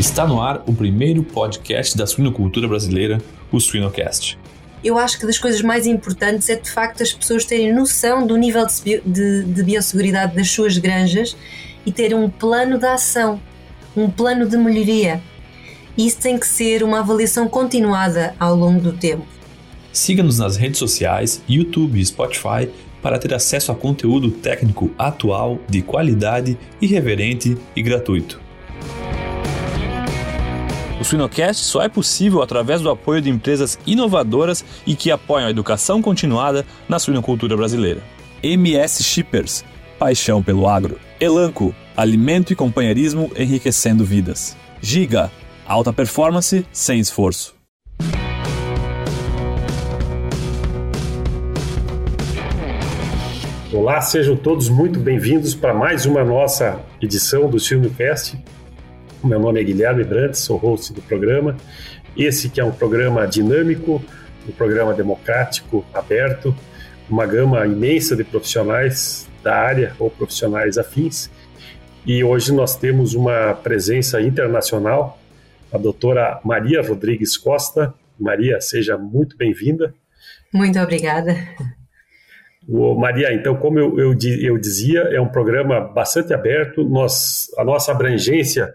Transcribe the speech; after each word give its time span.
Está 0.00 0.26
no 0.26 0.40
ar 0.40 0.62
o 0.66 0.72
primeiro 0.72 1.22
podcast 1.22 1.94
da 1.94 2.06
suinocultura 2.06 2.66
brasileira, 2.66 3.18
o 3.52 3.60
Suinocast. 3.60 4.38
Eu 4.82 4.96
acho 4.96 5.20
que 5.20 5.26
das 5.26 5.38
coisas 5.38 5.60
mais 5.60 5.86
importantes 5.86 6.48
é 6.48 6.56
de 6.56 6.70
facto 6.70 7.02
as 7.02 7.12
pessoas 7.12 7.44
terem 7.44 7.70
noção 7.70 8.26
do 8.26 8.34
nível 8.38 8.66
de, 8.66 9.02
de, 9.04 9.44
de 9.44 9.62
biosseguridade 9.62 10.34
das 10.34 10.50
suas 10.50 10.78
granjas 10.78 11.36
e 11.84 11.92
terem 11.92 12.16
um 12.16 12.30
plano 12.30 12.78
de 12.78 12.86
ação, 12.86 13.38
um 13.94 14.08
plano 14.08 14.48
de 14.48 14.56
melhoria. 14.56 15.20
Isso 15.98 16.16
tem 16.18 16.38
que 16.38 16.46
ser 16.46 16.82
uma 16.82 17.00
avaliação 17.00 17.46
continuada 17.46 18.34
ao 18.40 18.56
longo 18.56 18.80
do 18.80 18.94
tempo. 18.94 19.26
Siga-nos 19.92 20.38
nas 20.38 20.56
redes 20.56 20.78
sociais, 20.78 21.42
YouTube 21.46 22.00
e 22.00 22.06
Spotify 22.06 22.70
para 23.02 23.18
ter 23.18 23.34
acesso 23.34 23.70
a 23.70 23.74
conteúdo 23.74 24.30
técnico 24.30 24.90
atual, 24.96 25.58
de 25.68 25.82
qualidade, 25.82 26.56
irreverente 26.80 27.54
e 27.76 27.82
gratuito. 27.82 28.48
O 31.00 31.04
Suinocast 31.04 31.64
só 31.64 31.80
é 31.80 31.88
possível 31.88 32.42
através 32.42 32.82
do 32.82 32.90
apoio 32.90 33.22
de 33.22 33.30
empresas 33.30 33.78
inovadoras 33.86 34.62
e 34.86 34.94
que 34.94 35.10
apoiam 35.10 35.46
a 35.46 35.50
educação 35.50 36.02
continuada 36.02 36.66
na 36.86 36.98
suinocultura 36.98 37.56
brasileira. 37.56 38.02
MS 38.42 39.02
Shippers, 39.02 39.64
paixão 39.98 40.42
pelo 40.42 40.68
agro. 40.68 41.00
Elanco, 41.18 41.74
alimento 41.96 42.52
e 42.52 42.56
companheirismo 42.56 43.32
enriquecendo 43.34 44.04
vidas. 44.04 44.54
Giga, 44.82 45.32
alta 45.66 45.90
performance 45.90 46.66
sem 46.70 47.00
esforço. 47.00 47.54
Olá, 53.72 54.02
sejam 54.02 54.36
todos 54.36 54.68
muito 54.68 54.98
bem-vindos 54.98 55.54
para 55.54 55.72
mais 55.72 56.04
uma 56.04 56.22
nossa 56.22 56.78
edição 57.00 57.48
do 57.48 57.58
Suinocast. 57.58 58.36
Meu 59.22 59.38
nome 59.38 59.60
é 59.60 59.64
Guilherme 59.64 60.02
Brandt, 60.02 60.38
sou 60.38 60.56
host 60.56 60.94
do 60.94 61.02
programa. 61.02 61.54
Esse 62.16 62.48
que 62.48 62.58
é 62.58 62.64
um 62.64 62.72
programa 62.72 63.26
dinâmico, 63.26 64.02
um 64.48 64.52
programa 64.52 64.94
democrático, 64.94 65.84
aberto, 65.92 66.56
uma 67.08 67.26
gama 67.26 67.66
imensa 67.66 68.16
de 68.16 68.24
profissionais 68.24 69.28
da 69.42 69.54
área 69.54 69.94
ou 69.98 70.10
profissionais 70.10 70.78
afins. 70.78 71.30
E 72.06 72.24
hoje 72.24 72.50
nós 72.50 72.76
temos 72.76 73.12
uma 73.12 73.52
presença 73.52 74.22
internacional, 74.22 75.20
a 75.70 75.76
doutora 75.76 76.40
Maria 76.42 76.80
Rodrigues 76.80 77.36
Costa. 77.36 77.92
Maria, 78.18 78.58
seja 78.60 78.96
muito 78.96 79.36
bem-vinda. 79.36 79.94
Muito 80.50 80.78
obrigada. 80.78 81.36
O 82.68 82.94
Maria, 82.94 83.32
então, 83.32 83.56
como 83.56 83.78
eu, 83.78 83.98
eu, 83.98 84.16
eu, 84.40 84.58
dizia, 84.58 85.00
é 85.00 85.20
um 85.20 85.28
programa 85.28 85.80
bastante 85.80 86.32
aberto. 86.32 86.84
Nós, 86.84 87.50
a 87.56 87.64
nossa 87.64 87.90
abrangência 87.90 88.74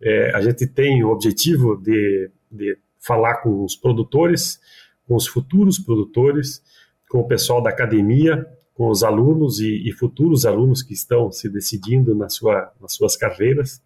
é, 0.00 0.34
a 0.34 0.40
gente 0.40 0.66
tem 0.66 1.04
o 1.04 1.10
objetivo 1.10 1.76
de, 1.76 2.30
de 2.50 2.78
falar 2.98 3.36
com 3.36 3.64
os 3.64 3.76
produtores, 3.76 4.58
com 5.06 5.14
os 5.14 5.26
futuros 5.26 5.78
produtores, 5.78 6.62
com 7.08 7.18
o 7.18 7.26
pessoal 7.28 7.62
da 7.62 7.70
academia, 7.70 8.46
com 8.74 8.88
os 8.88 9.02
alunos 9.02 9.60
e, 9.60 9.86
e 9.86 9.92
futuros 9.92 10.46
alunos 10.46 10.82
que 10.82 10.94
estão 10.94 11.30
se 11.30 11.48
decidindo 11.50 12.14
na 12.14 12.28
sua, 12.30 12.72
nas 12.80 12.94
suas 12.94 13.16
carreiras, 13.16 13.82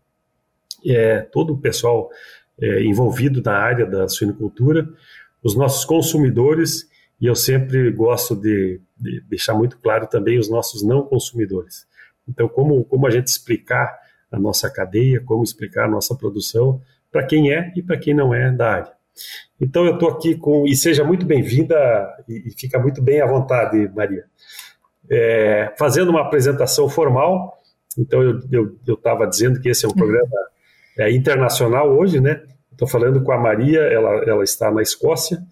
é, 0.86 1.20
todo 1.20 1.55
o 1.55 1.58
pessoal 1.58 2.10
é, 2.60 2.84
envolvido 2.84 3.42
na 3.42 3.56
área 3.56 3.86
da 3.86 4.06
suinocultura, 4.08 4.88
os 5.42 5.56
nossos 5.56 5.84
consumidores, 5.84 6.88
e 7.25 7.27
eu 7.27 7.34
sempre 7.34 7.91
gosto 7.91 8.36
de, 8.36 8.83
de 8.94 9.22
deixar 9.22 9.55
muito 9.55 9.78
claro 9.78 10.06
também 10.06 10.39
os 10.39 10.50
nossos 10.50 10.83
não 10.83 11.03
consumidores. 11.03 11.86
Então, 12.28 12.47
como, 12.47 12.84
como 12.84 13.06
a 13.06 13.11
gente 13.11 13.28
explicar 13.28 13.98
a 14.30 14.39
nossa 14.39 14.70
cadeia, 14.70 15.22
como 15.25 15.42
explicar 15.42 15.86
a 15.86 15.89
nossa 15.89 16.14
produção 16.14 16.83
para 17.11 17.25
quem 17.25 17.50
é 17.50 17.72
e 17.75 17.83
para 17.83 17.97
quem 17.97 18.12
não 18.12 18.34
é 18.34 18.52
da 18.52 18.70
área. 18.70 18.92
Então 19.58 19.86
eu 19.86 19.95
estou 19.95 20.11
aqui 20.11 20.36
com, 20.36 20.67
e 20.67 20.77
seja 20.77 21.02
muito 21.02 21.24
bem-vinda 21.24 21.74
e, 22.29 22.48
e, 22.48 22.51
fica 22.51 22.79
muito 22.79 23.01
bem 23.01 23.23
à 23.23 23.27
vontade, 23.27 23.90
Maria. 23.96 24.27
É, 25.11 25.73
fazendo 25.79 26.11
uma 26.11 26.20
apresentação 26.20 26.90
formal, 26.90 27.58
então 27.96 28.20
eu 28.52 28.77
estava 28.86 29.27
dizendo 29.27 29.63
que 29.63 29.70
esse 29.70 29.86
é 29.86 29.89
um 29.89 29.95
programa 29.95 30.29
é, 30.98 31.11
internacional 31.11 31.90
hoje, 31.90 32.20
né? 32.20 32.42
Estou 32.70 32.86
falando 32.86 33.23
com 33.23 33.33
a 33.33 33.39
Maria, 33.39 33.80
ela, 33.80 34.11
ela 34.29 34.45
está 34.45 34.70
na 34.70 34.83
Escócia. 34.83 35.42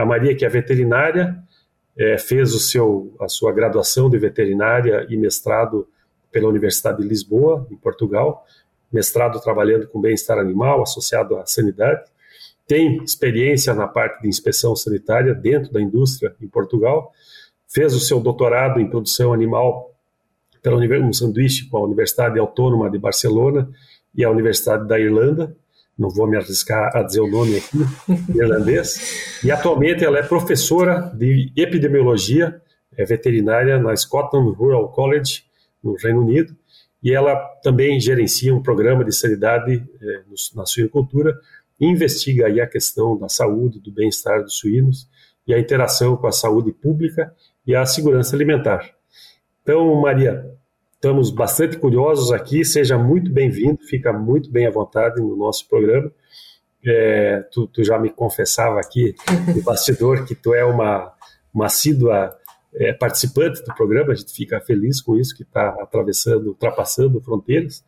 A 0.00 0.06
Maria, 0.06 0.34
que 0.34 0.44
é 0.44 0.48
veterinária, 0.48 1.36
é, 1.96 2.16
fez 2.16 2.54
o 2.54 2.58
seu, 2.58 3.14
a 3.20 3.28
sua 3.28 3.52
graduação 3.52 4.08
de 4.08 4.18
veterinária 4.18 5.06
e 5.10 5.16
mestrado 5.16 5.86
pela 6.32 6.48
Universidade 6.48 7.02
de 7.02 7.08
Lisboa, 7.08 7.66
em 7.70 7.76
Portugal, 7.76 8.44
mestrado 8.92 9.40
trabalhando 9.40 9.86
com 9.88 10.00
bem-estar 10.00 10.38
animal 10.38 10.82
associado 10.82 11.36
à 11.36 11.46
sanidade. 11.46 12.02
Tem 12.66 13.02
experiência 13.02 13.74
na 13.74 13.86
parte 13.86 14.22
de 14.22 14.28
inspeção 14.28 14.74
sanitária 14.74 15.34
dentro 15.34 15.72
da 15.72 15.80
indústria 15.80 16.34
em 16.40 16.48
Portugal. 16.48 17.12
Fez 17.68 17.94
o 17.94 18.00
seu 18.00 18.20
doutorado 18.20 18.80
em 18.80 18.88
produção 18.88 19.32
animal 19.32 19.94
pela 20.62 20.76
um 20.76 21.12
sanduíche 21.12 21.68
com 21.68 21.78
a 21.78 21.84
Universidade 21.84 22.38
Autônoma 22.38 22.90
de 22.90 22.98
Barcelona 22.98 23.68
e 24.14 24.24
a 24.24 24.30
Universidade 24.30 24.86
da 24.86 24.98
Irlanda. 24.98 25.56
Não 26.00 26.08
vou 26.08 26.26
me 26.26 26.36
arriscar 26.36 26.96
a 26.96 27.02
dizer 27.02 27.20
o 27.20 27.30
nome 27.30 27.58
aqui, 27.58 27.78
irlandês. 28.34 29.40
E 29.44 29.50
atualmente 29.52 30.04
ela 30.04 30.18
é 30.18 30.22
professora 30.22 31.12
de 31.14 31.52
epidemiologia 31.54 32.60
é 32.96 33.04
veterinária 33.04 33.78
na 33.78 33.94
Scotland 33.94 34.52
Rural 34.56 34.90
College 34.90 35.44
no 35.82 35.94
Reino 35.94 36.20
Unido, 36.20 36.56
e 37.02 37.14
ela 37.14 37.36
também 37.62 38.00
gerencia 38.00 38.54
um 38.54 38.62
programa 38.62 39.04
de 39.04 39.14
sanidade 39.14 39.82
eh, 40.02 40.22
na 40.54 40.66
suinocultura 40.66 41.38
investiga 41.80 42.46
aí 42.46 42.60
a 42.60 42.66
questão 42.66 43.16
da 43.16 43.28
saúde, 43.28 43.80
do 43.80 43.90
bem-estar 43.90 44.42
dos 44.42 44.58
suínos 44.58 45.08
e 45.46 45.54
a 45.54 45.58
interação 45.58 46.16
com 46.16 46.26
a 46.26 46.32
saúde 46.32 46.72
pública 46.72 47.34
e 47.66 47.74
a 47.74 47.86
segurança 47.86 48.36
alimentar. 48.36 48.94
Então, 49.62 49.94
Maria, 50.00 50.49
estamos 51.00 51.30
bastante 51.30 51.78
curiosos 51.78 52.30
aqui, 52.30 52.62
seja 52.62 52.98
muito 52.98 53.32
bem-vindo, 53.32 53.78
fica 53.88 54.12
muito 54.12 54.50
bem 54.50 54.66
à 54.66 54.70
vontade 54.70 55.18
no 55.18 55.34
nosso 55.34 55.66
programa. 55.66 56.12
É, 56.84 57.42
tu, 57.50 57.66
tu, 57.66 57.82
já 57.82 57.98
me 57.98 58.10
confessava 58.10 58.78
aqui 58.78 59.14
no 59.56 59.62
bastidor 59.62 60.26
que 60.26 60.34
tu 60.34 60.52
é 60.52 60.62
uma, 60.62 61.10
uma 61.54 61.66
assídua 61.66 62.36
é, 62.74 62.92
participante 62.92 63.64
do 63.64 63.74
programa, 63.74 64.12
a 64.12 64.14
gente 64.14 64.34
fica 64.34 64.60
feliz 64.60 65.00
com 65.00 65.16
isso, 65.16 65.34
que 65.34 65.42
está 65.42 65.70
atravessando, 65.80 66.48
ultrapassando 66.48 67.18
fronteiras. 67.22 67.82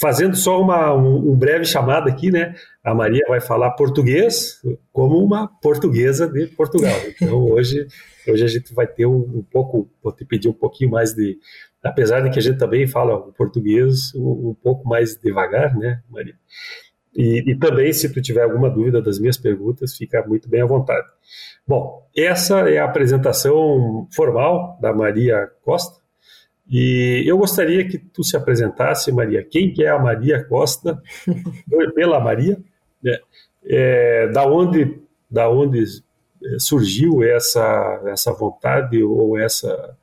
Fazendo 0.00 0.36
só 0.36 0.60
uma, 0.60 0.94
um, 0.94 1.32
um, 1.32 1.36
breve 1.36 1.64
chamado 1.64 2.08
aqui, 2.08 2.30
né? 2.30 2.54
A 2.84 2.94
Maria 2.94 3.24
vai 3.26 3.40
falar 3.40 3.72
português 3.72 4.62
como 4.92 5.18
uma 5.18 5.48
portuguesa 5.60 6.28
de 6.28 6.46
Portugal. 6.46 6.96
Então 7.20 7.42
hoje, 7.50 7.84
hoje 8.28 8.44
a 8.44 8.46
gente 8.46 8.72
vai 8.72 8.86
ter 8.86 9.06
um, 9.06 9.18
um 9.18 9.42
pouco, 9.42 9.90
vou 10.00 10.12
te 10.12 10.24
pedir 10.24 10.48
um 10.48 10.52
pouquinho 10.52 10.92
mais 10.92 11.12
de, 11.14 11.36
apesar 11.82 12.20
de 12.20 12.30
que 12.30 12.38
a 12.38 12.42
gente 12.42 12.58
também 12.58 12.86
fala 12.86 13.14
o 13.16 13.32
português 13.32 14.14
um, 14.14 14.54
pouco 14.62 14.88
mais 14.88 15.16
devagar, 15.16 15.76
né, 15.76 16.02
Maria? 16.08 16.34
E, 17.14 17.50
e, 17.50 17.58
também, 17.58 17.92
se 17.92 18.12
tu 18.12 18.20
tiver 18.20 18.42
alguma 18.42 18.70
dúvida 18.70 19.02
das 19.02 19.18
minhas 19.18 19.36
perguntas, 19.36 19.96
fica 19.96 20.24
muito 20.26 20.48
bem 20.48 20.62
à 20.62 20.66
vontade. 20.66 21.06
Bom, 21.66 22.06
essa 22.16 22.60
é 22.70 22.78
a 22.78 22.84
apresentação 22.84 24.06
formal 24.14 24.78
da 24.80 24.92
Maria 24.92 25.50
Costa. 25.62 26.00
E 26.70 27.24
eu 27.26 27.38
gostaria 27.38 27.88
que 27.88 27.98
tu 27.98 28.22
se 28.22 28.36
apresentasse, 28.36 29.10
Maria. 29.10 29.42
Quem 29.42 29.72
que 29.72 29.82
é 29.82 29.88
a 29.88 29.98
Maria 29.98 30.44
Costa? 30.44 31.00
Pela 31.94 32.20
Maria. 32.20 32.58
Né? 33.02 33.18
É, 33.64 34.28
da 34.28 34.46
onde, 34.46 35.00
da 35.30 35.50
onde 35.50 35.82
é, 35.82 36.58
surgiu 36.58 37.22
essa, 37.22 38.02
essa 38.06 38.32
vontade 38.32 39.02
ou 39.02 39.38
essa, 39.38 39.96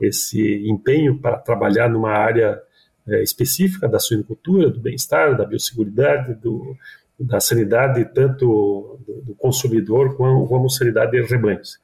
esse 0.00 0.68
empenho 0.68 1.18
para 1.18 1.38
trabalhar 1.38 1.88
numa 1.88 2.12
área 2.12 2.60
é, 3.06 3.22
específica 3.22 3.88
da 3.88 3.98
suinocultura, 3.98 4.70
do 4.70 4.80
bem-estar, 4.80 5.36
da 5.36 5.44
biosseguridade, 5.44 6.34
do, 6.34 6.76
da 7.18 7.40
sanidade 7.40 8.04
tanto 8.14 8.98
do, 9.06 9.22
do 9.22 9.34
consumidor 9.34 10.16
como, 10.16 10.46
como 10.46 10.68
sanidade 10.68 11.12
de 11.12 11.22
rebanhos. 11.22 11.78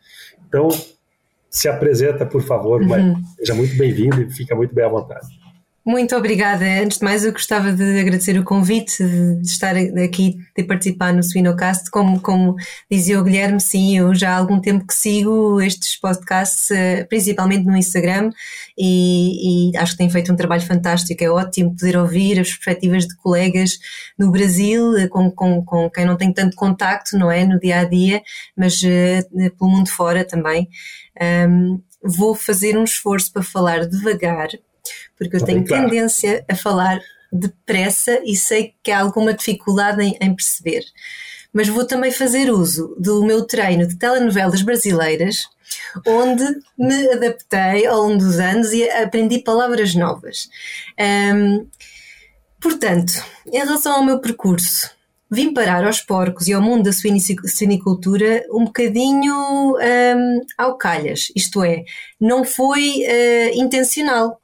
Então, 0.47 0.69
se 1.51 1.69
apresenta, 1.69 2.27
por 2.27 2.43
favor, 2.43 2.83
uhum. 2.83 3.15
seja 3.37 3.55
muito 3.55 3.77
bem-vindo 3.77 4.21
e 4.23 4.31
fica 4.31 4.55
muito 4.55 4.75
bem 4.75 4.85
à 4.85 4.89
vontade. 4.89 5.27
Muito 5.87 6.17
obrigada. 6.17 6.65
Antes 6.65 6.97
de 6.97 7.05
mais, 7.05 7.27
eu 7.27 7.33
gostava 7.33 7.71
de 7.71 8.01
agradecer 8.01 8.39
o 8.39 8.43
convite 8.43 9.05
de 9.05 9.47
estar 9.47 9.77
aqui, 9.77 10.39
de 10.57 10.65
participar 10.65 11.13
no 11.13 11.23
Suinocast. 11.23 11.91
Como, 11.91 12.19
como 12.23 12.57
dizia 12.91 13.21
o 13.21 13.23
Guilherme, 13.23 13.61
sim, 13.61 13.99
eu 13.99 14.15
já 14.15 14.33
há 14.33 14.39
algum 14.39 14.59
tempo 14.59 14.87
que 14.87 14.95
sigo 14.95 15.61
estes 15.61 15.95
podcasts, 16.01 16.71
eh, 16.71 17.05
principalmente 17.05 17.67
no 17.67 17.77
Instagram, 17.77 18.31
e, 18.79 19.73
e 19.73 19.77
acho 19.77 19.93
que 19.93 19.99
tem 19.99 20.09
feito 20.09 20.33
um 20.33 20.37
trabalho 20.37 20.63
fantástico. 20.63 21.23
É 21.23 21.29
ótimo 21.29 21.77
poder 21.77 21.99
ouvir 21.99 22.41
as 22.41 22.49
perspectivas 22.49 23.07
de 23.07 23.15
colegas 23.17 23.79
no 24.19 24.31
Brasil, 24.33 24.97
eh, 24.97 25.07
com, 25.09 25.31
com, 25.31 25.63
com 25.63 25.91
quem 25.91 26.07
não 26.07 26.17
tem 26.17 26.33
tanto 26.33 26.57
contacto, 26.57 27.19
não 27.19 27.31
é, 27.31 27.45
no 27.45 27.61
dia 27.61 27.81
a 27.81 27.85
dia, 27.85 28.23
mas 28.57 28.81
uh, 28.83 29.51
pelo 29.59 29.71
mundo 29.71 29.91
fora 29.91 30.25
também. 30.25 30.67
Um, 31.47 31.79
vou 32.03 32.35
fazer 32.35 32.79
um 32.79 32.85
esforço 32.85 33.31
para 33.31 33.43
falar 33.43 33.87
devagar 33.87 34.49
porque 35.19 35.37
eu 35.37 35.45
tenho 35.45 35.65
claro. 35.65 35.85
tendência 35.85 36.45
a 36.49 36.55
falar 36.55 37.01
depressa 37.33 38.21
e 38.25 38.37
sei 38.37 38.75
que 38.83 38.91
há 38.91 39.01
alguma 39.01 39.35
dificuldade 39.35 40.03
em, 40.03 40.17
em 40.21 40.35
perceber. 40.35 40.85
Mas 41.53 41.69
vou 41.69 41.87
também 41.87 42.11
fazer 42.11 42.51
uso 42.51 42.97
do 42.99 43.25
meu 43.25 43.45
treino 43.47 43.87
de 43.87 43.97
telenovelas 43.97 44.63
brasileiras, 44.63 45.45
onde 46.07 46.45
me 46.79 47.09
adaptei 47.13 47.87
ao 47.87 48.03
longo 48.03 48.19
dos 48.19 48.39
anos 48.39 48.73
e 48.73 48.89
aprendi 48.91 49.39
palavras 49.39 49.95
novas. 49.95 50.49
Um, 50.99 51.67
portanto, 52.61 53.13
em 53.47 53.59
relação 53.59 53.95
ao 53.95 54.05
meu 54.05 54.21
percurso, 54.21 54.91
vim 55.31 55.53
parar 55.53 55.85
aos 55.85 56.01
porcos 56.01 56.47
e 56.49 56.53
ao 56.53 56.63
mundo 56.63 56.85
da 56.85 56.93
suinicultura 56.93 58.45
um 58.51 58.65
bocadinho 58.65 59.77
um, 59.77 60.41
ao 60.57 60.77
calhas, 60.77 61.33
isto 61.35 61.63
é, 61.63 61.85
não 62.21 62.45
foi 62.45 63.05
uh, 63.05 63.61
intencional. 63.61 64.41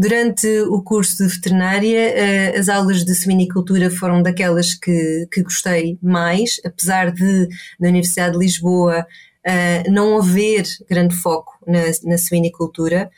Durante 0.00 0.46
o 0.60 0.80
curso 0.80 1.26
de 1.26 1.34
veterinária, 1.34 2.14
uh, 2.14 2.58
as 2.60 2.68
aulas 2.68 3.04
de 3.04 3.12
suinicultura 3.16 3.90
foram 3.90 4.22
daquelas 4.22 4.72
que, 4.72 5.26
que 5.32 5.42
gostei 5.42 5.98
mais, 6.00 6.60
apesar 6.64 7.10
de 7.10 7.48
na 7.80 7.88
Universidade 7.88 8.34
de 8.34 8.38
Lisboa 8.38 9.04
uh, 9.04 9.90
não 9.90 10.16
haver 10.16 10.68
grande 10.88 11.16
foco 11.16 11.58
na, 11.66 11.80
na 12.04 12.16
suinicultura 12.16 13.10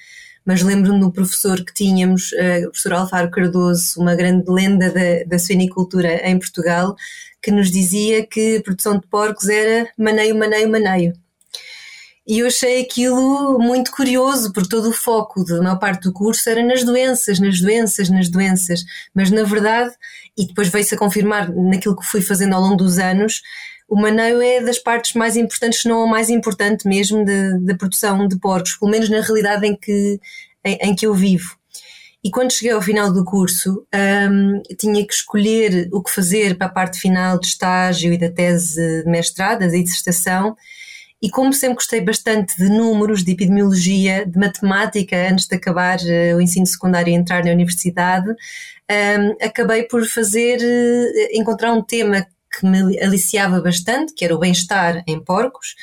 mas 0.43 0.63
lembro-me 0.63 1.01
do 1.01 1.13
professor 1.13 1.63
que 1.63 1.75
tínhamos, 1.75 2.33
uh, 2.33 2.67
o 2.67 2.71
professor 2.71 2.95
Alfaro 2.95 3.31
Cardoso, 3.31 4.01
uma 4.01 4.15
grande 4.15 4.51
lenda 4.51 4.91
da, 4.91 5.25
da 5.27 5.39
suinicultura 5.39 6.27
em 6.27 6.39
Portugal, 6.39 6.97
que 7.43 7.51
nos 7.51 7.71
dizia 7.71 8.27
que 8.27 8.57
a 8.57 8.63
produção 8.63 8.99
de 8.99 9.07
porcos 9.07 9.51
era 9.51 9.87
maneio, 9.99 10.35
maneio, 10.35 10.71
maneio. 10.71 11.13
E 12.27 12.41
eu 12.41 12.47
achei 12.47 12.83
aquilo 12.83 13.59
muito 13.59 13.91
curioso, 13.91 14.53
porque 14.53 14.69
todo 14.69 14.91
o 14.91 14.93
foco 14.93 15.45
da 15.45 15.63
maior 15.63 15.79
parte 15.79 16.03
do 16.03 16.13
curso 16.13 16.49
era 16.49 16.63
nas 16.63 16.85
doenças, 16.85 17.41
nas 17.41 17.61
doenças, 17.61 18.09
nas 18.09 18.29
doenças. 18.29 18.85
Mas 19.15 19.31
na 19.31 19.43
verdade, 19.43 19.91
e 20.37 20.47
depois 20.47 20.69
veio-se 20.69 20.95
a 20.95 20.99
confirmar 20.99 21.51
naquilo 21.53 21.97
que 21.97 22.07
fui 22.07 22.21
fazendo 22.21 22.55
ao 22.55 22.61
longo 22.61 22.77
dos 22.77 22.99
anos, 22.99 23.43
o 23.89 24.01
maneio 24.01 24.41
é 24.41 24.63
das 24.63 24.79
partes 24.79 25.15
mais 25.15 25.37
importantes, 25.37 25.83
se 25.83 25.89
não 25.89 26.05
a 26.05 26.07
mais 26.07 26.31
importante 26.31 26.87
mesmo, 26.87 27.25
da 27.61 27.75
produção 27.75 28.29
de 28.29 28.39
porcos, 28.39 28.77
pelo 28.77 28.91
menos 28.91 29.09
na 29.09 29.21
realidade 29.21 29.67
em 29.67 29.77
que, 29.77 30.21
em, 30.65 30.79
em, 30.81 30.95
que 30.95 31.07
eu 31.07 31.13
vivo. 31.13 31.57
E 32.23 32.31
quando 32.31 32.53
cheguei 32.53 32.71
ao 32.71 32.81
final 32.81 33.13
do 33.13 33.25
curso, 33.25 33.85
um, 34.31 34.63
tinha 34.79 35.05
que 35.05 35.13
escolher 35.13 35.89
o 35.93 36.01
que 36.01 36.13
fazer 36.13 36.57
para 36.57 36.69
a 36.69 36.71
parte 36.71 37.01
final 37.01 37.41
de 37.41 37.49
estágio 37.49 38.13
e 38.13 38.19
da 38.19 38.31
tese 38.31 39.03
de 39.03 39.11
mestrado, 39.11 39.61
da 39.61 39.67
dissertação, 39.67 40.55
e 41.23 41.31
como 41.31 41.53
sempre 41.53 41.77
gostei 41.77 42.01
bastante 42.01 42.57
de 42.57 42.69
números, 42.69 43.23
de 43.23 43.33
epidemiologia, 43.33 44.25
de 44.27 44.39
matemática, 44.39 45.29
antes 45.31 45.47
de 45.47 45.57
acabar 45.57 45.99
uh, 45.99 46.37
o 46.37 46.41
ensino 46.41 46.67
secundário 46.67 47.11
e 47.11 47.15
entrar 47.15 47.45
na 47.45 47.53
universidade, 47.53 48.29
um, 48.31 49.37
acabei 49.45 49.85
por 49.85 50.05
fazer, 50.07 50.59
uh, 50.59 51.39
encontrar 51.39 51.73
um 51.73 51.83
tema 51.83 52.27
que 52.59 52.67
me 52.67 53.01
aliciava 53.01 53.61
bastante, 53.61 54.13
que 54.13 54.25
era 54.25 54.35
o 54.35 54.39
bem-estar 54.39 55.05
em 55.07 55.23
porcos, 55.23 55.77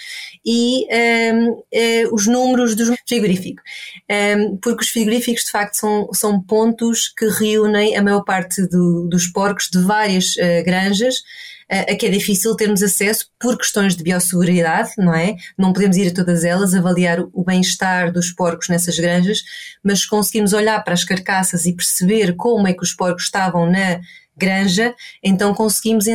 e 0.45 0.86
um, 1.34 1.51
uh, 1.51 1.66
eh, 1.72 2.07
os 2.12 2.28
números 2.28 2.75
dos 2.75 2.89
frigoríficos. 3.07 3.63
Um, 4.10 4.57
porque 4.57 4.84
os 4.84 4.89
frigoríficos, 4.89 5.45
de 5.45 5.51
facto, 5.51 5.75
são, 5.75 6.10
são 6.13 6.42
pontos 6.42 7.07
que 7.07 7.25
reúnem 7.28 7.95
a 7.95 8.04
maior 8.04 8.24
parte 8.24 8.68
do, 8.68 9.07
dos 9.07 9.28
porcos 9.28 9.69
de 9.69 9.81
várias 9.84 10.36
uh, 10.36 10.63
granjas, 10.66 11.24
a 11.69 11.95
que 11.95 12.05
é 12.05 12.09
difícil 12.09 12.55
termos 12.55 12.81
acesso 12.81 13.29
por 13.39 13.57
questões 13.57 13.95
de 13.95 14.03
biosseguridade, 14.03 14.91
não 14.97 15.13
é? 15.13 15.35
Não 15.57 15.73
podemos 15.73 15.97
ir 15.97 16.09
a 16.09 16.13
todas 16.13 16.43
elas, 16.43 16.73
avaliar 16.73 17.19
o 17.33 17.43
bem-estar 17.43 18.11
dos 18.11 18.31
porcos 18.31 18.69
nessas 18.69 18.97
granjas, 18.97 19.43
mas 19.83 20.05
conseguimos 20.05 20.53
olhar 20.53 20.81
para 20.83 20.93
as 20.93 21.03
carcaças 21.03 21.65
e 21.65 21.73
perceber 21.73 22.35
como 22.35 22.67
é 22.67 22.73
que 22.73 22.83
os 22.83 22.93
porcos 22.93 23.23
estavam 23.23 23.69
na 23.69 23.99
granja, 24.37 24.95
então 25.21 25.53
conseguimos 25.53 26.05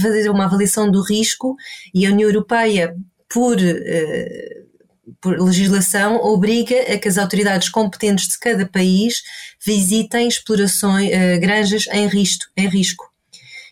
fazer 0.00 0.30
uma 0.30 0.44
avaliação 0.44 0.90
do 0.90 1.02
risco 1.02 1.56
e 1.92 2.06
a 2.06 2.10
União 2.10 2.28
Europeia, 2.28 2.96
por, 3.28 3.56
uh, 3.56 5.12
por 5.20 5.40
legislação, 5.40 6.16
obriga 6.16 6.76
a 6.92 6.98
que 6.98 7.08
as 7.08 7.18
autoridades 7.18 7.68
competentes 7.68 8.28
de 8.28 8.38
cada 8.38 8.66
país 8.66 9.22
visitem 9.64 10.28
explorações, 10.28 11.08
uh, 11.08 11.40
granjas 11.40 11.86
em 11.90 12.06
risco, 12.06 12.44
em 12.56 12.68
risco. 12.68 13.10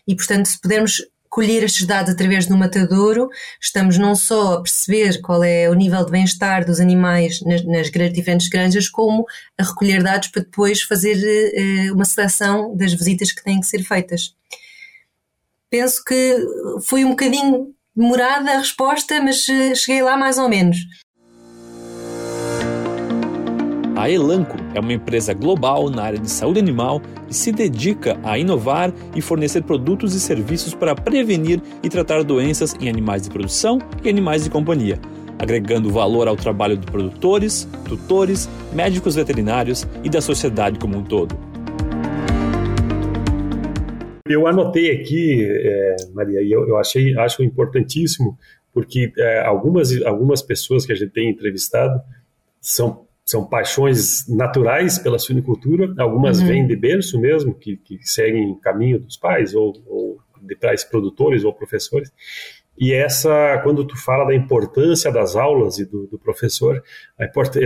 E, 0.07 0.15
portanto, 0.15 0.47
se 0.47 0.59
pudermos 0.59 1.01
colher 1.31 1.63
estes 1.63 1.87
dados 1.87 2.13
através 2.13 2.45
do 2.45 2.57
matadouro, 2.57 3.29
estamos 3.59 3.97
não 3.97 4.13
só 4.13 4.55
a 4.55 4.61
perceber 4.61 5.21
qual 5.21 5.41
é 5.41 5.69
o 5.69 5.73
nível 5.73 6.05
de 6.05 6.11
bem-estar 6.11 6.65
dos 6.65 6.81
animais 6.81 7.41
nas, 7.41 7.63
nas, 7.63 7.89
diferentes 7.89 8.49
granjas, 8.49 8.89
como 8.89 9.25
a 9.57 9.63
recolher 9.63 10.03
dados 10.03 10.27
para 10.27 10.43
depois 10.43 10.81
fazer 10.81 11.15
uh, 11.15 11.95
uma 11.95 12.03
seleção 12.03 12.75
das 12.75 12.93
visitas 12.93 13.31
que 13.31 13.41
têm 13.41 13.61
que 13.61 13.65
ser 13.65 13.81
feitas. 13.81 14.35
Penso 15.69 16.03
que 16.03 16.37
foi 16.83 17.05
um 17.05 17.11
bocadinho 17.11 17.73
demorada 17.95 18.51
a 18.51 18.57
resposta, 18.57 19.21
mas 19.21 19.47
uh, 19.47 19.73
cheguei 19.73 20.03
lá 20.03 20.17
mais 20.17 20.37
ou 20.37 20.49
menos. 20.49 20.79
A 23.95 24.09
Elanco 24.09 24.55
é 24.73 24.79
uma 24.79 24.93
empresa 24.93 25.33
global 25.33 25.89
na 25.89 26.03
área 26.03 26.17
de 26.17 26.29
saúde 26.29 26.59
animal 26.59 27.01
e 27.29 27.33
se 27.33 27.51
dedica 27.51 28.17
a 28.23 28.37
inovar 28.37 28.93
e 29.13 29.21
fornecer 29.21 29.63
produtos 29.63 30.15
e 30.15 30.19
serviços 30.19 30.73
para 30.73 30.95
prevenir 30.95 31.61
e 31.83 31.89
tratar 31.89 32.23
doenças 32.23 32.73
em 32.79 32.87
animais 32.87 33.23
de 33.23 33.29
produção 33.29 33.79
e 34.01 34.09
animais 34.09 34.45
de 34.45 34.49
companhia, 34.49 34.97
agregando 35.37 35.89
valor 35.89 36.27
ao 36.29 36.37
trabalho 36.37 36.77
de 36.77 36.85
produtores, 36.87 37.67
tutores, 37.85 38.49
médicos 38.73 39.15
veterinários 39.15 39.85
e 40.03 40.09
da 40.09 40.21
sociedade 40.21 40.79
como 40.79 40.97
um 40.97 41.03
todo. 41.03 41.37
Eu 44.25 44.47
anotei 44.47 44.89
aqui, 44.91 45.45
é, 45.45 45.95
Maria, 46.13 46.41
e 46.41 46.49
eu, 46.49 46.65
eu, 46.65 46.77
achei, 46.77 47.17
acho 47.19 47.43
importantíssimo, 47.43 48.37
porque 48.73 49.11
é, 49.17 49.41
algumas, 49.41 50.01
algumas 50.03 50.41
pessoas 50.41 50.85
que 50.85 50.93
a 50.93 50.95
gente 50.95 51.11
tem 51.11 51.29
entrevistado 51.29 51.99
são 52.61 53.10
são 53.31 53.45
paixões 53.47 54.27
naturais 54.27 54.99
pela 54.99 55.17
suinicultura, 55.17 55.93
algumas 55.97 56.39
uhum. 56.39 56.47
vêm 56.47 56.67
de 56.67 56.75
berço 56.75 57.19
mesmo, 57.19 57.55
que, 57.55 57.77
que 57.77 57.97
seguem 58.01 58.59
caminho 58.59 58.99
dos 58.99 59.15
pais, 59.15 59.55
ou, 59.55 59.73
ou 59.87 60.19
de 60.41 60.55
pais 60.55 60.83
produtores 60.83 61.45
ou 61.45 61.53
professores. 61.53 62.11
E 62.77 62.93
essa, 62.93 63.59
quando 63.63 63.85
tu 63.85 63.95
fala 63.95 64.25
da 64.25 64.35
importância 64.35 65.11
das 65.11 65.35
aulas 65.35 65.77
e 65.79 65.85
do, 65.85 66.07
do 66.07 66.19
professor, 66.19 66.83
a, 67.17 67.25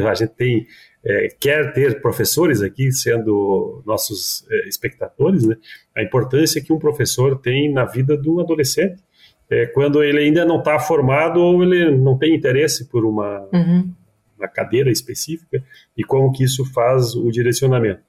a 0.10 0.14
gente 0.14 0.34
tem, 0.36 0.68
é, 1.04 1.30
quer 1.40 1.74
ter 1.74 2.00
professores 2.00 2.62
aqui 2.62 2.92
sendo 2.92 3.82
nossos 3.88 4.46
é, 4.52 4.68
espectadores, 4.68 5.46
né? 5.46 5.56
a 5.96 6.04
importância 6.04 6.62
que 6.62 6.72
um 6.72 6.80
professor 6.80 7.40
tem 7.40 7.72
na 7.74 7.86
vida 7.86 8.16
do 8.16 8.40
adolescente, 8.40 9.02
é, 9.50 9.66
quando 9.68 10.04
ele 10.04 10.20
ainda 10.20 10.46
não 10.46 10.60
está 10.60 10.78
formado 10.80 11.40
ou 11.40 11.64
ele 11.64 11.90
não 11.92 12.18
tem 12.18 12.36
interesse 12.36 12.90
por 12.90 13.04
uma, 13.06 13.48
uhum 13.52 13.92
na 14.40 14.48
cadeira 14.48 14.92
específica 14.92 15.64
e 15.98 16.04
como 16.04 16.32
que 16.32 16.44
isso 16.44 16.66
faz 16.74 17.16
o 17.16 17.30
direcionamento. 17.32 18.02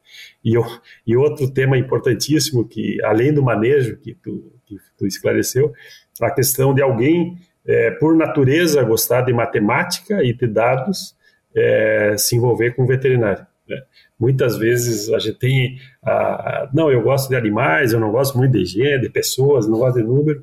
E, 0.45 0.55
eu, 0.55 0.65
e 1.07 1.17
outro 1.17 1.51
tema 1.51 1.79
importantíssimo 1.79 2.67
que, 2.67 3.03
além 3.05 3.33
do 3.33 3.43
manejo 3.43 3.97
que 3.97 4.15
tu, 4.15 4.53
que 4.65 4.77
tu 4.97 5.07
esclareceu, 5.07 5.73
a 6.21 6.31
questão 6.31 6.75
de 6.75 6.83
alguém, 6.83 7.37
é, 7.67 7.91
por 7.93 8.17
natureza, 8.17 8.83
gostar 8.83 9.23
de 9.23 9.33
matemática 9.33 10.23
e 10.23 10.33
de 10.33 10.47
dados, 10.47 11.17
é, 11.55 12.17
se 12.19 12.37
envolver 12.37 12.75
com 12.75 12.87
veterinário. 12.87 13.47
Né? 13.69 13.83
Muitas 14.19 14.57
vezes 14.57 15.11
a 15.11 15.19
gente 15.19 15.39
tem, 15.39 15.79
a, 16.03 16.69
não, 16.73 16.91
eu 16.91 17.03
gosto 17.03 17.29
de 17.29 17.37
animais, 17.37 17.93
eu 17.93 18.01
não 18.01 18.11
gosto 18.11 18.39
muito 18.39 18.53
de 18.53 18.63
higiene, 18.63 19.03
de 19.03 19.11
pessoas, 19.11 19.69
não 19.69 19.79
gosto 19.79 19.97
de 19.97 20.05
número, 20.05 20.41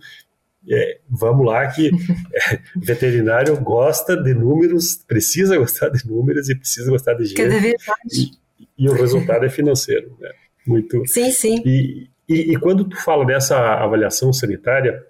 é, 0.70 1.00
vamos 1.10 1.46
lá 1.46 1.68
que 1.68 1.90
é, 2.34 2.60
veterinário 2.76 3.60
gosta 3.60 4.16
de 4.16 4.34
números, 4.34 5.04
precisa 5.08 5.58
gostar 5.58 5.90
de 5.90 6.08
números 6.08 6.50
e 6.50 6.56
precisa 6.56 6.90
gostar 6.90 7.14
de 7.16 7.34
mais. 7.36 8.14
E, 8.14 8.32
e 8.78 8.90
o 8.90 8.94
resultado 8.94 9.46
é 9.46 9.50
financeiro, 9.50 10.16
né? 10.20 10.30
Muito. 10.66 11.06
Sim, 11.06 11.32
sim. 11.32 11.62
E, 11.66 12.08
e, 12.28 12.54
e, 12.54 12.56
quando 12.58 12.86
tu 12.86 12.96
fala 12.96 13.26
dessa 13.26 13.58
avaliação 13.58 14.32
sanitária, 14.32 15.06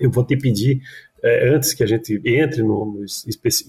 eu 0.00 0.10
vou 0.10 0.24
te 0.24 0.36
pedir, 0.36 0.80
é, 1.22 1.50
antes 1.50 1.74
que 1.74 1.82
a 1.82 1.86
gente 1.86 2.20
entre 2.24 2.62
no, 2.62 2.86
no 2.86 3.04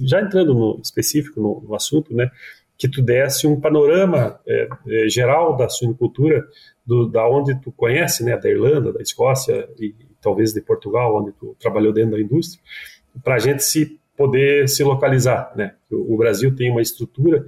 já 0.02 0.22
entrando 0.22 0.54
no 0.54 0.80
específico 0.82 1.42
no, 1.42 1.62
no, 1.68 1.76
assunto, 1.76 2.16
né, 2.16 2.32
que 2.78 2.88
tu 2.88 3.02
desse 3.02 3.46
um 3.46 3.60
panorama 3.60 4.40
é, 4.48 4.70
é, 4.88 5.10
geral 5.10 5.58
da 5.58 5.68
suinicultura, 5.68 6.48
do, 6.86 7.10
da 7.10 7.28
onde 7.28 7.60
tu 7.60 7.72
conhece, 7.72 8.24
né, 8.24 8.38
da 8.38 8.50
Irlanda, 8.50 8.94
da 8.94 9.02
Escócia 9.02 9.68
e 9.78 9.94
talvez 10.22 10.54
de 10.54 10.62
Portugal, 10.62 11.16
onde 11.16 11.32
tu 11.34 11.56
trabalhou 11.60 11.94
dentro 11.94 12.12
da 12.12 12.20
indústria, 12.20 12.62
para 13.24 13.36
a 13.36 13.40
gente 13.40 13.64
se 13.64 14.00
poder 14.16 14.68
se 14.68 14.84
localizar, 14.84 15.54
né? 15.56 15.76
O 15.90 16.18
Brasil 16.18 16.54
tem 16.54 16.70
uma 16.70 16.82
estrutura, 16.82 17.46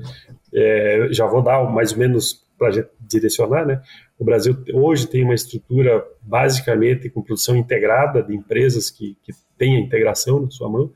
é, 0.53 1.07
já 1.11 1.25
vou 1.25 1.41
dar 1.41 1.63
mais 1.69 1.91
ou 1.91 1.97
menos 1.97 2.45
para 2.57 2.69
a 2.69 2.71
gente 2.71 2.89
direcionar, 2.99 3.65
né? 3.65 3.81
O 4.17 4.23
Brasil 4.23 4.55
hoje 4.73 5.07
tem 5.07 5.23
uma 5.23 5.33
estrutura 5.33 6.05
basicamente 6.21 7.09
com 7.09 7.21
produção 7.21 7.57
integrada 7.57 8.21
de 8.21 8.35
empresas 8.35 8.89
que, 8.89 9.17
que 9.23 9.33
têm 9.57 9.75
a 9.75 9.79
integração 9.79 10.41
na 10.41 10.49
sua 10.49 10.69
mão, 10.69 10.91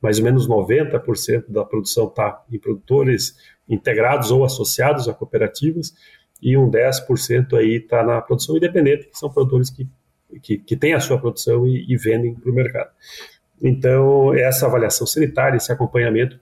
mais 0.00 0.18
ou 0.18 0.24
menos 0.24 0.48
90% 0.48 1.44
da 1.48 1.64
produção 1.64 2.06
está 2.06 2.44
em 2.50 2.58
produtores 2.58 3.36
integrados 3.68 4.30
ou 4.30 4.44
associados 4.44 5.08
a 5.08 5.12
cooperativas, 5.12 5.92
e 6.40 6.56
um 6.56 6.70
10% 6.70 7.52
aí 7.54 7.76
está 7.76 8.02
na 8.04 8.22
produção 8.22 8.56
independente, 8.56 9.08
que 9.08 9.18
são 9.18 9.28
produtores 9.28 9.70
que, 9.70 9.86
que, 10.42 10.58
que 10.58 10.76
têm 10.76 10.94
a 10.94 11.00
sua 11.00 11.18
produção 11.18 11.66
e, 11.66 11.84
e 11.88 11.96
vendem 11.96 12.34
para 12.34 12.50
o 12.50 12.54
mercado. 12.54 12.90
Então, 13.62 14.34
essa 14.34 14.66
avaliação 14.66 15.06
sanitária, 15.06 15.56
esse 15.56 15.72
acompanhamento, 15.72 16.38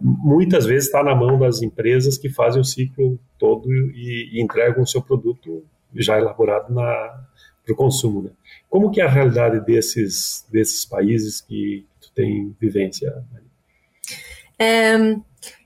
muitas 0.00 0.66
vezes 0.66 0.86
está 0.86 1.02
na 1.02 1.14
mão 1.14 1.38
das 1.38 1.62
empresas 1.62 2.18
que 2.18 2.28
fazem 2.28 2.60
o 2.60 2.64
ciclo 2.64 3.18
todo 3.38 3.72
e, 3.72 4.30
e 4.32 4.42
entregam 4.42 4.82
o 4.82 4.86
seu 4.86 5.02
produto 5.02 5.64
já 5.94 6.18
elaborado 6.18 6.72
para 6.72 7.72
o 7.72 7.74
consumo. 7.74 8.22
Né? 8.22 8.30
Como 8.68 8.90
que 8.90 9.00
é 9.00 9.04
a 9.04 9.08
realidade 9.08 9.64
desses, 9.64 10.46
desses 10.50 10.84
países 10.84 11.40
que 11.40 11.86
tu 12.00 12.12
tem 12.12 12.54
vivência? 12.60 13.24
Um, 14.60 15.22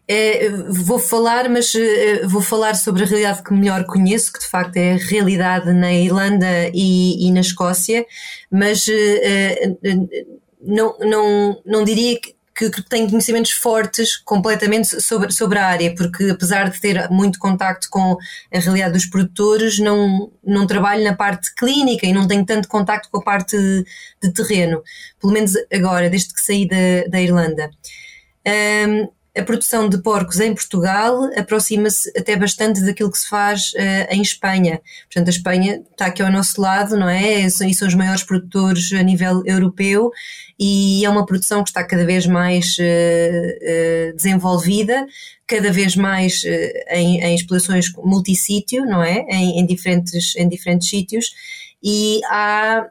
é, 0.06 0.50
vou 0.68 0.98
falar, 0.98 1.48
mas 1.48 1.74
uh, 1.74 2.28
vou 2.28 2.42
falar 2.42 2.74
sobre 2.74 3.02
a 3.02 3.06
realidade 3.06 3.42
que 3.42 3.54
melhor 3.54 3.84
conheço, 3.86 4.32
que 4.32 4.38
de 4.38 4.46
facto 4.46 4.76
é 4.76 4.92
a 4.92 4.96
realidade 4.96 5.72
na 5.72 5.92
Irlanda 5.92 6.70
e, 6.74 7.26
e 7.26 7.32
na 7.32 7.40
Escócia, 7.40 8.04
mas 8.50 8.86
uh, 8.86 9.78
não, 10.60 10.96
não, 10.98 11.62
não 11.64 11.84
diria 11.84 12.20
que, 12.54 12.70
que, 12.70 12.82
conhecimentos 12.82 13.50
fortes 13.50 14.16
completamente 14.16 15.00
sobre, 15.00 15.32
sobre 15.32 15.58
a 15.58 15.66
área, 15.66 15.94
porque 15.94 16.30
apesar 16.30 16.70
de 16.70 16.80
ter 16.80 17.08
muito 17.10 17.38
contacto 17.38 17.88
com 17.90 18.16
a 18.52 18.58
realidade 18.58 18.92
dos 18.92 19.06
produtores, 19.06 19.78
não, 19.78 20.30
não 20.44 20.66
trabalho 20.66 21.02
na 21.02 21.16
parte 21.16 21.52
clínica 21.54 22.06
e 22.06 22.12
não 22.12 22.28
tenho 22.28 22.44
tanto 22.44 22.68
contacto 22.68 23.08
com 23.10 23.18
a 23.18 23.22
parte 23.22 23.56
de, 23.58 23.84
de 24.22 24.32
terreno, 24.32 24.82
pelo 25.20 25.32
menos 25.32 25.52
agora, 25.72 26.08
desde 26.08 26.32
que 26.32 26.40
saí 26.40 26.68
da, 26.68 27.08
da 27.08 27.20
Irlanda. 27.20 27.70
Um, 28.46 29.08
a 29.36 29.42
produção 29.42 29.88
de 29.88 29.98
porcos 29.98 30.38
em 30.38 30.54
Portugal 30.54 31.24
aproxima-se 31.36 32.08
até 32.16 32.36
bastante 32.36 32.80
daquilo 32.84 33.10
que 33.10 33.18
se 33.18 33.28
faz 33.28 33.72
uh, 33.72 34.12
em 34.14 34.22
Espanha. 34.22 34.80
Portanto, 35.12 35.26
a 35.26 35.30
Espanha 35.30 35.82
está 35.90 36.06
aqui 36.06 36.22
ao 36.22 36.30
nosso 36.30 36.60
lado, 36.60 36.96
não 36.96 37.08
é? 37.08 37.40
E 37.40 37.50
são, 37.50 37.88
os 37.88 37.94
maiores 37.94 38.22
produtores 38.22 38.92
a 38.92 39.02
nível 39.02 39.42
europeu 39.44 40.12
e 40.58 41.04
é 41.04 41.10
uma 41.10 41.26
produção 41.26 41.64
que 41.64 41.70
está 41.70 41.82
cada 41.82 42.04
vez 42.06 42.26
mais 42.26 42.76
uh, 42.78 44.12
uh, 44.12 44.16
desenvolvida, 44.16 45.04
cada 45.46 45.72
vez 45.72 45.96
mais 45.96 46.42
em, 46.90 47.20
em 47.20 47.34
explorações 47.34 47.92
multissítio, 47.96 48.84
não 48.86 49.02
é? 49.02 49.26
Em, 49.28 49.58
em, 49.58 49.66
diferentes, 49.66 50.36
em 50.36 50.48
diferentes 50.48 50.88
sítios. 50.88 51.26
E 51.82 52.20
há 52.30 52.86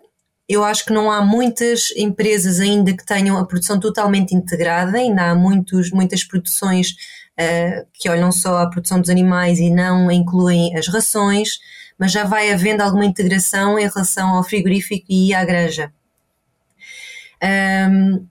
eu 0.47 0.63
acho 0.63 0.85
que 0.85 0.93
não 0.93 1.09
há 1.09 1.21
muitas 1.21 1.91
empresas 1.95 2.59
ainda 2.59 2.95
que 2.95 3.05
tenham 3.05 3.37
a 3.37 3.45
produção 3.45 3.79
totalmente 3.79 4.35
integrada, 4.35 4.97
ainda 4.97 5.31
há 5.31 5.35
muitos, 5.35 5.91
muitas 5.91 6.23
produções 6.23 6.91
uh, 7.39 7.87
que 7.93 8.09
olham 8.09 8.31
só 8.31 8.57
a 8.57 8.69
produção 8.69 8.99
dos 8.99 9.09
animais 9.09 9.59
e 9.59 9.69
não 9.69 10.11
incluem 10.11 10.75
as 10.77 10.87
rações, 10.87 11.59
mas 11.97 12.11
já 12.11 12.25
vai 12.25 12.51
havendo 12.51 12.81
alguma 12.81 13.05
integração 13.05 13.79
em 13.79 13.87
relação 13.87 14.29
ao 14.35 14.43
frigorífico 14.43 15.05
e 15.09 15.33
à 15.33 15.45
granja. 15.45 15.93
Um, 17.41 18.25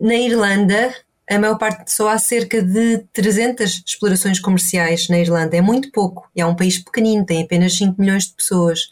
na 0.00 0.14
Irlanda, 0.14 0.94
a 1.30 1.38
maior 1.38 1.56
parte 1.58 1.90
só 1.92 2.08
há 2.08 2.18
cerca 2.18 2.62
de 2.62 2.98
300 3.12 3.84
explorações 3.86 4.40
comerciais 4.40 5.08
na 5.08 5.18
Irlanda, 5.18 5.56
é 5.56 5.60
muito 5.60 5.90
pouco, 5.92 6.30
é 6.36 6.44
um 6.44 6.56
país 6.56 6.78
pequenino, 6.78 7.24
tem 7.24 7.42
apenas 7.42 7.76
5 7.76 8.00
milhões 8.00 8.24
de 8.26 8.34
pessoas, 8.34 8.90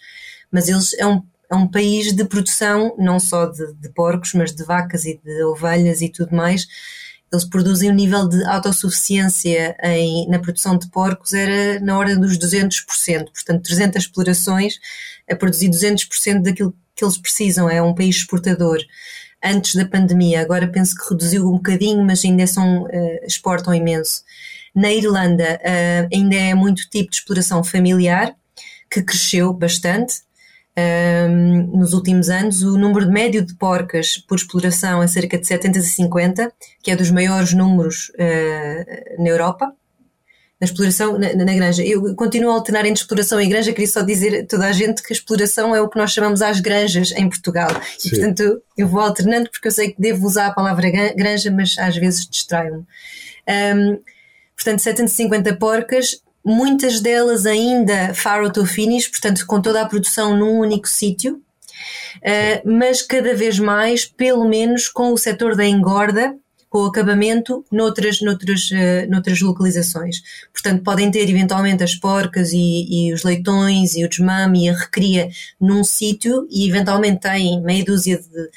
mas 0.51 0.69
eles 0.69 0.95
é 0.95 1.07
um 1.07 1.23
é 1.51 1.55
um 1.55 1.67
país 1.67 2.13
de 2.15 2.25
produção 2.25 2.95
não 2.97 3.19
só 3.19 3.47
de, 3.47 3.75
de, 3.75 3.89
porcos, 3.89 4.33
mas 4.35 4.55
de 4.55 4.65
vacas 4.65 5.05
e 5.05 5.21
de 5.23 5.43
ovelhas 5.45 6.01
e 6.01 6.09
tudo 6.09 6.35
mais. 6.35 6.67
Eles 7.33 7.45
produzem 7.45 7.91
um 7.91 7.95
nível 7.95 8.29
de 8.29 8.45
autossuficiência 8.45 9.77
em, 9.83 10.29
na 10.29 10.39
produção 10.39 10.79
de 10.79 10.89
porcos 10.89 11.33
era 11.33 11.81
na 11.81 11.97
ordem 11.99 12.19
dos 12.19 12.39
200%, 12.39 12.85
portanto 13.33 13.63
300 13.63 14.03
explorações 14.03 14.75
a 15.29 15.37
produzir 15.37 15.69
200% 15.69 16.43
daquilo 16.43 16.75
que 16.95 17.05
eles 17.05 17.19
precisam, 17.19 17.69
é 17.69 17.81
um 17.81 17.95
país 17.95 18.17
exportador. 18.17 18.79
Antes 19.43 19.75
da 19.75 19.87
pandemia, 19.87 20.41
agora 20.41 20.69
penso 20.69 20.95
que 20.95 21.09
reduziu 21.09 21.49
um 21.49 21.53
bocadinho, 21.53 22.05
mas 22.05 22.25
ainda 22.25 22.47
são, 22.47 22.83
uh, 22.83 23.27
exportam 23.27 23.75
imenso. 23.75 24.23
Na 24.75 24.93
Irlanda 24.93 25.59
uh, 25.63 26.09
ainda 26.15 26.37
é 26.37 26.55
muito 26.55 26.89
tipo 26.91 27.11
de 27.11 27.17
exploração 27.17 27.65
familiar, 27.65 28.35
que 28.91 29.03
cresceu 29.03 29.53
bastante, 29.53 30.23
um, 30.79 31.79
nos 31.79 31.93
últimos 31.93 32.29
anos, 32.29 32.63
o 32.63 32.79
número 32.79 33.11
médio 33.11 33.45
de 33.45 33.55
porcas 33.55 34.17
por 34.17 34.37
exploração 34.37 35.03
é 35.03 35.07
cerca 35.07 35.37
de 35.37 35.47
750, 35.47 36.53
que 36.83 36.91
é 36.91 36.97
dos 36.97 37.11
maiores 37.11 37.53
números 37.53 38.11
uh, 38.15 39.23
na 39.23 39.29
Europa. 39.29 39.73
Na 40.61 40.67
exploração, 40.67 41.19
na, 41.19 41.35
na, 41.35 41.55
granja. 41.55 41.83
Eu 41.83 42.15
continuo 42.15 42.51
a 42.51 42.55
alternar 42.55 42.85
entre 42.85 43.01
exploração 43.01 43.41
e 43.41 43.47
granja, 43.47 43.73
queria 43.73 43.89
só 43.89 44.03
dizer 44.03 44.43
a 44.43 44.47
toda 44.47 44.67
a 44.67 44.73
gente 44.73 45.03
que 45.03 45.11
a 45.11 45.17
exploração 45.17 45.75
é 45.75 45.81
o 45.81 45.89
que 45.89 45.99
nós 45.99 46.13
chamamos 46.13 46.43
às 46.43 46.61
granjas 46.61 47.13
em 47.13 47.31
Portugal. 47.31 47.71
Sim. 47.99 48.09
E, 48.09 48.11
portanto, 48.11 48.63
eu 48.77 48.87
vou 48.87 49.01
alternando 49.01 49.51
porque 49.51 49.69
eu 49.69 49.73
sei 49.73 49.93
que 49.93 50.01
devo 50.01 50.27
usar 50.27 50.49
a 50.49 50.53
palavra 50.53 50.91
granja, 51.17 51.51
mas 51.51 51.79
às 51.79 51.97
vezes 51.97 52.29
distraio-me. 52.29 52.85
Um, 53.49 53.99
portanto, 54.55 54.81
750 54.81 55.57
porcas, 55.57 56.21
muitas 56.45 57.01
delas 57.01 57.47
ainda 57.47 58.15
farrow 58.15 58.51
to 58.51 58.65
finish, 58.65 59.09
portanto 59.09 59.47
com 59.47 59.61
toda 59.61 59.83
a 59.83 59.87
produção 59.87 60.37
num 60.37 60.59
único 60.59 60.89
sítio, 60.89 61.35
uh, 61.37 62.71
mas 62.71 63.03
cada 63.03 63.35
vez 63.35 63.59
mais, 63.59 64.05
pelo 64.05 64.49
menos 64.49 64.89
com 64.89 65.13
o 65.13 65.19
setor 65.19 65.55
da 65.55 65.65
engorda, 65.65 66.35
com 66.69 66.85
o 66.85 66.87
acabamento 66.87 67.65
noutras, 67.71 68.21
noutras, 68.21 68.71
uh, 68.71 69.11
noutras 69.11 69.41
localizações. 69.41 70.23
Portanto, 70.53 70.85
podem 70.85 71.11
ter 71.11 71.29
eventualmente 71.29 71.83
as 71.83 71.97
porcas 71.97 72.53
e, 72.53 73.09
e 73.09 73.13
os 73.13 73.25
leitões 73.25 73.97
e 73.97 74.05
o 74.05 74.09
desmame 74.09 74.67
e 74.67 74.69
a 74.69 74.77
recria 74.77 75.29
num 75.61 75.83
sítio 75.83 76.47
e 76.49 76.69
eventualmente 76.69 77.21
têm 77.21 77.61
meia 77.61 77.85
dúzia 77.85 78.19
de 78.19 78.51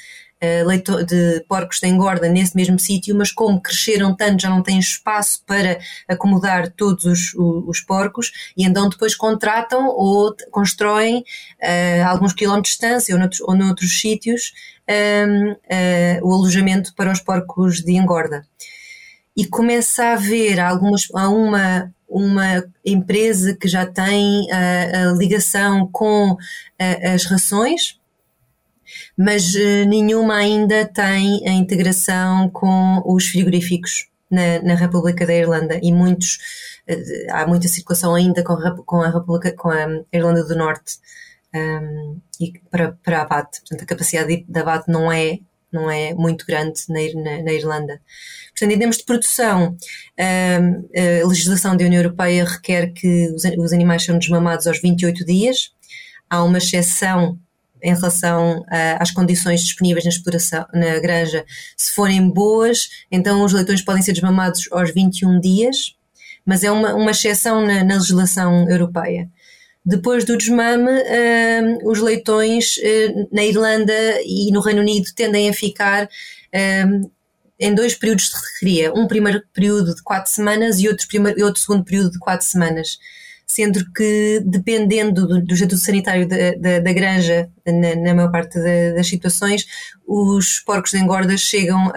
de 1.06 1.44
porcos 1.48 1.80
de 1.80 1.88
engorda 1.88 2.28
nesse 2.28 2.56
mesmo 2.56 2.78
sítio, 2.78 3.14
mas 3.16 3.30
como 3.30 3.60
cresceram 3.60 4.14
tanto 4.14 4.42
já 4.42 4.50
não 4.50 4.62
têm 4.62 4.78
espaço 4.78 5.42
para 5.46 5.78
acomodar 6.08 6.70
todos 6.70 7.04
os, 7.04 7.34
os 7.34 7.80
porcos 7.80 8.32
e 8.56 8.64
então 8.64 8.88
depois 8.88 9.14
contratam 9.14 9.86
ou 9.88 10.34
constroem 10.50 11.18
uh, 11.18 12.06
alguns 12.06 12.32
quilómetros 12.32 12.74
de 12.74 12.80
distância 12.80 13.14
ou 13.14 13.18
noutros, 13.18 13.40
ou 13.40 13.56
noutros 13.56 14.00
sítios 14.00 14.52
um, 14.88 15.52
uh, 15.52 16.28
o 16.28 16.34
alojamento 16.34 16.94
para 16.94 17.12
os 17.12 17.20
porcos 17.20 17.80
de 17.80 17.92
engorda. 17.92 18.46
E 19.36 19.46
começa 19.46 20.04
a 20.04 20.12
haver 20.12 20.60
algumas, 20.60 21.08
há 21.12 21.28
uma, 21.28 21.92
uma 22.08 22.64
empresa 22.84 23.56
que 23.56 23.66
já 23.66 23.84
tem 23.84 24.48
a, 24.52 25.10
a 25.10 25.12
ligação 25.14 25.88
com 25.90 26.36
as 26.78 27.24
rações, 27.24 27.98
mas 29.16 29.54
uh, 29.54 29.84
nenhuma 29.86 30.36
ainda 30.36 30.84
tem 30.86 31.46
a 31.48 31.52
integração 31.52 32.48
com 32.50 33.02
os 33.04 33.26
frigoríficos 33.26 34.08
na, 34.30 34.60
na 34.62 34.74
República 34.74 35.26
da 35.26 35.34
Irlanda 35.34 35.78
e 35.82 35.92
muitos 35.92 36.38
uh, 36.88 37.32
há 37.32 37.46
muita 37.46 37.68
circulação 37.68 38.14
ainda 38.14 38.42
com, 38.42 38.56
com 38.84 39.02
a 39.02 39.10
República 39.10 39.52
com 39.52 39.70
a 39.70 39.86
Irlanda 40.12 40.44
do 40.44 40.56
Norte 40.56 40.98
um, 41.54 41.58
ehm, 41.58 42.16
e 42.40 42.52
para, 42.70 42.92
para 43.02 43.22
a 43.22 43.24
BAT. 43.24 43.60
Portanto, 43.60 43.82
a 43.82 43.86
capacidade 43.86 44.44
da 44.48 44.64
BAT 44.64 44.88
não 44.88 45.10
é 45.10 45.38
não 45.72 45.90
é 45.90 46.14
muito 46.14 46.46
grande 46.46 46.80
na, 46.88 47.00
na, 47.20 47.42
na 47.42 47.52
Irlanda. 47.52 48.00
Portanto, 48.50 48.70
em 48.72 48.78
termos 48.78 48.98
de 48.98 49.04
produção, 49.04 49.76
ehm, 50.16 50.84
a 51.22 51.26
legislação 51.26 51.76
da 51.76 51.84
União 51.84 52.00
Europeia 52.00 52.44
requer 52.44 52.92
que 52.92 53.28
os, 53.34 53.42
os 53.44 53.72
animais 53.72 54.02
sejam 54.02 54.18
desmamados 54.18 54.68
aos 54.68 54.80
28 54.80 55.24
dias. 55.24 55.72
Há 56.30 56.44
uma 56.44 56.58
exceção 56.58 57.38
em 57.84 57.94
relação 57.94 58.60
uh, 58.60 58.66
às 58.98 59.10
condições 59.10 59.62
disponíveis 59.62 60.04
na 60.04 60.10
exploração, 60.10 60.66
na 60.72 60.98
granja, 60.98 61.44
se 61.76 61.92
forem 61.92 62.28
boas, 62.30 62.88
então 63.12 63.44
os 63.44 63.52
leitões 63.52 63.82
podem 63.82 64.02
ser 64.02 64.12
desmamados 64.12 64.66
aos 64.72 64.92
21 64.92 65.38
dias, 65.38 65.94
mas 66.46 66.64
é 66.64 66.70
uma, 66.70 66.94
uma 66.94 67.10
exceção 67.10 67.64
na, 67.64 67.84
na 67.84 67.96
legislação 67.96 68.68
europeia. 68.68 69.28
Depois 69.84 70.24
do 70.24 70.38
desmame, 70.38 70.90
uh, 70.90 71.90
os 71.90 72.00
leitões 72.00 72.78
uh, 72.78 73.28
na 73.30 73.44
Irlanda 73.44 73.92
e 74.24 74.50
no 74.50 74.60
Reino 74.60 74.80
Unido 74.80 75.10
tendem 75.14 75.50
a 75.50 75.52
ficar 75.52 76.08
em 77.58 77.74
dois 77.74 77.96
períodos 77.96 78.30
de 78.30 78.36
recria. 78.36 78.92
Um 78.94 79.08
primeiro 79.08 79.42
período 79.52 79.92
de 79.92 80.02
quatro 80.04 80.30
semanas 80.30 80.78
e 80.78 80.88
outro, 80.88 81.06
primeiro, 81.08 81.44
outro 81.44 81.60
segundo 81.60 81.84
período 81.84 82.12
de 82.12 82.18
quatro 82.20 82.46
semanas 82.46 82.96
sendo 83.46 83.84
que 83.92 84.40
dependendo 84.44 85.26
do, 85.26 85.42
do 85.42 85.54
estatuto 85.54 85.80
sanitário 85.80 86.26
da, 86.26 86.52
da, 86.58 86.78
da 86.80 86.92
granja, 86.92 87.48
na, 87.66 87.94
na, 87.94 88.14
maior 88.14 88.30
parte 88.30 88.58
da, 88.58 88.96
das 88.96 89.06
situações, 89.06 89.66
os 90.06 90.60
porcos 90.60 90.92
de 90.92 90.98
engorda 90.98 91.36
chegam 91.36 91.88
uh, 91.88 91.92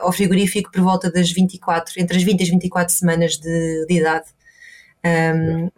ao 0.00 0.12
frigorífico 0.12 0.70
por 0.70 0.82
volta 0.82 1.10
das 1.10 1.30
24, 1.30 2.00
entre 2.00 2.16
as 2.16 2.22
20 2.22 2.40
e 2.40 2.42
as 2.42 2.48
24 2.48 2.94
semanas 2.94 3.36
de, 3.38 3.86
de 3.86 3.94
idade. 3.94 4.26
Um, 5.06 5.70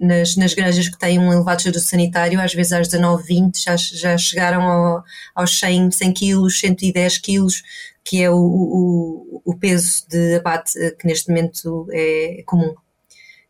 nas, 0.00 0.34
nas, 0.36 0.54
granjas 0.54 0.88
que 0.88 0.98
têm 0.98 1.16
um 1.16 1.32
elevado 1.32 1.60
estatuto 1.60 1.84
sanitário, 1.84 2.40
às 2.40 2.52
vezes 2.52 2.72
às 2.72 2.88
19, 2.88 3.22
20 3.22 3.62
já, 3.62 3.76
já 3.76 4.18
chegaram 4.18 4.62
ao, 4.62 5.04
aos 5.36 5.56
100, 5.56 5.92
100 5.92 6.12
quilos, 6.12 6.58
110 6.58 7.18
quilos, 7.18 7.62
que 8.04 8.20
é 8.20 8.28
o, 8.28 8.34
o, 8.34 9.42
o 9.44 9.56
peso 9.56 10.04
de 10.08 10.34
abate 10.34 10.72
que 10.98 11.06
neste 11.06 11.28
momento 11.28 11.86
é 11.92 12.42
comum 12.44 12.74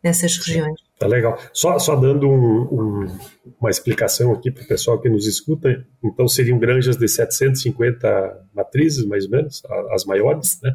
nessas 0.03 0.37
regiões. 0.37 0.79
Tá 1.03 1.09
legal. 1.09 1.37
Só, 1.53 1.81
só 1.81 1.97
dando 1.97 2.29
um, 2.29 2.63
um, 2.63 3.19
uma 3.61 3.71
explicação 3.71 4.33
aqui 4.33 4.53
para 4.53 4.63
o 4.63 4.67
pessoal 4.69 5.01
que 5.01 5.09
nos 5.09 5.27
escuta, 5.27 5.85
então 6.05 6.29
seriam 6.29 6.61
granjas 6.61 6.97
de 6.97 7.09
750 7.09 8.47
matrizes, 8.55 9.05
mais 9.05 9.25
ou 9.25 9.33
menos, 9.33 9.63
as 9.91 10.05
maiores, 10.05 10.61
né? 10.63 10.73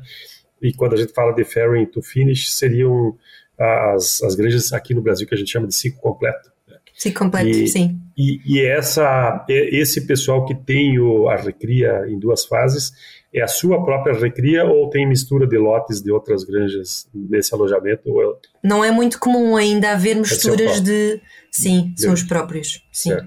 E 0.62 0.74
quando 0.74 0.96
a 0.96 0.98
gente 0.98 1.14
fala 1.14 1.32
de 1.32 1.46
farrowing 1.46 1.86
to 1.86 2.02
finish, 2.02 2.52
seriam 2.52 3.16
as, 3.58 4.22
as 4.22 4.36
granjas 4.36 4.74
aqui 4.74 4.94
no 4.94 5.02
Brasil 5.02 5.26
que 5.26 5.34
a 5.34 5.38
gente 5.38 5.50
chama 5.50 5.66
de 5.66 5.74
ciclo 5.74 6.02
completo. 6.02 6.52
Né? 6.68 6.76
Ciclo 6.94 7.24
completo, 7.24 7.48
e, 7.48 7.68
sim. 7.70 7.98
E, 8.18 8.42
e, 8.46 8.62
essa, 8.66 9.46
esse 9.48 10.06
pessoal 10.06 10.44
que 10.46 10.56
tem 10.56 11.00
o, 11.00 11.30
a 11.30 11.38
recria 11.38 12.06
em 12.10 12.20
duas 12.20 12.44
fases, 12.44 12.92
é 13.34 13.44
a 13.44 13.48
sua 13.48 13.84
própria 13.84 14.18
recria 14.18 14.66
ou 14.66 14.90
tem 14.90 15.08
mistura 15.08 15.46
de 15.46 15.58
lotes 15.58 16.02
de 16.02 16.12
outras 16.12 16.44
granjas 16.44 17.10
nesse 17.14 17.54
alojamento? 17.54 18.10
Ou... 18.10 18.34
É 18.34 18.36
Não 18.64 18.84
é 18.84 18.92
muito 18.92 19.20
comum 19.20 19.56
ainda 19.56 19.92
haver 19.92 20.16
misturas 20.16 20.82
de. 20.82 21.22
Sim, 21.52 21.94
são 21.98 22.14
os 22.14 22.24
próprios. 22.24 22.84
Sim. 22.92 23.18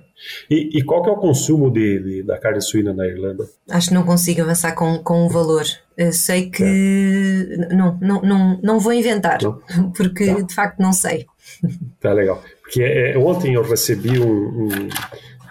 E, 0.51 0.79
e, 0.79 0.85
qual 0.85 1.03
que 1.03 1.09
é 1.09 1.13
o 1.13 1.17
consumo 1.17 1.71
de, 1.71 1.99
de, 1.99 2.23
da 2.23 2.39
carne 2.39 2.61
suína 2.61 2.93
na 2.93 3.07
Irlanda? 3.07 3.49
Acho 3.71 3.89
que 3.89 3.95
não 3.95 4.05
consigo 4.05 4.43
avançar 4.43 4.75
com, 4.75 4.99
com 5.03 5.25
um 5.25 5.29
valor. 5.29 5.65
Eu 5.97 6.13
sei 6.13 6.51
que. 6.51 6.63
É. 6.63 7.75
Não, 7.75 7.99
não, 8.01 8.23
não, 8.23 8.61
não 8.63 8.79
vou 8.79 8.93
inventar, 8.93 9.39
não? 9.43 9.61
porque 9.97 10.27
tá. 10.27 10.41
de 10.41 10.55
facto 10.55 10.79
não 10.79 10.93
sei. 10.93 11.27
Tá 11.99 12.13
legal. 12.13 12.43
Porque 12.63 12.83
é, 12.83 13.19
ontem 13.19 13.55
eu 13.55 13.63
recebi 13.63 14.21
um, 14.21 14.65
um 14.65 14.89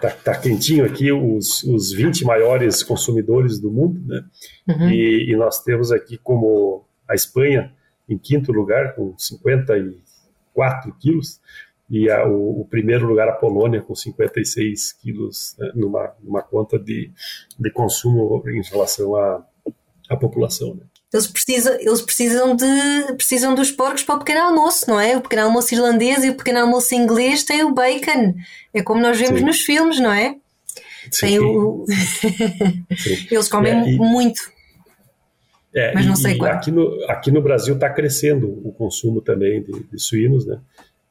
tá, 0.00 0.10
tá 0.10 0.38
quentinho 0.38 0.84
aqui 0.84 1.12
os, 1.12 1.62
os 1.64 1.92
20 1.92 2.24
maiores 2.24 2.82
consumidores 2.82 3.58
do 3.58 3.70
mundo, 3.70 4.00
né? 4.06 4.24
Uhum. 4.68 4.90
E, 4.90 5.32
e, 5.32 5.36
nós 5.36 5.62
temos 5.62 5.92
aqui 5.92 6.18
como 6.18 6.84
a 7.08 7.14
Espanha 7.14 7.72
em 8.08 8.18
quinto 8.18 8.50
lugar, 8.52 8.94
com 8.94 9.16
54 9.16 10.92
quilos, 10.98 11.40
e 11.88 12.10
a, 12.10 12.26
o, 12.26 12.60
o, 12.60 12.64
primeiro 12.64 13.06
lugar 13.06 13.28
a 13.28 13.32
Polônia, 13.32 13.82
com 13.82 13.94
56 13.94 14.92
quilos, 14.94 15.56
né? 15.58 15.72
numa, 15.74 16.14
numa 16.22 16.42
conta 16.42 16.78
de, 16.78 17.10
de 17.58 17.70
consumo 17.70 18.42
em 18.48 18.62
relação 18.62 19.16
à, 19.16 19.44
à 20.08 20.16
população. 20.16 20.74
Né? 20.74 20.82
Eles 21.12 21.26
precisam, 21.26 21.74
eles 21.74 22.00
precisam, 22.00 22.54
de, 22.54 23.12
precisam 23.14 23.54
dos 23.54 23.72
porcos 23.72 24.04
para 24.04 24.14
o 24.14 24.18
pequeno 24.20 24.42
almoço, 24.42 24.88
não 24.88 25.00
é? 25.00 25.16
O 25.16 25.20
pequeno 25.20 25.42
almoço 25.42 25.74
irlandês 25.74 26.24
e 26.24 26.30
o 26.30 26.36
pequeno 26.36 26.60
almoço 26.60 26.94
inglês 26.94 27.42
têm 27.42 27.64
o 27.64 27.74
bacon. 27.74 28.34
É 28.72 28.80
como 28.80 29.00
nós 29.00 29.18
vemos 29.18 29.40
Sim. 29.40 29.46
nos 29.46 29.60
filmes, 29.60 29.98
não 29.98 30.12
é? 30.12 30.36
Sim. 31.10 31.26
Tem 31.26 31.38
o... 31.40 31.84
eles 33.30 33.48
comem 33.48 33.72
é, 33.72 33.90
e... 33.90 33.96
muito. 33.96 34.40
É, 35.74 35.94
mas 35.94 36.06
não 36.06 36.16
sei 36.16 36.36
qual. 36.36 36.52
Aqui 36.52 36.70
no, 36.70 37.04
aqui 37.08 37.30
no 37.30 37.42
Brasil 37.42 37.74
está 37.74 37.90
crescendo 37.90 38.48
o 38.64 38.72
consumo 38.72 39.20
também 39.20 39.62
de, 39.62 39.72
de 39.84 39.98
suínos, 39.98 40.46
né? 40.46 40.60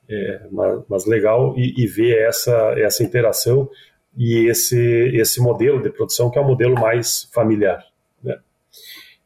É, 0.09 0.41
mas, 0.51 0.81
mas, 0.89 1.05
legal 1.05 1.53
e, 1.57 1.83
e, 1.83 1.85
ver 1.85 2.17
essa, 2.17 2.73
essa 2.77 3.03
interação 3.03 3.69
e 4.17 4.49
esse, 4.49 4.77
esse 5.13 5.39
modelo 5.39 5.81
de 5.83 5.89
produção 5.91 6.31
que 6.31 6.39
é 6.39 6.41
um 6.41 6.47
modelo 6.47 6.73
mais 6.73 7.29
familiar. 7.31 7.85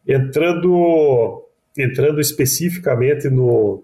Entrando, 0.07 1.45
entrando 1.77 2.19
especificamente 2.19 3.29
no, 3.29 3.83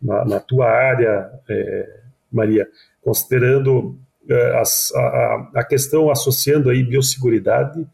na, 0.00 0.24
na 0.24 0.40
tua 0.40 0.68
área, 0.68 1.30
é, 1.48 2.00
Maria, 2.30 2.68
considerando 3.02 3.98
é, 4.28 4.62
a, 4.62 5.50
a, 5.56 5.64
questão 5.64 6.10
associando 6.10 6.70
aí 6.70 6.82
biosseguridade 6.82 7.86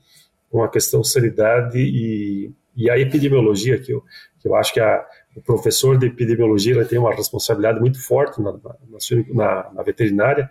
com 0.50 0.62
a 0.62 0.68
questão 0.68 1.02
sanidade 1.04 1.78
e, 1.78 2.52
e 2.76 2.90
a 2.90 2.98
epidemiologia, 2.98 3.78
que 3.78 3.92
eu, 3.92 4.02
que 4.40 4.48
eu 4.48 4.56
acho 4.56 4.72
que 4.72 4.80
a, 4.80 5.04
o 5.36 5.40
professor 5.40 5.96
de 5.98 6.06
epidemiologia 6.06 6.84
tem 6.84 6.98
uma 6.98 7.14
responsabilidade 7.14 7.78
muito 7.80 8.02
forte 8.02 8.40
na, 8.42 8.52
na, 8.52 8.76
na, 9.32 9.72
na 9.74 9.82
veterinária 9.82 10.50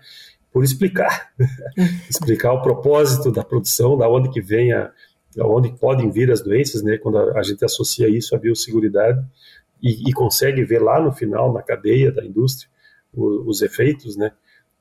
por 0.52 0.64
explicar, 0.64 1.32
explicar 2.10 2.54
o 2.54 2.62
propósito 2.62 3.32
da 3.32 3.44
produção, 3.44 3.98
da 3.98 4.10
onde 4.10 4.30
que 4.30 4.42
vem 4.42 4.72
a, 4.74 4.92
onde 5.38 5.72
podem 5.78 6.10
vir 6.10 6.32
as 6.32 6.42
doenças, 6.42 6.82
né, 6.82 6.98
quando 6.98 7.18
a, 7.18 7.44
gente 7.44 7.64
associa 7.64 8.10
isso 8.10 8.36
à 8.36 8.40
biosseguridade 8.40 9.24
e, 9.82 10.10
e, 10.10 10.14
consegue 10.14 10.64
ver 10.64 10.82
lá 10.82 11.00
no 11.00 11.12
final, 11.12 11.54
na 11.54 11.62
cadeia 11.62 12.12
da 12.12 12.26
indústria, 12.26 12.70
o, 13.14 13.50
os 13.50 13.62
efeitos, 13.62 14.18
né, 14.18 14.32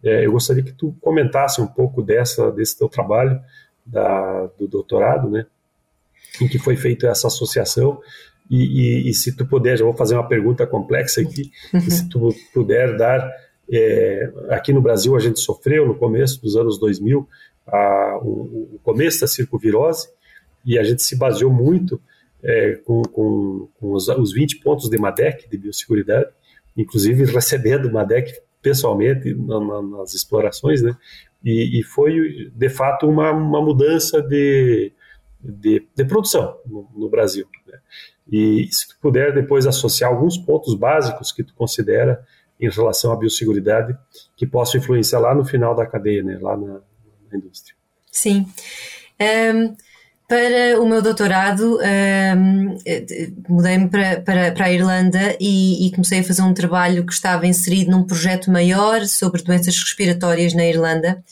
é, 0.03 0.25
eu 0.25 0.33
gostaria 0.33 0.63
que 0.63 0.73
tu 0.73 0.97
comentasse 1.01 1.61
um 1.61 1.67
pouco 1.67 2.03
dessa, 2.03 2.51
desse 2.51 2.79
teu 2.79 2.89
trabalho 2.89 3.41
da, 3.85 4.47
do 4.59 4.67
doutorado, 4.67 5.29
né, 5.29 5.47
em 6.41 6.49
que 6.49 6.59
foi 6.59 6.77
feita 6.77 7.09
essa 7.09 7.27
associação. 7.27 8.01
E, 8.51 8.57
e, 8.57 9.11
e, 9.11 9.15
se 9.15 9.37
tu 9.37 9.47
puder, 9.47 9.77
já 9.77 9.85
vou 9.85 9.95
fazer 9.95 10.15
uma 10.15 10.27
pergunta 10.27 10.67
complexa 10.67 11.21
aqui, 11.21 11.51
uhum. 11.73 11.81
se 11.81 12.09
tu 12.09 12.35
puder 12.55 12.97
dar, 12.97 13.31
é, 13.71 14.33
aqui 14.49 14.73
no 14.73 14.81
Brasil 14.81 15.15
a 15.15 15.19
gente 15.19 15.41
sofreu 15.41 15.87
no 15.87 15.95
começo 15.95 16.41
dos 16.41 16.57
anos 16.57 16.79
2000 16.79 17.29
a, 17.67 18.19
o, 18.23 18.77
o 18.77 18.81
começo 18.83 19.21
da 19.21 19.27
circovirose, 19.27 20.09
e 20.64 20.79
a 20.79 20.83
gente 20.83 21.03
se 21.03 21.16
baseou 21.16 21.53
muito 21.53 22.01
é, 22.42 22.73
com, 22.85 23.03
com, 23.03 23.68
com 23.79 23.92
os, 23.92 24.09
os 24.09 24.33
20 24.33 24.61
pontos 24.61 24.88
de 24.88 24.99
MADEC, 24.99 25.49
de 25.49 25.59
biosseguridade, 25.59 26.31
inclusive 26.77 27.25
recebendo 27.25 27.90
MADEC 27.90 28.40
pessoalmente 28.62 29.35
na, 29.35 29.61
na, 29.61 29.83
nas 29.83 30.14
explorações, 30.14 30.83
né? 30.83 30.97
E, 31.44 31.79
e, 31.79 31.83
foi, 31.85 32.51
de 32.53 32.68
fato, 32.68 33.09
uma, 33.09 33.31
uma 33.31 33.62
mudança 33.62 34.21
de, 34.21 34.92
de, 35.40 35.87
de 35.94 36.05
produção 36.05 36.59
no, 36.66 36.88
no 36.94 37.09
Brasil. 37.09 37.47
Né? 37.66 37.79
E 38.31 38.68
se 38.73 38.88
tu 38.88 38.97
puder 39.01 39.33
depois 39.33 39.64
associar 39.64 40.11
alguns 40.11 40.37
pontos 40.37 40.75
básicos 40.75 41.31
que 41.31 41.44
tu 41.44 41.55
considera 41.55 42.27
em 42.61 42.68
relação 42.68 43.12
à 43.12 43.16
biosseguridade 43.16 43.97
que 44.37 44.49
possam 44.49 44.81
influenciar 44.81 45.21
lá 45.21 45.33
no 45.33 45.44
final 45.44 45.77
da 45.77 45.87
cadeia, 45.87 46.25
né? 46.25 46.38
lá 46.42 46.57
na, 46.57 46.81
na 47.31 47.38
indústria. 47.38 47.77
Sim. 48.11 48.44
Um 49.21 49.77
para 50.29 50.79
o 50.79 50.87
meu 50.87 51.01
doutorado, 51.01 51.79
um, 52.37 52.77
mudei-me 53.49 53.88
para, 53.88 54.21
para, 54.21 54.53
para, 54.53 54.67
a 54.67 54.73
Irlanda 54.73 55.35
e, 55.41 55.87
e, 55.87 55.91
comecei 55.91 56.21
a 56.21 56.25
fazer 56.25 56.43
um 56.43 56.53
trabalho 56.53 57.07
que 57.07 57.14
estava 57.14 57.47
inserido 57.47 57.91
num 57.91 58.05
projeto 58.05 58.51
maior 58.51 59.07
sobre 59.07 59.43
doenças 59.43 59.75
respiratórias 59.75 60.53
na 60.53 60.67
Irlanda. 60.67 61.25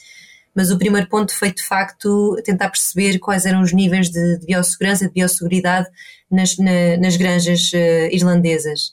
Mas 0.55 0.71
o 0.71 0.79
primeiro 0.79 1.07
ponto 1.09 1.35
foi, 1.37 1.53
de 1.53 1.63
facto, 1.63 2.41
tentar 2.43 2.71
perceber 2.71 3.19
quais 3.19 3.45
eram 3.45 3.61
os 3.61 3.75
níveis 3.75 4.09
de, 4.09 4.39
de 4.39 4.47
biossegurança, 4.47 5.07
de 5.07 5.13
biosseguridade 5.13 5.87
nas, 6.31 6.57
na, 6.57 6.97
nas 6.99 7.19
granjas 7.19 7.71
uh, 7.75 8.09
irlandesas 8.11 8.93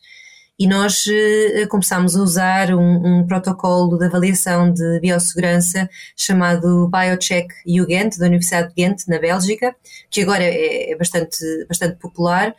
e 0.64 0.68
nós 0.68 1.06
uh, 1.08 1.68
começámos 1.68 2.16
a 2.16 2.22
usar 2.22 2.74
um, 2.74 3.20
um, 3.20 3.28
protocolo 3.28 3.98
de 3.98 4.06
avaliação 4.06 4.72
de 4.72 4.98
biossegurança 5.02 5.90
chamado 6.16 6.90
Biocheck 6.90 7.54
UGent, 7.68 8.18
da 8.18 8.28
Universidade 8.28 8.70
de 8.70 8.76
Ghent, 8.76 9.02
na 9.10 9.20
Bélgica, 9.20 9.76
que 10.10 10.22
agora 10.22 10.42
é, 10.42 10.92
é 10.92 10.96
bastante, 10.96 11.38
bastante 11.68 11.98
popular. 11.98 12.56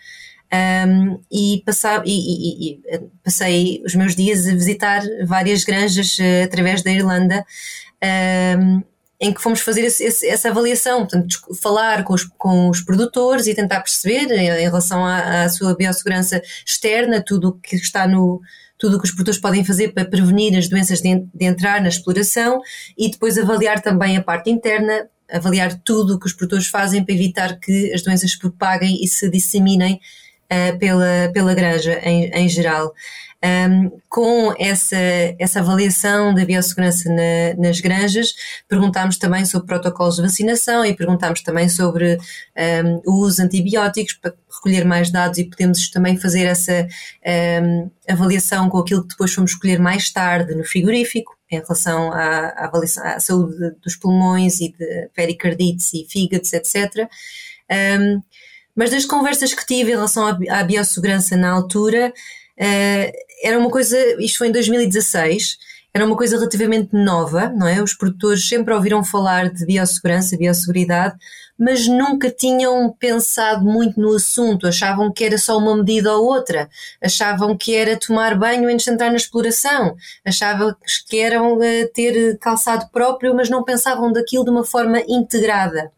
Um, 0.52 1.18
e, 1.32 1.62
passar, 1.64 2.02
e, 2.04 2.10
e, 2.10 2.72
e, 2.72 2.80
eh, 2.88 3.02
passei 3.24 3.82
os 3.86 3.94
meus 3.94 4.14
dias 4.14 4.46
a 4.46 4.52
visitar 4.52 5.02
várias 5.26 5.64
granjas 5.64 6.18
através 6.44 6.82
da 6.82 6.92
Irlanda 6.92 7.42
um, 8.58 8.82
em 9.20 9.32
que 9.32 9.40
fomos 9.40 9.60
fazer 9.60 9.82
esse, 9.82 10.04
esse, 10.04 10.26
essa 10.26 10.48
avaliação, 10.48 11.00
portanto, 11.00 11.38
falar 11.62 12.04
com 12.04 12.14
os, 12.14 12.24
com 12.24 12.68
os 12.68 12.80
produtores 12.80 13.46
e 13.46 13.54
tentar 13.54 13.80
perceber 13.80 14.30
em, 14.32 14.48
em 14.48 14.64
relação 14.64 15.04
à, 15.04 15.44
à, 15.44 15.48
sua 15.48 15.74
biossegurança 15.74 16.42
externa, 16.66 17.22
tudo 17.24 17.48
o 17.48 17.52
que 17.52 17.76
está 17.76 18.06
no 18.06 18.40
tudo 18.76 18.96
o 18.96 18.98
que 18.98 19.06
os 19.06 19.12
produtores 19.12 19.40
podem 19.40 19.64
fazer 19.64 19.92
para 19.94 20.04
prevenir 20.04 20.58
as 20.58 20.68
doenças 20.68 21.00
de, 21.00 21.24
de 21.32 21.44
entrar 21.44 21.80
na 21.80 21.88
exploração 21.88 22.60
e 22.98 23.08
depois 23.08 23.38
avaliar 23.38 23.80
também 23.80 24.16
a 24.16 24.22
parte 24.22 24.50
interna, 24.50 25.08
avaliar 25.30 25.80
tudo 25.84 26.14
o 26.14 26.18
que 26.18 26.26
os 26.26 26.32
produtores 26.32 26.66
fazem 26.66 27.02
para 27.02 27.14
evitar 27.14 27.58
que 27.60 27.92
as 27.94 28.02
doenças 28.02 28.32
se 28.32 28.38
propaguem 28.38 29.02
e 29.02 29.08
se 29.08 29.30
disseminem 29.30 30.00
uh, 30.52 30.78
pela, 30.78 31.30
pela 31.32 31.54
granja 31.54 32.00
em, 32.02 32.30
em 32.30 32.48
geral. 32.48 32.92
Um, 33.44 34.00
com 34.08 34.54
essa, 34.58 34.96
essa 35.38 35.60
avaliação 35.60 36.32
da 36.32 36.46
biossegurança 36.46 37.10
na, 37.10 37.54
nas 37.58 37.78
granjas, 37.78 38.32
perguntámos 38.66 39.18
também 39.18 39.44
sobre 39.44 39.66
protocolos 39.66 40.16
de 40.16 40.22
vacinação 40.22 40.82
e 40.82 40.96
perguntámos 40.96 41.42
também 41.42 41.68
sobre 41.68 42.16
um, 42.16 43.02
o 43.04 43.20
uso 43.20 43.36
de 43.36 43.42
antibióticos 43.42 44.14
para 44.14 44.32
recolher 44.50 44.86
mais 44.86 45.10
dados 45.10 45.36
e 45.36 45.44
podemos 45.44 45.90
também 45.90 46.16
fazer 46.16 46.44
essa 46.44 46.88
um, 47.62 47.90
avaliação 48.08 48.70
com 48.70 48.78
aquilo 48.78 49.02
que 49.02 49.08
depois 49.08 49.34
fomos 49.34 49.50
escolher 49.50 49.78
mais 49.78 50.10
tarde 50.10 50.54
no 50.54 50.64
frigorífico, 50.64 51.36
em 51.50 51.60
relação 51.60 52.12
à, 52.12 52.46
à, 52.46 52.64
avaliação, 52.64 53.04
à 53.04 53.20
saúde 53.20 53.72
dos 53.82 53.94
pulmões 53.94 54.58
e 54.60 54.72
de 54.72 55.10
pericardites 55.14 55.92
e 55.92 56.06
fígados, 56.08 56.50
etc. 56.54 57.06
mas 58.74 58.90
das 58.90 59.04
conversas 59.04 59.54
que 59.54 59.66
tive 59.66 59.92
em 59.92 59.94
relação 59.94 60.26
à, 60.26 60.62
biossegurança 60.62 61.36
na 61.36 61.50
altura, 61.50 62.12
Uh, 62.56 63.10
era 63.42 63.58
uma 63.58 63.68
coisa, 63.68 63.98
isto 64.22 64.38
foi 64.38 64.48
em 64.48 64.52
2016, 64.52 65.58
era 65.92 66.06
uma 66.06 66.16
coisa 66.16 66.36
relativamente 66.36 66.90
nova, 66.92 67.48
não 67.48 67.66
é? 67.66 67.82
Os 67.82 67.94
produtores 67.94 68.48
sempre 68.48 68.72
ouviram 68.72 69.02
falar 69.04 69.50
de 69.50 69.66
biossegurança, 69.66 70.36
biosseguridade, 70.36 71.16
mas 71.58 71.86
nunca 71.86 72.30
tinham 72.30 72.92
pensado 72.98 73.64
muito 73.64 74.00
no 74.00 74.14
assunto, 74.14 74.66
achavam 74.66 75.12
que 75.12 75.24
era 75.24 75.38
só 75.38 75.56
uma 75.58 75.76
medida 75.76 76.12
ou 76.16 76.26
outra, 76.26 76.68
achavam 77.02 77.56
que 77.56 77.74
era 77.74 77.98
tomar 77.98 78.36
banho 78.36 78.68
antes 78.68 78.84
de 78.86 78.92
entrar 78.92 79.10
na 79.10 79.16
exploração, 79.16 79.96
achavam 80.24 80.74
que 81.08 81.18
eram 81.18 81.58
uh, 81.58 81.88
ter 81.92 82.38
calçado 82.38 82.88
próprio, 82.92 83.34
mas 83.34 83.50
não 83.50 83.64
pensavam 83.64 84.12
daquilo 84.12 84.44
de 84.44 84.50
uma 84.50 84.64
forma 84.64 85.00
integrada. 85.08 85.92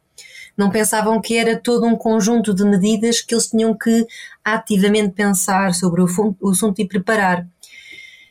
Não 0.56 0.70
pensavam 0.70 1.20
que 1.20 1.36
era 1.36 1.56
todo 1.56 1.86
um 1.86 1.96
conjunto 1.96 2.54
de 2.54 2.64
medidas 2.64 3.20
que 3.20 3.34
eles 3.34 3.48
tinham 3.48 3.76
que 3.76 4.06
ativamente 4.44 5.12
pensar 5.12 5.74
sobre 5.74 6.00
o, 6.02 6.06
o 6.40 6.50
assunto 6.50 6.80
e 6.80 6.88
preparar. 6.88 7.46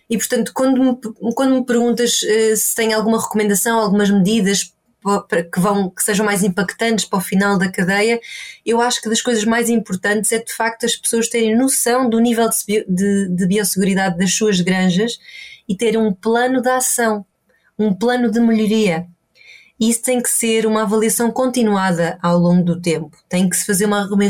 E, 0.09 0.17
portanto, 0.17 0.51
quando 0.53 0.83
me, 0.83 1.33
quando 1.33 1.55
me 1.55 1.65
perguntas 1.65 2.21
uh, 2.21 2.55
se 2.55 2.75
tem 2.75 2.93
alguma 2.93 3.21
recomendação, 3.21 3.79
algumas 3.79 4.09
medidas 4.09 4.75
que, 5.51 5.59
vão, 5.59 5.89
que 5.89 6.01
sejam 6.01 6.25
mais 6.25 6.43
impactantes 6.43 7.05
para 7.05 7.19
o 7.19 7.21
final 7.21 7.57
da 7.57 7.71
cadeia, 7.71 8.19
eu 8.65 8.81
acho 8.81 9.01
que 9.01 9.09
das 9.09 9.21
coisas 9.21 9.43
mais 9.43 9.69
importantes 9.69 10.31
é 10.31 10.39
de 10.39 10.51
facto 10.51 10.85
as 10.85 10.95
pessoas 10.95 11.29
terem 11.29 11.55
noção 11.55 12.09
do 12.09 12.19
nível 12.19 12.49
de, 12.49 12.85
de, 12.87 13.29
de 13.29 13.47
biosseguridade 13.47 14.17
das 14.17 14.33
suas 14.33 14.59
granjas 14.61 15.19
e 15.67 15.75
terem 15.75 15.99
um 15.99 16.11
plano 16.11 16.61
de 16.61 16.69
ação, 16.69 17.25
um 17.77 17.93
plano 17.93 18.31
de 18.31 18.39
melhoria. 18.39 19.07
Isso 19.79 20.01
tem 20.01 20.21
que 20.21 20.29
ser 20.29 20.65
uma 20.65 20.83
avaliação 20.83 21.31
continuada 21.31 22.17
ao 22.21 22.37
longo 22.37 22.63
do 22.63 22.81
tempo. 22.81 23.11
Tem 23.27 23.49
que 23.49 23.57
se 23.57 23.65
fazer 23.65 23.85
uma, 23.85 24.05
uma 24.05 24.23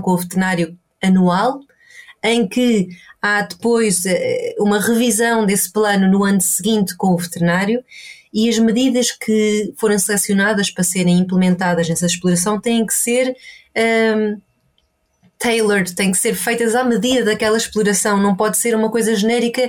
com 0.00 0.10
o 0.10 0.16
veterinário 0.16 0.76
anual, 1.00 1.60
em 2.22 2.46
que 2.46 2.88
há 3.20 3.42
depois 3.42 4.04
eh, 4.06 4.54
uma 4.58 4.80
revisão 4.80 5.46
desse 5.46 5.72
plano 5.72 6.10
no 6.10 6.24
ano 6.24 6.40
seguinte 6.40 6.96
com 6.96 7.08
o 7.12 7.18
veterinário 7.18 7.84
e 8.32 8.48
as 8.48 8.58
medidas 8.58 9.10
que 9.10 9.72
forem 9.76 9.98
selecionadas 9.98 10.70
para 10.70 10.82
serem 10.82 11.18
implementadas 11.18 11.88
nessa 11.88 12.06
exploração 12.06 12.60
têm 12.60 12.86
que 12.86 12.94
ser 12.94 13.28
um, 13.28 13.80
ehm, 13.80 14.36
tailored, 15.38 15.94
têm 15.94 16.12
que 16.12 16.18
ser 16.18 16.34
feitas 16.34 16.74
à 16.74 16.84
medida 16.84 17.24
daquela 17.24 17.56
exploração, 17.56 18.16
não 18.16 18.36
pode 18.36 18.56
ser 18.56 18.74
uma 18.76 18.90
coisa 18.90 19.14
genérica. 19.14 19.68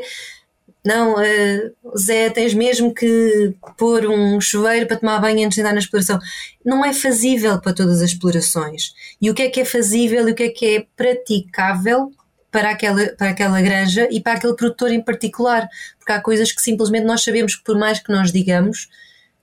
Não, 0.86 1.16
uh, 1.16 1.98
Zé, 1.98 2.30
tens 2.30 2.54
mesmo 2.54 2.94
que 2.94 3.56
pôr 3.78 4.06
um 4.06 4.42
chuveiro 4.42 4.86
para 4.86 4.98
tomar 4.98 5.20
banho 5.20 5.46
antes 5.46 5.56
de 5.56 5.62
andar 5.62 5.74
na 5.74 5.80
exploração. 5.80 6.20
Não 6.64 6.84
é 6.84 6.94
fazível 6.94 7.60
para 7.62 7.74
todas 7.74 8.02
as 8.02 8.12
explorações. 8.12 8.94
E 9.22 9.30
o 9.30 9.34
que 9.34 9.44
é 9.44 9.50
que 9.50 9.62
é 9.62 9.66
fazível 9.66 10.28
e 10.28 10.32
o 10.32 10.36
que 10.36 10.44
é 10.44 10.50
que 10.50 10.76
é 10.76 10.86
praticável 10.96 12.12
para 12.52 12.70
aquela, 12.70 13.08
para 13.16 13.30
aquela 13.30 13.62
granja 13.62 14.08
e 14.12 14.20
para 14.20 14.34
aquele 14.34 14.56
produtor 14.56 14.92
em 14.92 15.02
particular, 15.02 15.68
porque 15.98 16.12
há 16.12 16.22
coisas 16.22 16.52
que 16.52 16.62
simplesmente 16.62 17.06
nós 17.06 17.24
sabemos 17.24 17.56
que 17.56 17.64
por 17.64 17.78
mais 17.78 18.00
que 18.00 18.12
nós 18.12 18.32
digamos, 18.32 18.90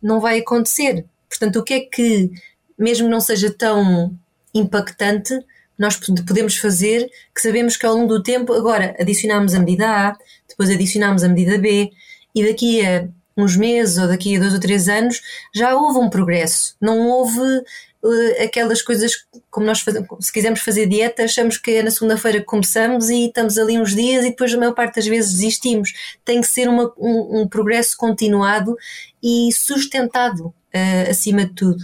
não 0.00 0.20
vai 0.20 0.38
acontecer. 0.38 1.04
Portanto, 1.28 1.56
o 1.56 1.64
que 1.64 1.74
é 1.74 1.80
que, 1.80 2.30
mesmo 2.78 3.08
não 3.08 3.20
seja 3.20 3.50
tão 3.50 4.16
impactante, 4.54 5.34
nós 5.78 5.96
podemos 5.96 6.56
fazer 6.56 7.08
que 7.34 7.40
sabemos 7.40 7.76
que 7.76 7.86
ao 7.86 7.94
longo 7.94 8.14
do 8.14 8.22
tempo, 8.22 8.52
agora 8.52 8.94
adicionamos 9.00 9.54
a 9.54 9.58
medida 9.58 9.88
A, 9.88 10.16
depois 10.60 10.68
adicionamos 10.68 11.24
a 11.24 11.28
medida 11.28 11.56
B, 11.56 11.90
e 12.34 12.46
daqui 12.46 12.84
a 12.84 13.08
uns 13.34 13.56
meses 13.56 13.96
ou 13.96 14.06
daqui 14.06 14.36
a 14.36 14.40
dois 14.40 14.52
ou 14.52 14.60
três 14.60 14.88
anos 14.88 15.22
já 15.54 15.74
houve 15.74 15.98
um 15.98 16.10
progresso. 16.10 16.76
Não 16.78 17.08
houve 17.08 17.40
uh, 17.40 18.44
aquelas 18.44 18.82
coisas 18.82 19.26
como 19.50 19.64
nós 19.64 19.80
fazemos, 19.80 20.08
se 20.20 20.30
quisermos 20.30 20.60
fazer 20.60 20.86
dieta, 20.86 21.24
achamos 21.24 21.56
que 21.56 21.70
é 21.70 21.82
na 21.82 21.90
segunda-feira 21.90 22.40
que 22.40 22.44
começamos 22.44 23.08
e 23.08 23.26
estamos 23.26 23.56
ali 23.56 23.78
uns 23.78 23.94
dias 23.94 24.22
e 24.24 24.30
depois 24.30 24.52
a 24.52 24.58
maior 24.58 24.74
parte 24.74 24.96
das 24.96 25.06
vezes 25.06 25.32
desistimos. 25.32 25.94
Tem 26.26 26.42
que 26.42 26.46
ser 26.46 26.68
uma, 26.68 26.92
um, 26.98 27.40
um, 27.40 27.48
progresso 27.48 27.96
continuado 27.96 28.76
e 29.22 29.48
sustentado 29.54 30.48
uh, 30.48 31.10
acima 31.10 31.46
de 31.46 31.54
tudo. 31.54 31.82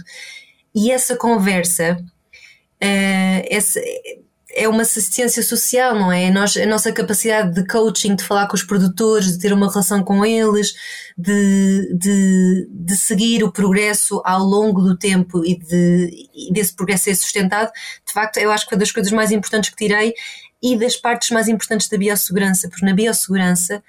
E 0.75 0.91
essa 0.91 1.15
conversa, 1.15 1.97
uh, 1.99 3.47
essa, 3.49 3.81
é 4.57 4.67
uma 4.67 4.81
assistência 4.81 5.43
social, 5.43 5.93
não 5.93 6.11
é? 6.11 6.31
Nós, 6.31 6.57
a 6.57 6.65
nossa 6.65 6.91
capacidade 6.91 7.53
de 7.53 7.65
coaching, 7.67 8.15
de 8.15 8.23
falar 8.23 8.47
com 8.47 8.55
os 8.55 8.63
produtores, 8.63 9.33
de 9.33 9.39
ter 9.39 9.53
uma 9.53 9.69
relação 9.69 10.03
com 10.03 10.25
eles, 10.25 10.73
de, 11.15 11.95
de, 11.95 12.67
de 12.69 12.97
seguir 12.97 13.43
o 13.43 13.51
progresso 13.51 14.19
ao 14.25 14.43
longo 14.43 14.81
do 14.81 14.97
tempo 14.97 15.45
e, 15.45 15.59
de, 15.59 16.27
e 16.33 16.51
desse 16.51 16.75
progresso 16.75 17.03
ser 17.03 17.15
sustentado, 17.15 17.71
de 18.05 18.11
facto, 18.11 18.37
eu 18.37 18.51
acho 18.51 18.65
que 18.65 18.71
foi 18.71 18.79
das 18.79 18.91
coisas 18.91 19.11
mais 19.11 19.31
importantes 19.31 19.69
que 19.69 19.75
tirei 19.75 20.13
e 20.61 20.75
das 20.75 20.95
partes 20.95 21.29
mais 21.29 21.47
importantes 21.47 21.87
da 21.87 21.97
biossegurança, 21.97 22.67
porque 22.67 22.85
na 22.85 22.93
biossegurança 22.93 23.83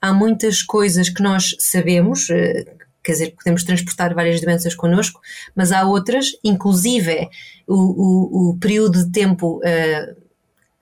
há 0.00 0.12
muitas 0.12 0.62
coisas 0.62 1.10
que 1.10 1.22
nós 1.22 1.54
sabemos, 1.58 2.30
eh, 2.30 2.64
quer 3.04 3.12
dizer, 3.12 3.34
podemos 3.36 3.62
transportar 3.62 4.14
várias 4.14 4.40
doenças 4.40 4.74
connosco, 4.74 5.20
mas 5.54 5.70
há 5.70 5.84
outras, 5.84 6.28
inclusive 6.42 7.28
o, 7.66 7.74
o, 7.74 8.50
o 8.50 8.58
período 8.58 9.04
de 9.04 9.12
tempo 9.12 9.58
uh, 9.58 10.24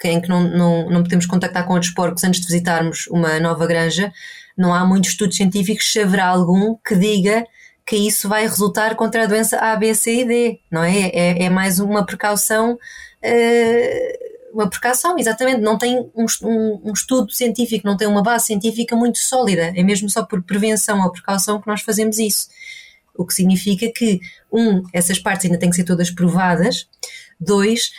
em 0.04 0.20
que 0.20 0.28
não, 0.28 0.42
não, 0.42 0.90
não 0.90 1.02
podemos 1.02 1.26
contactar 1.26 1.66
com 1.66 1.74
outros 1.74 1.92
porcos 1.92 2.24
antes 2.24 2.40
de 2.40 2.46
visitarmos 2.46 3.06
uma 3.08 3.38
nova 3.38 3.66
granja, 3.66 4.12
não 4.56 4.74
há 4.74 4.85
muitos 4.85 5.11
estudos 5.11 5.37
científicos, 5.37 5.90
se 5.90 6.00
haverá 6.00 6.26
algum 6.26 6.76
que 6.87 6.94
diga 6.94 7.44
que 7.85 7.96
isso 7.96 8.28
vai 8.28 8.42
resultar 8.42 8.94
contra 8.94 9.24
a 9.24 9.26
doença 9.26 9.58
A, 9.58 9.76
B, 9.76 9.94
C 9.94 10.20
e 10.20 10.24
D, 10.24 10.61
não 10.70 10.82
é? 10.82 11.08
É, 11.08 11.44
é 11.44 11.50
mais 11.50 11.80
uma 11.80 12.06
precaução. 12.06 12.78
Uh, 13.24 14.21
uma 14.53 14.69
precaução, 14.69 15.19
exatamente, 15.19 15.61
não 15.61 15.79
tem 15.79 15.99
um, 16.15 16.27
um, 16.43 16.81
um, 16.85 16.93
estudo 16.93 17.33
científico, 17.33 17.87
não 17.87 17.97
tem 17.97 18.07
uma 18.07 18.23
base 18.23 18.47
científica 18.47 18.95
muito 18.95 19.19
sólida, 19.19 19.73
é 19.75 19.83
mesmo 19.83 20.09
só 20.11 20.25
por 20.25 20.43
prevenção 20.43 21.01
ou 21.03 21.11
precaução 21.11 21.61
que 21.61 21.67
nós 21.67 21.81
fazemos 21.83 22.19
isso. 22.19 22.49
O 23.15 23.27
que 23.27 23.35
significa 23.35 23.91
que, 23.91 24.21
um, 24.53 24.83
essas 24.93 25.19
partes 25.19 25.47
ainda 25.47 25.59
têm 25.59 25.71
que 25.71 25.77
ser 25.77 25.85
todas 25.85 26.11
provadas, 26.11 26.88
dois, 27.41 27.91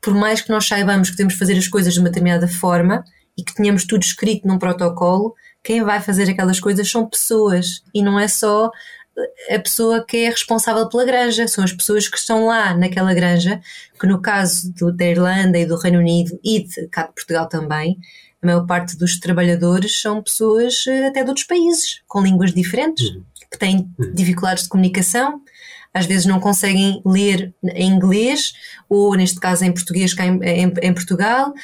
por 0.00 0.14
mais 0.14 0.40
que 0.40 0.50
nós 0.50 0.66
saibamos 0.66 1.10
que 1.10 1.16
temos 1.16 1.34
que 1.34 1.38
fazer 1.38 1.58
as 1.58 1.68
coisas 1.68 1.94
de 1.94 2.00
uma 2.00 2.08
determinada 2.08 2.46
forma 2.46 3.04
e 3.36 3.42
que 3.42 3.54
tenhamos 3.54 3.84
tudo 3.84 4.02
escrito 4.02 4.46
num 4.46 4.58
protocolo, 4.58 5.34
quem 5.62 5.82
vai 5.82 6.00
fazer 6.00 6.30
aquelas 6.30 6.60
coisas 6.60 6.88
são 6.88 7.08
pessoas. 7.08 7.82
E 7.92 8.02
não 8.02 8.18
é 8.18 8.28
só 8.28 8.70
a 9.50 9.58
pessoa 9.58 10.04
que 10.04 10.18
é 10.18 10.30
responsável 10.30 10.88
pela 10.88 11.04
granja, 11.04 11.48
são 11.48 11.64
as 11.64 11.72
pessoas 11.72 12.08
que 12.08 12.18
estão 12.18 12.46
lá 12.46 12.74
naquela 12.76 13.14
granja, 13.14 13.60
que 13.98 14.06
no 14.06 14.20
caso 14.20 14.72
do, 14.74 14.92
da 14.92 15.06
Irlanda 15.06 15.58
e 15.58 15.66
do 15.66 15.76
Reino 15.76 15.98
Unido 15.98 16.38
e 16.44 16.62
de 16.62 16.86
cá 16.88 17.02
de 17.06 17.14
Portugal 17.14 17.48
também, 17.48 17.98
a 18.42 18.46
maior 18.46 18.66
parte 18.66 18.96
dos 18.96 19.18
trabalhadores 19.18 20.00
são 20.00 20.22
pessoas 20.22 20.84
eh, 20.86 21.06
até 21.06 21.22
de 21.22 21.28
outros 21.28 21.46
países, 21.46 22.02
com 22.06 22.22
línguas 22.22 22.52
diferentes, 22.52 23.08
uhum. 23.08 23.24
que 23.50 23.58
têm 23.58 23.90
uhum. 23.98 24.14
dificuldades 24.14 24.64
de 24.64 24.68
comunicação, 24.68 25.40
às 25.94 26.04
vezes 26.04 26.26
não 26.26 26.38
conseguem 26.38 27.00
ler 27.06 27.54
em 27.64 27.90
inglês, 27.90 28.52
ou 28.88 29.14
neste 29.14 29.40
caso 29.40 29.64
em 29.64 29.72
português 29.72 30.12
cá 30.12 30.26
em, 30.26 30.38
em, 30.42 30.74
em 30.82 30.94
Portugal, 30.94 31.54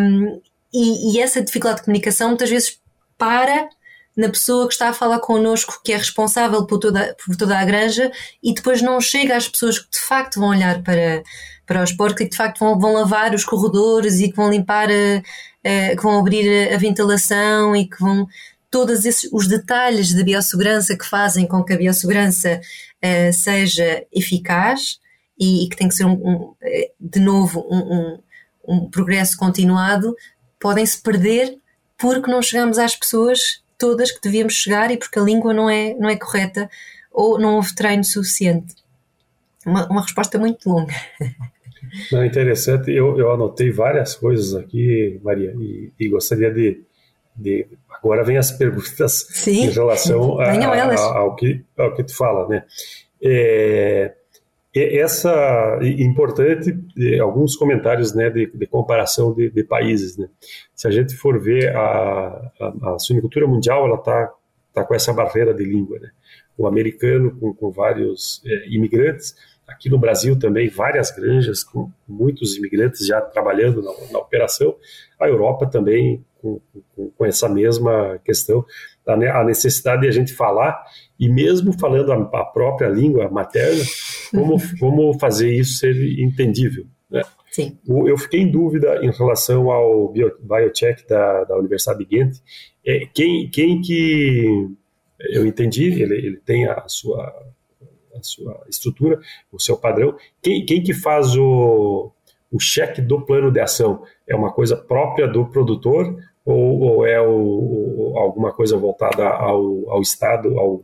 um, 0.00 0.40
e, 0.72 1.12
e 1.12 1.20
essa 1.20 1.42
dificuldade 1.42 1.80
de 1.80 1.84
comunicação 1.84 2.28
muitas 2.28 2.48
vezes 2.48 2.80
para 3.18 3.68
na 4.18 4.28
pessoa 4.28 4.66
que 4.66 4.72
está 4.72 4.88
a 4.88 4.92
falar 4.92 5.20
connosco, 5.20 5.80
que 5.84 5.92
é 5.92 5.96
responsável 5.96 6.66
por 6.66 6.80
toda, 6.80 7.16
por 7.24 7.36
toda 7.36 7.56
a 7.56 7.64
granja, 7.64 8.10
e 8.42 8.52
depois 8.52 8.82
não 8.82 9.00
chega 9.00 9.36
às 9.36 9.46
pessoas 9.46 9.78
que 9.78 9.88
de 9.92 10.00
facto 10.00 10.40
vão 10.40 10.48
olhar 10.48 10.82
para, 10.82 11.22
para 11.64 11.84
os 11.84 11.92
porcos 11.92 12.22
e 12.22 12.24
que 12.24 12.32
de 12.32 12.36
facto 12.36 12.58
vão, 12.58 12.76
vão 12.76 12.94
lavar 12.94 13.32
os 13.32 13.44
corredores 13.44 14.18
e 14.18 14.28
que 14.28 14.36
vão 14.36 14.50
limpar, 14.50 14.88
a, 14.90 15.18
a, 15.64 15.96
que 15.96 16.02
vão 16.02 16.18
abrir 16.18 16.72
a, 16.74 16.76
ventilação 16.76 17.76
e 17.76 17.88
que 17.88 18.00
vão. 18.00 18.26
Todos 18.68 19.06
esses, 19.06 19.30
os 19.32 19.46
detalhes 19.46 20.12
da 20.12 20.24
biossegurança 20.24 20.98
que 20.98 21.06
fazem 21.06 21.46
com 21.46 21.64
que 21.64 21.72
a 21.72 21.76
biossegurança 21.78 22.60
uh, 22.60 23.32
seja 23.32 24.04
eficaz 24.12 24.98
e, 25.38 25.64
e, 25.64 25.68
que 25.68 25.76
tem 25.76 25.88
que 25.88 25.94
ser, 25.94 26.04
um, 26.04 26.12
um, 26.12 26.54
eh, 26.60 26.90
de 27.00 27.18
novo, 27.18 27.66
um, 27.70 28.18
um 28.66 28.90
progresso 28.90 29.38
continuado, 29.38 30.14
podem 30.60 30.84
se 30.84 31.00
perder 31.00 31.56
porque 31.96 32.30
não 32.30 32.42
chegamos 32.42 32.76
às 32.76 32.94
pessoas 32.94 33.62
todas 33.78 34.10
que 34.10 34.20
devíamos 34.20 34.54
chegar 34.54 34.90
e 34.90 34.96
porque 34.96 35.18
a 35.18 35.22
língua 35.22 35.54
não 35.54 35.70
é, 35.70 35.94
não 35.94 36.08
é 36.08 36.16
correta 36.16 36.68
ou 37.12 37.38
não 37.38 37.56
houve 37.56 37.74
treino 37.74 38.04
suficiente. 38.04 38.74
Uma, 39.64 39.86
uma 39.88 40.02
resposta 40.02 40.38
muito 40.38 40.68
longa. 40.68 40.94
Não, 42.12 42.22
interessante, 42.22 42.90
eu, 42.90 43.18
eu 43.18 43.32
anotei 43.32 43.70
várias 43.70 44.14
coisas 44.14 44.54
aqui, 44.54 45.18
Maria, 45.22 45.54
e, 45.58 45.90
e 45.98 46.08
gostaria 46.08 46.52
de, 46.52 46.82
de, 47.34 47.66
Agora 48.02 48.22
vem 48.22 48.36
as 48.36 48.50
perguntas 48.50 49.26
Sim, 49.30 49.66
em 49.66 49.70
relação 49.70 50.38
a, 50.40 50.50
a, 50.50 51.18
ao, 51.18 51.34
que, 51.34 51.64
ao 51.76 51.94
que 51.94 52.04
tu 52.04 52.14
fala, 52.14 52.46
né? 52.48 52.64
É, 53.22 54.14
essa 54.98 55.78
importante 55.82 56.76
alguns 57.20 57.56
comentários 57.56 58.14
né 58.14 58.30
de, 58.30 58.46
de 58.46 58.66
comparação 58.66 59.34
de, 59.34 59.50
de, 59.50 59.64
países 59.64 60.16
né. 60.16 60.28
Se 60.74 60.86
a 60.86 60.90
gente 60.90 61.14
for 61.14 61.40
ver 61.40 61.74
a, 61.74 62.50
a, 62.60 62.94
a 62.94 63.46
mundial 63.46 63.86
ela 63.86 63.98
tá 63.98 64.32
tá 64.72 64.84
com 64.84 64.94
essa 64.94 65.12
barreira 65.12 65.54
de 65.54 65.64
língua 65.64 65.98
né. 65.98 66.10
O 66.56 66.66
americano 66.66 67.36
com, 67.38 67.54
com 67.54 67.70
vários 67.70 68.42
é, 68.44 68.68
imigrantes 68.68 69.34
aqui 69.66 69.90
no 69.90 69.98
Brasil 69.98 70.38
também 70.38 70.68
várias 70.68 71.10
granjas 71.10 71.62
com 71.62 71.90
muitos 72.06 72.56
imigrantes 72.56 73.06
já 73.06 73.20
trabalhando 73.20 73.82
na, 73.82 73.92
na 74.12 74.18
operação 74.18 74.74
a 75.20 75.26
Europa 75.26 75.66
também 75.66 76.24
com, 76.40 76.60
com, 76.94 77.10
com 77.10 77.26
essa 77.26 77.48
mesma 77.48 78.18
questão. 78.24 78.64
A 79.06 79.44
necessidade 79.44 80.02
de 80.02 80.08
a 80.08 80.12
gente 80.12 80.32
falar, 80.32 80.84
e 81.18 81.28
mesmo 81.28 81.72
falando 81.72 82.12
a, 82.12 82.44
própria 82.44 82.88
língua 82.88 83.28
materna, 83.28 83.82
como, 84.30 84.56
como 84.78 85.18
fazer 85.18 85.52
isso 85.52 85.78
ser 85.78 85.94
entendível. 86.20 86.86
Né? 87.10 87.22
Sim. 87.50 87.78
Eu 87.86 88.16
fiquei 88.16 88.40
em 88.40 88.50
dúvida 88.50 89.04
em 89.04 89.10
relação 89.10 89.70
ao 89.70 90.12
biocheck 90.40 91.06
da, 91.08 91.44
da 91.44 91.58
Universidade 91.58 91.98
de 91.98 92.04
Ghent. 92.04 92.36
É, 92.86 93.06
quem, 93.12 93.48
quem 93.50 93.80
que 93.80 94.68
eu 95.18 95.46
entendi, 95.46 96.00
ele, 96.00 96.14
ele 96.14 96.36
tem 96.36 96.66
a 96.66 96.84
sua, 96.86 97.24
a 98.14 98.22
sua 98.22 98.64
estrutura, 98.68 99.18
o 99.50 99.60
seu 99.60 99.76
padrão. 99.76 100.14
Quem, 100.40 100.64
quem 100.64 100.82
que 100.82 100.94
faz 100.94 101.34
o, 101.36 102.12
o 102.50 102.60
cheque 102.60 103.00
do 103.00 103.20
plano 103.24 103.50
de 103.50 103.60
ação? 103.60 104.02
É 104.26 104.36
uma 104.36 104.52
coisa 104.52 104.76
própria 104.76 105.26
do 105.26 105.46
produtor 105.46 106.16
ou, 106.44 106.80
ou 106.80 107.06
é 107.06 107.20
o, 107.20 108.14
alguma 108.16 108.52
coisa 108.52 108.76
voltada 108.76 109.28
ao, 109.28 109.90
ao 109.90 110.00
Estado, 110.00 110.58
ao, 110.58 110.82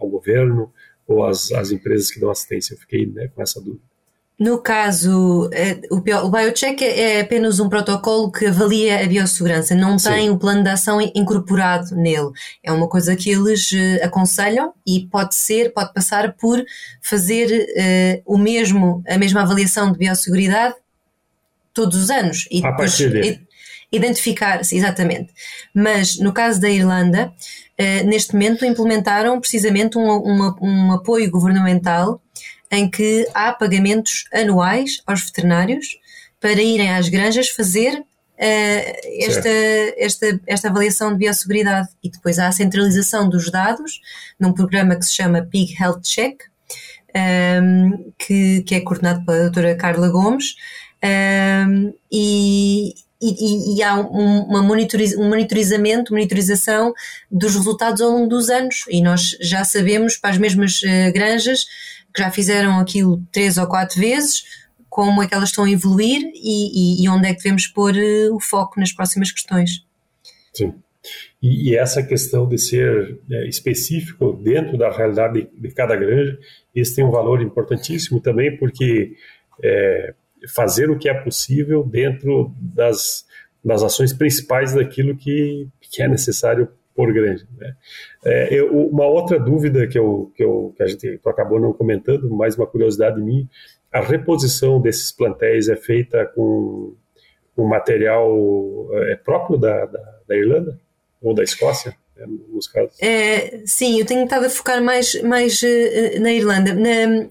ao 0.00 0.08
governo 0.08 0.72
ou 1.06 1.24
às, 1.24 1.52
às 1.52 1.70
empresas 1.70 2.10
que 2.10 2.20
dão 2.20 2.30
assistência? 2.30 2.74
Eu 2.74 2.78
fiquei 2.78 3.06
né, 3.06 3.28
com 3.34 3.42
essa 3.42 3.60
dúvida. 3.60 3.90
No 4.40 4.56
caso, 4.56 5.50
é, 5.52 5.82
o 5.90 6.30
biocheck 6.30 6.82
é 6.82 7.20
apenas 7.20 7.60
um 7.60 7.68
protocolo 7.68 8.32
que 8.32 8.46
avalia 8.46 9.04
a 9.04 9.06
biossegurança, 9.06 9.74
não 9.74 9.98
Sim. 9.98 10.08
tem 10.08 10.30
o 10.30 10.38
plano 10.38 10.62
de 10.62 10.70
ação 10.70 10.98
incorporado 11.14 11.94
nele. 11.94 12.30
É 12.62 12.72
uma 12.72 12.88
coisa 12.88 13.14
que 13.14 13.30
eles 13.30 13.70
eh, 13.74 14.02
aconselham 14.02 14.72
e 14.86 15.06
pode 15.08 15.34
ser, 15.34 15.74
pode 15.74 15.92
passar 15.92 16.32
por 16.38 16.64
fazer 17.02 17.68
uh, 17.68 18.22
o 18.24 18.38
mesmo, 18.38 19.04
a 19.06 19.18
mesma 19.18 19.42
avaliação 19.42 19.92
de 19.92 19.98
biosseguridade 19.98 20.74
todos 21.74 21.98
os 21.98 22.08
anos. 22.08 22.48
E 22.50 22.64
a 22.64 22.70
depois, 22.70 22.98
identificar-se, 23.92 24.74
exatamente. 24.74 25.34
Mas 25.74 26.18
no 26.18 26.32
caso 26.32 26.58
da 26.58 26.70
Irlanda, 26.70 27.30
neste 28.04 28.34
momento 28.34 28.64
implementaram 28.64 29.40
precisamente 29.40 29.96
um, 29.96 30.08
um, 30.08 30.54
um 30.60 30.92
apoio 30.92 31.30
governamental 31.30 32.20
em 32.70 32.88
que 32.88 33.26
há 33.34 33.52
pagamentos 33.52 34.24
anuais 34.32 35.02
aos 35.06 35.24
veterinários 35.24 35.98
para 36.40 36.62
irem 36.62 36.90
às 36.94 37.08
granjas 37.08 37.48
fazer 37.48 37.98
uh, 37.98 38.04
esta, 39.20 39.48
esta, 39.98 40.40
esta 40.46 40.68
avaliação 40.68 41.12
de 41.12 41.18
biosseguridade. 41.18 41.88
E 42.02 42.08
depois 42.08 42.38
há 42.38 42.48
a 42.48 42.52
centralização 42.52 43.28
dos 43.28 43.50
dados 43.50 44.00
num 44.38 44.52
programa 44.52 44.96
que 44.96 45.04
se 45.04 45.14
chama 45.14 45.42
Pig 45.42 45.74
Health 45.80 46.00
Check, 46.02 46.42
um, 46.42 47.18
ehm, 47.18 48.12
que, 48.18 48.62
que 48.62 48.74
é 48.76 48.80
coordenado 48.80 49.24
pela 49.24 49.42
doutora 49.42 49.74
Carla 49.74 50.08
Gomes, 50.08 50.54
um, 51.02 51.06
ehm, 51.06 51.92
e, 52.10 52.94
e, 53.20 53.76
e, 53.76 53.82
há 53.82 53.96
um, 54.00 54.44
uma 54.44 54.62
monitoriz, 54.62 55.16
um 55.16 55.28
monitorizamento, 55.28 56.12
monitorização 56.12 56.94
dos 57.30 57.54
resultados 57.54 58.00
ao 58.00 58.10
longo 58.10 58.28
dos 58.28 58.48
anos. 58.48 58.84
E 58.88 59.02
nós 59.02 59.36
já 59.40 59.62
sabemos 59.62 60.16
para 60.16 60.30
as 60.30 60.38
mesmas 60.38 60.80
uh, 60.82 61.12
granjas 61.12 61.66
que 62.14 62.22
já 62.22 62.30
fizeram 62.30 62.80
aquilo 62.80 63.22
três 63.30 63.58
ou 63.58 63.66
quatro 63.66 64.00
vezes, 64.00 64.44
como 64.88 65.22
é 65.22 65.28
que 65.28 65.34
elas 65.34 65.50
estão 65.50 65.64
a 65.64 65.70
evoluir 65.70 66.22
e, 66.34 67.02
e, 67.02 67.04
e 67.04 67.08
onde 67.08 67.28
é 67.28 67.34
que 67.34 67.42
devemos 67.42 67.66
pôr 67.66 67.94
uh, 67.94 68.34
o 68.34 68.40
foco 68.40 68.80
nas 68.80 68.92
próximas 68.92 69.30
questões. 69.30 69.84
Sim. 70.52 70.74
E, 71.42 71.76
essa 71.76 72.02
questão 72.02 72.46
de 72.46 72.58
ser 72.58 73.18
é, 73.30 73.48
específico 73.48 74.32
dentro 74.32 74.76
da 74.76 74.90
realidade 74.90 75.42
de, 75.42 75.68
de, 75.68 75.74
cada 75.74 75.96
granja, 75.96 76.38
isso 76.74 76.94
tem 76.94 77.04
um 77.04 77.10
valor 77.10 77.40
importantíssimo 77.40 78.20
também, 78.20 78.56
porque 78.58 79.14
é, 79.62 80.14
fazer 80.48 80.90
o 80.90 80.98
que 80.98 81.08
é 81.08 81.14
possível 81.14 81.82
dentro 81.84 82.52
das, 82.58 83.26
das 83.64 83.82
ações 83.82 84.12
principais 84.12 84.74
daquilo 84.74 85.16
que, 85.16 85.68
que 85.80 86.02
é 86.02 86.08
necessário 86.08 86.68
por 86.94 87.12
grande. 87.12 87.46
Né? 87.58 87.74
É, 88.24 88.54
eu, 88.54 88.88
uma 88.88 89.06
outra 89.06 89.38
dúvida 89.38 89.86
que, 89.86 89.98
eu, 89.98 90.32
que, 90.34 90.42
eu, 90.42 90.74
que 90.76 90.82
a 90.82 90.86
gente 90.86 91.20
acabou 91.26 91.60
não 91.60 91.72
comentando, 91.72 92.28
mais 92.30 92.56
uma 92.56 92.66
curiosidade 92.66 93.20
minha, 93.20 93.48
a 93.92 94.00
reposição 94.00 94.80
desses 94.80 95.10
plantéis 95.10 95.68
é 95.68 95.76
feita 95.76 96.24
com, 96.26 96.94
com 97.56 97.64
material 97.64 98.28
é, 98.92 99.16
próprio 99.16 99.58
da, 99.58 99.86
da, 99.86 100.18
da 100.28 100.36
Irlanda 100.36 100.78
ou 101.20 101.34
da 101.34 101.42
Escócia? 101.42 101.94
Né, 102.16 102.26
nos 102.48 102.68
casos. 102.68 103.00
É, 103.00 103.62
sim, 103.64 103.98
eu 103.98 104.06
tenho 104.06 104.24
estado 104.24 104.46
a 104.46 104.50
focar 104.50 104.82
mais, 104.82 105.20
mais 105.22 105.60
uh, 105.62 106.20
na 106.20 106.32
Irlanda. 106.32 106.74
Na, 106.74 107.28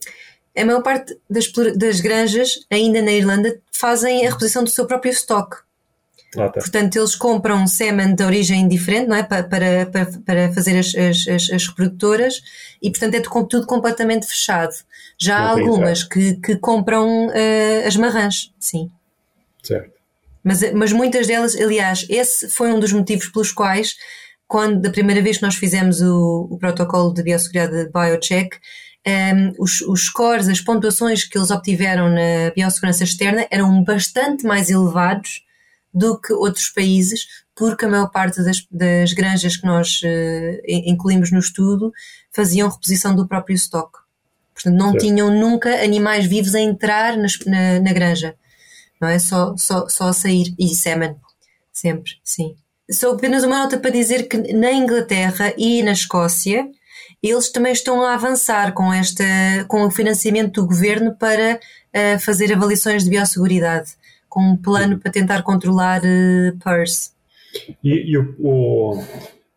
a 0.61 0.65
maior 0.65 0.81
parte 0.81 1.17
das, 1.29 1.51
das 1.75 2.01
granjas, 2.01 2.65
ainda 2.69 3.01
na 3.01 3.11
Irlanda, 3.11 3.59
fazem 3.71 4.25
a 4.25 4.29
reposição 4.29 4.63
do 4.63 4.69
seu 4.69 4.85
próprio 4.85 5.11
estoque. 5.11 5.57
Ah, 6.37 6.47
tá. 6.47 6.59
Portanto, 6.59 6.95
eles 6.95 7.15
compram 7.15 7.65
semen 7.65 8.13
de 8.13 8.23
origem 8.23 8.67
diferente, 8.67 9.07
não 9.07 9.15
é? 9.15 9.23
Para, 9.23 9.43
para, 9.43 9.85
para 10.25 10.53
fazer 10.53 10.77
as, 10.77 10.93
as, 10.95 11.49
as, 11.49 11.67
reprodutoras 11.67 12.41
e, 12.81 12.91
portanto, 12.91 13.15
é 13.15 13.21
tudo 13.21 13.65
completamente 13.65 14.27
fechado. 14.27 14.73
Já 15.17 15.39
há 15.39 15.49
algumas 15.49 16.03
que, 16.03 16.35
que 16.35 16.55
compram 16.57 17.27
uh, 17.27 17.87
as 17.87 17.95
marrãs, 17.95 18.53
sim. 18.59 18.91
Certo. 19.63 19.91
Mas, 20.43 20.71
mas 20.71 20.93
muitas 20.93 21.25
delas, 21.27 21.55
aliás, 21.55 22.05
esse 22.09 22.47
foi 22.47 22.71
um 22.71 22.79
dos 22.79 22.93
motivos 22.93 23.27
pelos 23.29 23.51
quais, 23.51 23.97
quando 24.47 24.81
da 24.81 24.89
primeira 24.89 25.21
vez 25.21 25.37
que 25.37 25.43
nós 25.43 25.55
fizemos 25.55 26.01
o, 26.01 26.47
o 26.49 26.57
protocolo 26.57 27.13
de 27.13 27.23
biosseguridade 27.23 27.85
de 27.85 27.91
BioCheck, 27.91 28.57
um, 29.07 29.53
os, 29.57 29.81
os 29.81 30.05
scores, 30.05 30.47
as 30.47 30.61
pontuações 30.61 31.23
que 31.23 31.37
eles 31.37 31.51
obtiveram 31.51 32.09
na 32.09 32.51
biossegurança 32.55 33.03
externa 33.03 33.47
eram 33.49 33.83
bastante 33.83 34.45
mais 34.45 34.69
elevados 34.69 35.43
do 35.93 36.19
que 36.19 36.33
outros 36.33 36.69
países, 36.69 37.25
porque 37.55 37.85
a 37.85 37.89
maior 37.89 38.09
parte 38.09 38.43
das, 38.43 38.65
das 38.69 39.13
granjas 39.13 39.57
que 39.57 39.65
nós 39.65 40.01
uh, 40.03 40.61
incluímos 40.67 41.31
no 41.31 41.39
estudo 41.39 41.91
faziam 42.31 42.69
reposição 42.69 43.15
do 43.15 43.27
próprio 43.27 43.55
estoque. 43.55 43.97
Portanto, 44.53 44.75
não 44.75 44.91
certo. 44.91 45.05
tinham 45.05 45.31
nunca 45.31 45.81
animais 45.81 46.25
vivos 46.25 46.53
a 46.53 46.59
entrar 46.59 47.17
nas, 47.17 47.39
na, 47.45 47.79
na, 47.79 47.93
granja, 47.93 48.35
não 49.01 49.07
é? 49.07 49.17
Só, 49.17 49.55
só, 49.57 49.87
só 49.87 50.09
a 50.09 50.13
sair. 50.13 50.53
E 50.59 50.67
semen, 50.67 51.15
sempre, 51.71 52.11
sim. 52.23 52.55
Só 52.91 53.13
apenas 53.13 53.43
uma 53.43 53.59
nota 53.59 53.77
para 53.77 53.91
dizer 53.91 54.27
que 54.27 54.53
na 54.53 54.71
Inglaterra 54.73 55.53
e 55.57 55.81
na 55.81 55.93
Escócia 55.93 56.69
eles 57.21 57.51
também 57.51 57.73
estão 57.73 58.01
a 58.01 58.13
avançar 58.13 58.73
com, 58.73 58.93
esta, 58.93 59.23
com 59.67 59.83
o 59.83 59.91
financiamento 59.91 60.61
do 60.61 60.67
governo 60.67 61.15
para 61.15 61.59
uh, 61.59 62.19
fazer 62.19 62.53
avaliações 62.53 63.03
de 63.03 63.09
biosseguridade 63.09 63.91
com 64.29 64.41
um 64.41 64.57
plano 64.57 64.99
para 64.99 65.11
tentar 65.11 65.41
controlar 65.41 66.01
uh, 66.01 66.57
PERS. 66.63 67.13
E, 67.83 68.11
e 68.11 68.17
o, 68.17 68.35
o 68.39 69.03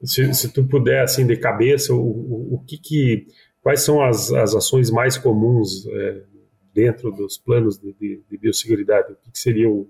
se, 0.02 0.32
se, 0.34 0.52
tu 0.52 0.64
puder, 0.64 1.02
assim, 1.02 1.26
de 1.26 1.36
cabeça, 1.36 1.94
o, 1.94 2.00
o, 2.00 2.54
o 2.54 2.64
que, 2.66 2.78
que 2.78 3.26
quais 3.60 3.82
são 3.82 4.02
as, 4.02 4.32
as 4.32 4.54
ações 4.54 4.90
mais 4.90 5.16
comuns 5.16 5.86
é, 5.86 6.22
dentro 6.74 7.12
dos 7.12 7.38
planos 7.38 7.78
de, 7.78 7.92
de, 7.92 8.22
de 8.28 8.38
biosseguridade? 8.38 9.12
O 9.12 9.16
que, 9.16 9.30
que 9.30 9.38
seria 9.38 9.68
o, 9.68 9.88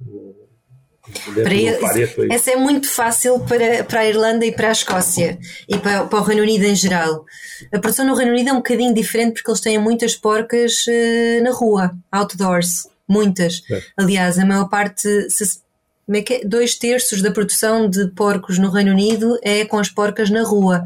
o 0.00 0.48
para 1.42 2.34
essa 2.34 2.50
é 2.50 2.56
muito 2.56 2.88
fácil 2.88 3.40
para, 3.40 3.84
para 3.84 4.00
a 4.00 4.06
Irlanda 4.06 4.46
e 4.46 4.52
para 4.52 4.68
a 4.68 4.72
Escócia 4.72 5.38
e 5.68 5.76
para, 5.76 6.04
para, 6.06 6.18
o 6.18 6.22
Reino 6.22 6.42
Unido 6.42 6.64
em 6.64 6.74
geral. 6.74 7.24
A 7.72 7.78
produção 7.78 8.06
no 8.06 8.14
Reino 8.14 8.32
Unido 8.32 8.48
é 8.48 8.52
um 8.52 8.56
bocadinho 8.56 8.94
diferente 8.94 9.34
porque 9.34 9.50
eles 9.50 9.60
têm 9.60 9.78
muitas 9.78 10.16
porcas 10.16 10.86
uh, 10.86 11.42
na 11.42 11.50
rua, 11.50 11.94
outdoors 12.10 12.88
muitas. 13.08 13.62
É. 13.70 13.82
Aliás, 13.96 14.38
a 14.38 14.44
maior 14.44 14.68
parte, 14.68 15.30
se, 15.30 15.60
é 16.08 16.22
que 16.22 16.34
é? 16.34 16.44
dois 16.44 16.74
terços 16.74 17.22
da 17.22 17.30
produção 17.30 17.88
de 17.88 18.08
porcos 18.08 18.58
no 18.58 18.70
Reino 18.70 18.92
Unido 18.92 19.38
é 19.42 19.64
com 19.64 19.78
as 19.78 19.88
porcas 19.88 20.30
na 20.30 20.42
rua. 20.42 20.84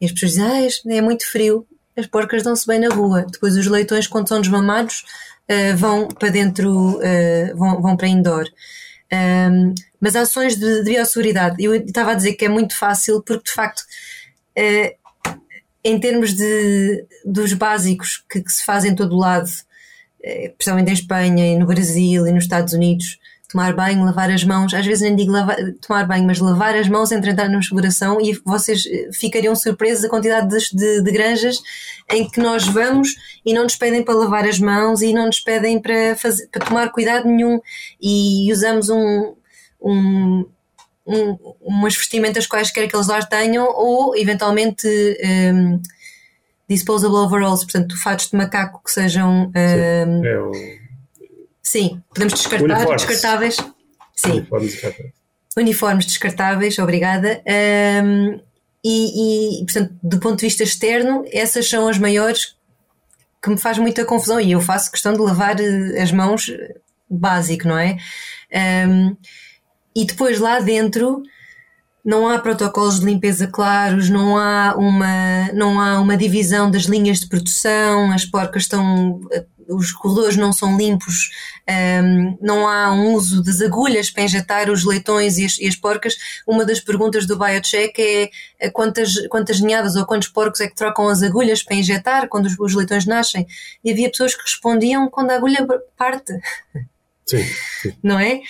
E 0.00 0.06
as 0.06 0.12
pessoas 0.12 0.32
dizem, 0.32 0.92
ah, 0.92 0.96
é 0.96 1.00
muito 1.00 1.30
frio, 1.30 1.66
as 1.96 2.06
porcas 2.06 2.42
dão-se 2.42 2.66
bem 2.66 2.80
na 2.80 2.88
rua. 2.88 3.26
Depois 3.30 3.56
os 3.56 3.66
leitões, 3.66 4.06
quando 4.06 4.28
são 4.28 4.40
desmamados, 4.40 5.04
uh, 5.50 5.76
vão 5.76 6.08
para 6.08 6.30
dentro, 6.30 6.98
uh, 6.98 7.56
vão, 7.56 7.80
vão 7.80 7.96
para 7.96 8.08
indoor. 8.08 8.46
Um, 9.14 9.74
mas 10.00 10.16
ações 10.16 10.56
de, 10.56 10.82
de 10.82 10.90
biosseguridade, 10.90 11.62
eu 11.62 11.74
estava 11.74 12.12
a 12.12 12.14
dizer 12.14 12.34
que 12.34 12.44
é 12.44 12.48
muito 12.48 12.76
fácil 12.76 13.22
porque 13.22 13.44
de 13.44 13.52
facto 13.52 13.80
uh, 14.58 15.34
em 15.84 16.00
termos 16.00 16.34
de, 16.34 17.06
dos 17.24 17.52
básicos 17.52 18.24
que, 18.28 18.42
que 18.42 18.50
se 18.52 18.64
fazem 18.64 18.92
em 18.92 18.94
todo 18.94 19.14
o 19.14 19.18
lado, 19.18 19.48
eh, 20.22 20.48
principalmente 20.56 20.88
em 20.88 20.94
Espanha 20.94 21.46
e 21.46 21.58
no 21.58 21.66
Brasil 21.66 22.26
e 22.26 22.32
nos 22.32 22.44
Estados 22.44 22.72
Unidos, 22.72 23.18
tomar 23.54 23.72
banho, 23.72 24.04
lavar 24.04 24.30
as 24.32 24.42
mãos, 24.42 24.74
às 24.74 24.84
vezes 24.84 25.02
nem 25.02 25.14
digo 25.14 25.30
lavar, 25.30 25.56
tomar 25.80 26.04
banho, 26.04 26.26
mas 26.26 26.40
lavar 26.40 26.74
as 26.74 26.88
mãos 26.88 27.12
entre 27.12 27.30
entrar 27.30 27.48
numa 27.48 27.60
exploração 27.60 28.20
e 28.20 28.32
vocês 28.44 28.84
eh, 28.84 29.10
ficariam 29.12 29.54
surpresos 29.54 30.04
a 30.04 30.08
quantidade 30.08 30.48
de, 30.48 30.76
de, 30.76 31.02
de, 31.02 31.12
granjas 31.12 31.62
em 32.10 32.28
que 32.28 32.40
nós 32.40 32.66
vamos 32.66 33.14
e 33.46 33.54
não 33.54 33.62
nos 33.62 33.76
pedem 33.76 34.02
para 34.02 34.14
lavar 34.14 34.44
as 34.44 34.58
mãos 34.58 35.02
e 35.02 35.12
não 35.12 35.26
nos 35.26 35.38
pedem 35.38 35.80
para, 35.80 36.16
fazer, 36.16 36.48
para 36.48 36.66
tomar 36.66 36.90
cuidado 36.90 37.28
nenhum 37.28 37.60
e 38.02 38.52
usamos 38.52 38.88
um, 38.90 39.34
um, 39.80 40.44
um 41.06 41.38
umas 41.60 41.94
vestimentas 41.94 42.48
quaisquer 42.48 42.88
que 42.88 42.96
eles 42.96 43.06
lá 43.06 43.24
tenham 43.24 43.66
ou 43.66 44.16
eventualmente 44.16 44.88
um, 45.54 45.80
disposable 46.68 47.18
overalls, 47.18 47.62
portanto, 47.62 47.96
fatos 48.02 48.30
de 48.30 48.36
macaco 48.36 48.82
que 48.82 48.90
sejam. 48.90 49.52
Sim, 49.54 50.10
um, 50.10 50.24
é 50.24 50.40
o... 50.40 50.83
sim 51.64 52.00
podemos 52.08 52.34
descartar, 52.34 52.64
Uniformes. 52.64 53.06
descartáveis. 53.06 53.56
Sim. 54.14 54.30
Uniformes 54.30 54.72
descartáveis. 54.72 55.12
Uniformes 55.56 56.06
descartáveis, 56.06 56.78
obrigada. 56.78 57.42
Um, 58.04 58.40
e, 58.84 59.60
e, 59.60 59.64
portanto, 59.64 59.94
do 60.02 60.18
ponto 60.20 60.36
de 60.36 60.46
vista 60.46 60.62
externo, 60.62 61.24
essas 61.32 61.68
são 61.68 61.88
as 61.88 61.98
maiores 61.98 62.54
que 63.42 63.50
me 63.50 63.58
faz 63.58 63.78
muita 63.78 64.04
confusão 64.04 64.40
e 64.40 64.52
eu 64.52 64.60
faço 64.60 64.90
questão 64.90 65.12
de 65.12 65.20
lavar 65.20 65.58
eh, 65.60 66.00
as 66.00 66.10
mãos 66.10 66.50
básico, 67.08 67.68
não 67.68 67.78
é? 67.78 67.98
Um, 68.88 69.16
e 69.94 70.04
depois 70.04 70.38
lá 70.38 70.60
dentro 70.60 71.22
não 72.04 72.28
há 72.28 72.38
protocolos 72.38 73.00
de 73.00 73.06
limpeza 73.06 73.46
claros, 73.46 74.10
não 74.10 74.36
há 74.36 74.74
uma, 74.76 75.52
não 75.54 75.80
há 75.80 76.00
uma 76.00 76.16
divisão 76.16 76.70
das 76.70 76.82
linhas 76.82 77.20
de 77.20 77.28
produção, 77.28 78.12
as 78.12 78.24
porcas 78.24 78.62
estão. 78.62 79.20
Os 79.68 79.92
corredores 79.92 80.36
não 80.36 80.52
são 80.52 80.76
limpos, 80.76 81.30
um, 81.68 82.38
não 82.40 82.68
há 82.68 82.92
um 82.92 83.14
uso 83.14 83.42
das 83.42 83.60
agulhas 83.60 84.10
para 84.10 84.24
injetar 84.24 84.70
os 84.70 84.84
leitões 84.84 85.38
e 85.38 85.44
as, 85.44 85.58
e 85.58 85.66
as 85.66 85.76
porcas. 85.76 86.16
Uma 86.46 86.64
das 86.64 86.80
perguntas 86.80 87.26
do 87.26 87.38
Biocheck 87.38 88.00
é, 88.00 88.30
é 88.58 88.70
quantas, 88.70 89.26
quantas 89.28 89.60
ninhadas 89.60 89.96
ou 89.96 90.06
quantos 90.06 90.28
porcos 90.28 90.60
é 90.60 90.68
que 90.68 90.74
trocam 90.74 91.08
as 91.08 91.22
agulhas 91.22 91.62
para 91.62 91.76
injetar 91.76 92.28
quando 92.28 92.46
os, 92.46 92.58
os 92.58 92.74
leitões 92.74 93.06
nascem. 93.06 93.46
E 93.82 93.90
havia 93.90 94.10
pessoas 94.10 94.34
que 94.34 94.42
respondiam 94.42 95.08
quando 95.08 95.30
a 95.30 95.36
agulha 95.36 95.66
parte. 95.96 96.32
Sim. 97.26 97.44
Não 98.02 98.18
é? 98.18 98.40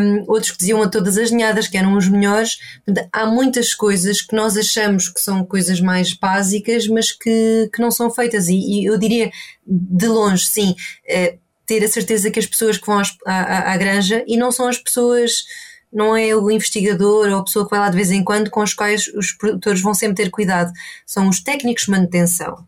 Um, 0.00 0.24
outros 0.28 0.50
que 0.50 0.58
diziam 0.58 0.82
a 0.82 0.88
todas 0.88 1.16
as 1.16 1.30
ninhadas 1.30 1.66
que 1.66 1.78
eram 1.78 1.96
os 1.96 2.08
melhores. 2.08 2.58
Há 3.10 3.26
muitas 3.26 3.74
coisas 3.74 4.20
que 4.20 4.36
nós 4.36 4.56
achamos 4.56 5.08
que 5.08 5.20
são 5.20 5.44
coisas 5.44 5.80
mais 5.80 6.12
básicas, 6.12 6.86
mas 6.86 7.10
que, 7.10 7.70
que 7.72 7.80
não 7.80 7.90
são 7.90 8.10
feitas. 8.10 8.48
E, 8.48 8.54
e 8.54 8.84
eu 8.84 8.98
diria, 8.98 9.30
de 9.66 10.06
longe, 10.06 10.44
sim, 10.44 10.72
uh, 10.72 11.38
ter 11.64 11.82
a 11.82 11.88
certeza 11.88 12.30
que 12.30 12.38
as 12.38 12.46
pessoas 12.46 12.76
que 12.76 12.86
vão 12.86 12.98
às, 12.98 13.16
à, 13.26 13.72
à 13.72 13.76
granja, 13.76 14.22
e 14.26 14.36
não 14.36 14.52
são 14.52 14.68
as 14.68 14.78
pessoas 14.78 15.44
não 15.92 16.14
é 16.14 16.34
o 16.36 16.50
investigador 16.50 17.28
ou 17.28 17.38
a 17.38 17.44
pessoa 17.44 17.64
que 17.64 17.70
vai 17.70 17.80
lá 17.80 17.88
de 17.88 17.96
vez 17.96 18.10
em 18.10 18.22
quando 18.22 18.50
com 18.50 18.62
os 18.62 18.74
quais 18.74 19.06
os 19.08 19.32
produtores 19.32 19.80
vão 19.80 19.94
sempre 19.94 20.16
ter 20.22 20.30
cuidado. 20.30 20.70
São 21.06 21.28
os 21.28 21.40
técnicos 21.40 21.84
de 21.84 21.90
manutenção 21.90 22.66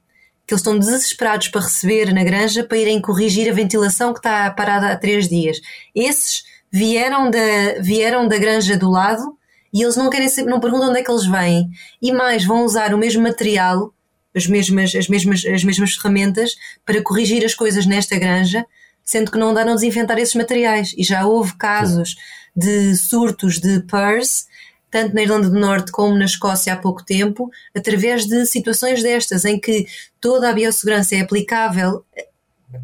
que 0.48 0.54
eles 0.54 0.62
estão 0.62 0.78
desesperados 0.78 1.48
para 1.48 1.60
receber 1.60 2.10
na 2.10 2.24
granja 2.24 2.64
para 2.64 2.78
irem 2.78 3.02
corrigir 3.02 3.50
a 3.50 3.54
ventilação 3.54 4.14
que 4.14 4.18
está 4.18 4.50
parada 4.50 4.90
há 4.90 4.96
três 4.96 5.28
dias. 5.28 5.60
Esses 5.94 6.42
vieram 6.72 7.30
da, 7.30 7.38
vieram 7.82 8.26
da 8.26 8.38
granja 8.38 8.74
do 8.74 8.90
lado 8.90 9.36
e 9.74 9.82
eles 9.82 9.94
não 9.94 10.08
querem 10.08 10.26
não 10.46 10.58
perguntam 10.58 10.88
onde 10.88 11.00
é 11.00 11.02
que 11.02 11.10
eles 11.10 11.26
vêm. 11.26 11.68
E 12.00 12.10
mais, 12.12 12.46
vão 12.46 12.64
usar 12.64 12.94
o 12.94 12.98
mesmo 12.98 13.22
material, 13.22 13.92
as 14.34 14.46
mesmas, 14.46 14.94
as 14.94 15.06
mesmas, 15.06 15.44
as 15.44 15.62
mesmas 15.62 15.94
ferramentas 15.94 16.56
para 16.82 17.02
corrigir 17.02 17.44
as 17.44 17.52
coisas 17.52 17.84
nesta 17.84 18.18
granja, 18.18 18.64
sendo 19.04 19.30
que 19.30 19.36
não 19.36 19.50
andaram 19.50 19.72
a 19.72 19.74
desinfetar 19.74 20.18
esses 20.18 20.34
materiais. 20.34 20.94
E 20.96 21.04
já 21.04 21.26
houve 21.26 21.58
casos 21.58 22.16
de 22.56 22.96
surtos 22.96 23.60
de 23.60 23.80
PERS 23.80 24.48
tanto 24.90 25.14
na 25.14 25.22
Irlanda 25.22 25.50
do 25.50 25.58
Norte 25.58 25.92
como 25.92 26.16
na 26.16 26.24
Escócia 26.24 26.72
há 26.72 26.76
pouco 26.76 27.04
tempo, 27.04 27.50
através 27.76 28.26
de 28.26 28.46
situações 28.46 29.02
destas, 29.02 29.44
em 29.44 29.58
que 29.58 29.86
toda 30.20 30.50
a 30.50 30.52
biossegurança 30.52 31.14
é 31.14 31.20
aplicável 31.20 32.04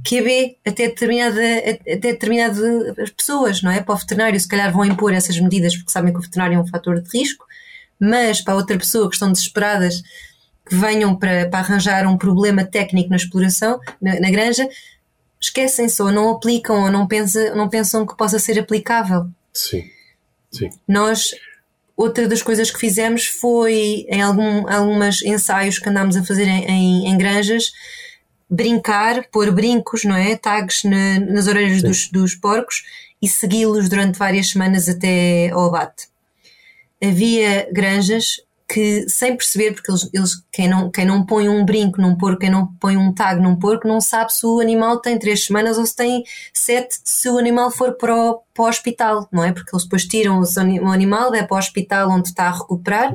QB 0.03 0.59
até 0.65 0.89
determinada, 0.89 1.41
até 1.59 2.13
determinadas 2.13 3.11
pessoas, 3.11 3.63
não 3.63 3.71
é? 3.71 3.83
Para 3.83 3.95
o 3.95 3.99
veterinário, 3.99 4.41
se 4.41 4.49
calhar 4.49 4.73
vão 4.73 4.85
impor 4.85 5.13
essas 5.13 5.39
medidas 5.39 5.77
porque 5.77 5.93
sabem 5.93 6.13
que 6.13 6.19
o 6.19 6.23
veterinário 6.23 6.57
é 6.57 6.59
um 6.59 6.67
fator 6.67 7.01
de 7.01 7.19
risco, 7.19 7.45
mas 8.01 8.41
para 8.41 8.55
outra 8.55 8.79
pessoa 8.79 9.09
que 9.09 9.15
estão 9.15 9.31
desesperadas 9.31 10.03
que 10.67 10.75
venham 10.75 11.15
para, 11.15 11.49
para 11.49 11.59
arranjar 11.59 12.07
um 12.07 12.17
problema 12.17 12.65
técnico 12.65 13.11
na 13.11 13.17
exploração, 13.17 13.79
na, 14.01 14.19
na 14.19 14.31
granja, 14.31 14.67
esquecem-se 15.39 16.01
ou 16.03 16.11
não 16.11 16.31
aplicam 16.31 16.85
ou 16.85 16.91
não, 16.91 17.07
pensa, 17.07 17.55
não 17.55 17.69
pensam 17.69 18.07
que 18.07 18.17
possa 18.17 18.39
ser 18.39 18.59
aplicável. 18.59 19.27
Sim, 19.53 19.85
sim. 20.51 20.71
Nós 20.89 21.35
Outra 21.97 22.27
das 22.27 22.43
coisas 22.43 22.71
que 22.71 22.79
fizemos 22.79 23.27
foi, 23.27 24.05
em 24.09 24.21
algum, 24.21 24.69
alguns 24.69 25.23
ensaios 25.23 25.79
que 25.79 25.89
andámos 25.89 26.17
a 26.17 26.25
fazer 26.25 26.49
em, 26.49 26.65
em, 26.65 27.09
em 27.09 27.17
granjas, 27.17 27.73
brincar, 28.51 29.29
pôr 29.31 29.53
brincos, 29.53 30.05
não 30.05 30.17
é? 30.17 30.37
Tags 30.37 30.85
na, 30.85 31.21
nas 31.21 31.47
orelhas 31.47 31.83
dos, 31.83 32.09
dos, 32.09 32.35
porcos 32.35 32.85
e 33.23 33.29
segui-los 33.29 33.89
durante 33.89 34.19
várias 34.19 34.51
semanas 34.51 34.89
até 34.89 35.51
ao 35.51 35.67
abate. 35.67 36.09
Havia 37.03 37.69
granjas 37.73 38.41
que 38.75 39.09
sem 39.09 39.37
perceber, 39.37 39.73
porque 39.73 39.89
eles, 39.89 40.11
eles, 40.13 40.33
quem, 40.51 40.69
não, 40.69 40.91
quem 40.91 41.07
não 41.07 41.25
põe 41.25 41.49
um 41.49 41.65
brinco 41.65 42.03
num 42.03 42.17
porco, 42.17 42.41
quem 42.41 42.51
não 42.51 42.67
põe 42.81 42.97
um 42.97 43.15
tag 43.15 43.41
num 43.41 43.57
porco, 43.57 43.87
não 43.87 44.01
sabe 44.01 44.35
se 44.35 44.45
o 44.45 44.59
animal 44.59 44.99
tem 44.99 45.17
três 45.17 45.45
semanas 45.45 45.79
ou 45.79 45.87
se 45.87 45.95
tem 45.95 46.25
sete, 46.53 46.97
se 47.05 47.29
o 47.29 47.39
animal 47.39 47.71
for 47.71 47.97
para 47.97 48.13
o, 48.13 48.43
para 48.53 48.65
o 48.65 48.69
hospital, 48.69 49.29
não 49.31 49.45
é? 49.45 49.53
Porque 49.53 49.71
eles 49.73 49.85
depois 49.85 50.05
tiram 50.05 50.41
o 50.41 50.91
animal, 50.91 51.31
vai 51.31 51.47
para 51.47 51.55
o 51.55 51.59
hospital 51.59 52.11
onde 52.11 52.31
está 52.31 52.49
a 52.49 52.59
recuperar, 52.59 53.15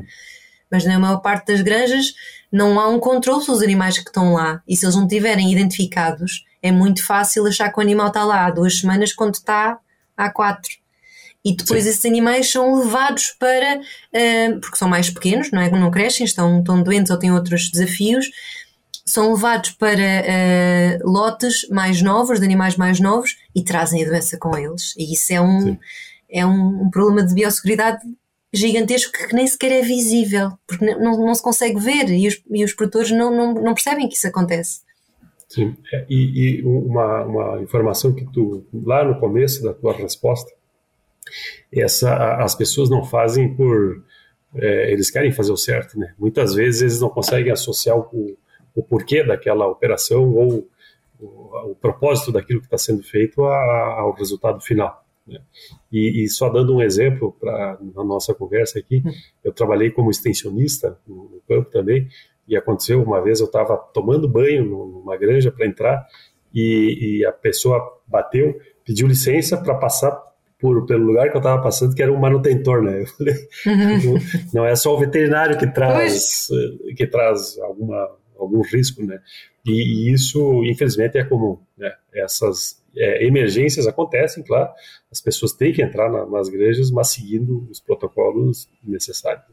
mas 0.72 0.86
na 0.86 0.98
maior 0.98 1.18
parte 1.18 1.48
das 1.48 1.62
granjas 1.62 2.14
não 2.50 2.80
há 2.80 2.88
um 2.88 2.98
controle 2.98 3.44
sobre 3.44 3.58
os 3.58 3.64
animais 3.64 3.98
que 3.98 4.08
estão 4.08 4.36
lá. 4.36 4.62
E 4.66 4.78
se 4.78 4.86
eles 4.86 4.96
não 4.96 5.04
estiverem 5.04 5.52
identificados, 5.52 6.46
é 6.62 6.72
muito 6.72 7.06
fácil 7.06 7.46
achar 7.46 7.70
que 7.70 7.80
o 7.80 7.82
animal 7.82 8.08
está 8.08 8.24
lá 8.24 8.46
há 8.46 8.52
duas 8.52 8.80
semanas 8.80 9.12
quando 9.12 9.34
está 9.34 9.78
há 10.16 10.32
quatro 10.32 10.79
e 11.44 11.56
depois 11.56 11.84
Sim. 11.84 11.90
esses 11.90 12.06
animais 12.06 12.52
são 12.52 12.80
levados 12.80 13.32
para, 13.40 13.80
uh, 13.80 14.60
porque 14.60 14.78
são 14.78 14.90
mais 14.90 15.10
pequenos, 15.10 15.52
não 15.52 15.62
é? 15.62 15.70
Não 15.70 15.90
crescem, 15.90 16.26
estão, 16.26 16.60
estão 16.60 16.84
doentes 16.84 17.12
ou 17.12 17.18
têm 17.18 17.32
outros 17.32 17.70
desafios, 17.72 18.30
são 19.06 19.34
levados 19.34 19.72
para 19.72 20.00
uh, 20.00 21.10
lotes 21.10 21.68
mais 21.70 22.02
novos, 22.02 22.40
de 22.40 22.46
animais 22.46 22.76
mais 22.76 23.00
novos, 23.00 23.38
e 23.56 23.64
trazem 23.64 24.04
a 24.04 24.08
doença 24.08 24.38
com 24.38 24.56
eles. 24.58 24.94
E 24.98 25.14
isso 25.14 25.34
é 25.34 25.42
um, 25.42 25.78
é 26.30 26.46
um, 26.46 26.84
um 26.84 26.90
problema 26.90 27.26
de 27.26 27.34
biosseguridade 27.34 28.00
gigantesco 28.54 29.12
que 29.12 29.34
nem 29.34 29.48
sequer 29.48 29.72
é 29.72 29.82
visível, 29.82 30.52
porque 30.68 30.84
não, 30.96 31.26
não 31.26 31.36
se 31.36 31.42
consegue 31.42 31.80
ver 31.80 32.10
e 32.10 32.28
os, 32.28 32.42
e 32.50 32.64
os 32.64 32.74
produtores 32.74 33.12
não, 33.12 33.32
não, 33.32 33.54
não 33.54 33.74
percebem 33.74 34.08
que 34.08 34.16
isso 34.16 34.28
acontece. 34.28 34.82
Sim, 35.48 35.76
é, 35.94 36.06
e, 36.10 36.60
e, 36.60 36.64
uma, 36.64 37.24
uma 37.24 37.62
informação 37.62 38.14
que 38.14 38.26
tu, 38.32 38.68
lá 38.72 39.04
no 39.04 39.20
começo 39.20 39.64
da 39.64 39.74
tua 39.74 39.94
resposta, 39.94 40.52
essa 41.72 42.36
as 42.36 42.56
pessoas 42.56 42.90
não 42.90 43.04
fazem 43.04 43.54
por 43.56 44.04
é, 44.56 44.92
eles 44.92 45.12
querem 45.12 45.32
fazer 45.32 45.52
o 45.52 45.58
certo, 45.58 45.98
né? 45.98 46.14
Muitas 46.18 46.54
vezes 46.56 46.82
eles 46.82 47.02
não 47.02 47.10
conseguem 47.10 47.52
associar 47.52 47.98
o, 47.98 48.38
o 48.76 48.84
porquê 48.84 49.24
daquela 49.24 49.68
operação 49.68 50.34
ou 50.34 50.68
o, 51.20 51.72
o 51.72 51.76
propósito 51.76 52.32
daquilo 52.32 52.60
que 52.60 52.68
está 52.68 52.78
sendo 52.78 53.04
feito 53.04 53.44
a, 53.44 54.00
ao 54.00 54.14
resultado 54.14 54.62
final. 54.62 55.06
Né? 55.28 55.40
E, 55.92 56.24
e, 56.24 56.30
só 56.30 56.50
dando 56.50 56.76
um 56.76 56.82
exemplo 56.82 57.36
para 57.40 57.78
na 57.96 58.04
nossa 58.04 58.34
conversa 58.34 58.80
aqui, 58.80 59.04
hum. 59.06 59.12
eu 59.44 59.54
trabalhei 59.54 59.92
como 59.92 60.10
extensionista 60.10 60.98
no, 61.08 61.30
no 61.30 61.42
campo 61.48 61.70
também 61.70 62.08
e 62.48 62.58
aconteceu 62.58 63.04
uma 63.04 63.22
vez 63.22 63.40
eu 63.40 63.46
estava 63.46 63.78
tomando 63.78 64.28
banho 64.28 64.66
numa 64.66 65.16
granja 65.16 65.52
para 65.52 65.68
entrar 65.68 66.08
e, 66.52 67.20
e 67.20 67.26
a 67.26 67.32
pessoa 67.32 67.80
bateu, 68.08 68.60
pediu 68.84 69.08
licença 69.08 69.56
para 69.56 69.76
passar 69.76 70.12
por, 70.60 70.86
pelo 70.86 71.06
lugar 71.06 71.30
que 71.30 71.38
eu 71.38 71.40
estava 71.40 71.62
passando, 71.62 71.96
que 71.96 72.04
era 72.04 72.12
um 72.12 72.20
manutentor, 72.20 72.84
né? 72.84 73.02
Eu 73.02 73.08
falei, 73.08 73.36
uhum. 73.66 74.20
não 74.54 74.66
é 74.66 74.76
só 74.76 74.94
o 74.94 75.00
veterinário 75.00 75.58
que 75.58 75.68
traz, 75.68 76.50
eh, 76.52 76.94
que 76.94 77.08
traz 77.08 77.58
alguma, 77.60 78.12
algum 78.38 78.62
risco, 78.62 79.02
né? 79.04 79.20
E, 79.66 79.72
e 79.72 80.14
isso, 80.14 80.64
infelizmente, 80.66 81.18
é 81.18 81.24
comum, 81.24 81.58
né? 81.78 81.94
Essas 82.14 82.84
é, 82.96 83.26
emergências 83.26 83.88
acontecem, 83.88 84.44
claro, 84.44 84.70
as 85.10 85.22
pessoas 85.22 85.54
têm 85.54 85.72
que 85.72 85.82
entrar 85.82 86.12
na, 86.12 86.26
nas 86.26 86.50
igrejas, 86.50 86.92
mas 86.92 87.10
seguindo 87.10 87.66
os 87.70 87.80
protocolos 87.80 88.70
necessários. 88.84 89.46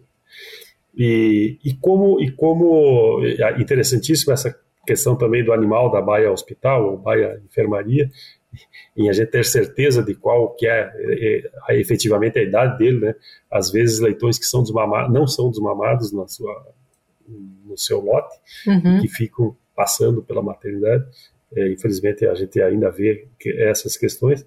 E, 0.96 1.58
e 1.64 1.74
como, 1.74 2.20
e 2.20 2.32
como 2.32 3.22
é 3.24 3.60
interessantíssimo 3.60 4.32
essa 4.32 4.58
questão 4.86 5.14
também 5.16 5.44
do 5.44 5.52
animal 5.52 5.90
da 5.90 6.00
baia 6.00 6.32
hospital 6.32 6.90
ou 6.90 6.96
baia 6.96 7.40
enfermaria, 7.44 8.10
em 8.96 9.08
a 9.08 9.12
gente 9.12 9.30
ter 9.30 9.44
certeza 9.44 10.02
de 10.02 10.14
qual 10.14 10.54
que 10.54 10.66
é, 10.66 10.92
é, 10.98 11.50
é 11.70 11.80
efetivamente 11.80 12.38
a 12.38 12.42
idade 12.42 12.78
dele, 12.78 13.00
né? 13.00 13.14
Às 13.50 13.70
vezes 13.70 14.00
leitões 14.00 14.38
que 14.38 14.46
são 14.46 14.62
desmamados, 14.62 15.12
não 15.12 15.26
são 15.26 15.50
desmamados 15.50 16.12
na 16.12 16.26
sua, 16.26 16.66
no 17.28 17.76
seu 17.76 18.00
lote, 18.00 18.34
uhum. 18.66 19.00
que 19.00 19.08
ficam 19.08 19.56
passando 19.74 20.22
pela 20.22 20.42
maternidade. 20.42 21.04
É, 21.54 21.72
infelizmente 21.72 22.26
a 22.26 22.34
gente 22.34 22.60
ainda 22.60 22.90
vê 22.90 23.28
que 23.38 23.48
essas 23.62 23.96
questões 23.96 24.44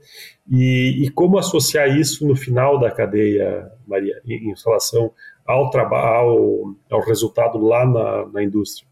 e, 0.51 1.05
e, 1.05 1.09
como 1.09 1.37
associar 1.37 1.97
isso 1.97 2.27
no 2.27 2.35
final 2.35 2.77
da 2.77 2.91
cadeia, 2.91 3.71
Maria, 3.87 4.21
em, 4.25 4.49
em 4.49 4.53
relação 4.65 5.09
ao 5.45 5.69
trabalho, 5.69 6.75
ao, 6.89 6.99
ao 6.99 7.05
resultado 7.05 7.57
lá 7.57 7.85
na, 7.85 8.25
na 8.27 8.43
indústria 8.43 8.88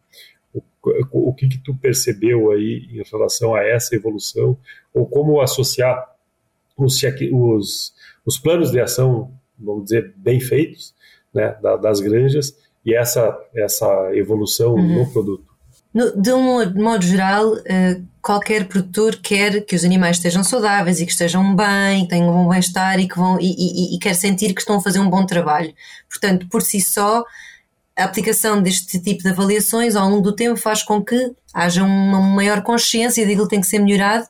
o 1.11 1.33
que, 1.33 1.47
que 1.47 1.57
tu 1.57 1.75
percebeu 1.75 2.51
aí 2.51 2.87
em 2.91 3.03
relação 3.09 3.55
a 3.55 3.63
essa 3.63 3.95
evolução, 3.95 4.57
ou 4.93 5.05
como 5.05 5.41
associar 5.41 6.05
os, 6.77 7.01
os, 7.31 7.93
os 8.25 8.37
planos 8.37 8.71
de 8.71 8.79
ação, 8.79 9.31
vamos 9.57 9.85
dizer, 9.85 10.13
bem 10.15 10.39
feitos, 10.39 10.93
né, 11.33 11.55
das 11.81 11.99
granjas, 11.99 12.55
e 12.85 12.93
essa, 12.93 13.37
essa 13.55 14.11
evolução 14.13 14.75
uhum. 14.75 14.99
no 14.99 15.11
produto? 15.11 15.45
No, 15.93 16.21
de 16.21 16.31
um 16.31 16.73
modo 16.75 17.03
geral, 17.03 17.53
uh, 17.53 18.07
qualquer 18.21 18.67
produtor 18.67 19.15
quer 19.15 19.61
que 19.65 19.75
os 19.75 19.83
animais 19.83 20.17
estejam 20.17 20.43
saudáveis 20.43 20.99
e 20.99 21.05
que 21.05 21.11
estejam 21.11 21.55
bem, 21.55 22.03
que 22.03 22.09
tenham 22.09 22.29
um 22.29 22.43
bom 22.43 22.49
bem-estar 22.49 22.99
e, 22.99 23.07
que 23.07 23.17
vão, 23.17 23.39
e, 23.39 23.47
e, 23.47 23.95
e 23.95 23.99
quer 23.99 24.13
sentir 24.13 24.53
que 24.53 24.61
estão 24.61 24.77
a 24.77 24.81
fazer 24.81 24.99
um 24.99 25.09
bom 25.09 25.25
trabalho. 25.25 25.73
Portanto, 26.09 26.47
por 26.49 26.61
si 26.61 26.79
só, 26.79 27.23
a 27.97 28.03
aplicação 28.03 28.61
deste 28.61 28.99
tipo 29.01 29.23
de 29.23 29.29
avaliações 29.29 29.95
ao 29.95 30.07
longo 30.07 30.21
do 30.21 30.35
tempo 30.35 30.59
faz 30.59 30.83
com 30.83 31.03
que 31.03 31.31
haja 31.53 31.83
uma 31.83 32.21
maior 32.21 32.61
consciência 32.61 33.25
de 33.25 33.33
que 33.33 33.41
ele 33.41 33.49
tem 33.49 33.59
que 33.59 33.67
ser 33.67 33.79
melhorado, 33.79 34.27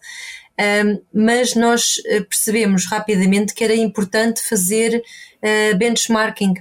mas 1.13 1.53
nós 1.53 2.01
eh, 2.05 2.21
percebemos 2.21 2.85
rapidamente 2.85 3.53
que 3.53 3.63
era 3.63 3.75
importante 3.75 4.41
fazer 4.41 5.03
uh, 5.43 5.77
benchmarking 5.77 6.55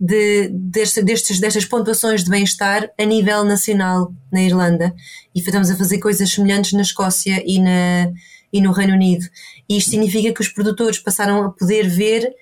de, 0.00 0.48
deste, 0.48 1.02
destes, 1.02 1.38
destas 1.38 1.64
pontuações 1.64 2.24
de 2.24 2.30
bem-estar 2.30 2.90
a 2.98 3.04
nível 3.04 3.44
nacional 3.44 4.12
na 4.32 4.42
Irlanda 4.42 4.92
e 5.34 5.38
estamos 5.38 5.70
a 5.70 5.76
fazer 5.76 5.98
coisas 5.98 6.28
semelhantes 6.30 6.72
na 6.72 6.82
Escócia 6.82 7.42
e, 7.46 7.60
na, 7.60 8.12
e 8.52 8.60
no 8.60 8.72
Reino 8.72 8.94
Unido. 8.94 9.24
E 9.68 9.76
isto 9.76 9.90
significa 9.90 10.32
que 10.32 10.40
os 10.40 10.48
produtores 10.48 10.98
passaram 10.98 11.44
a 11.44 11.50
poder 11.50 11.88
ver 11.88 12.34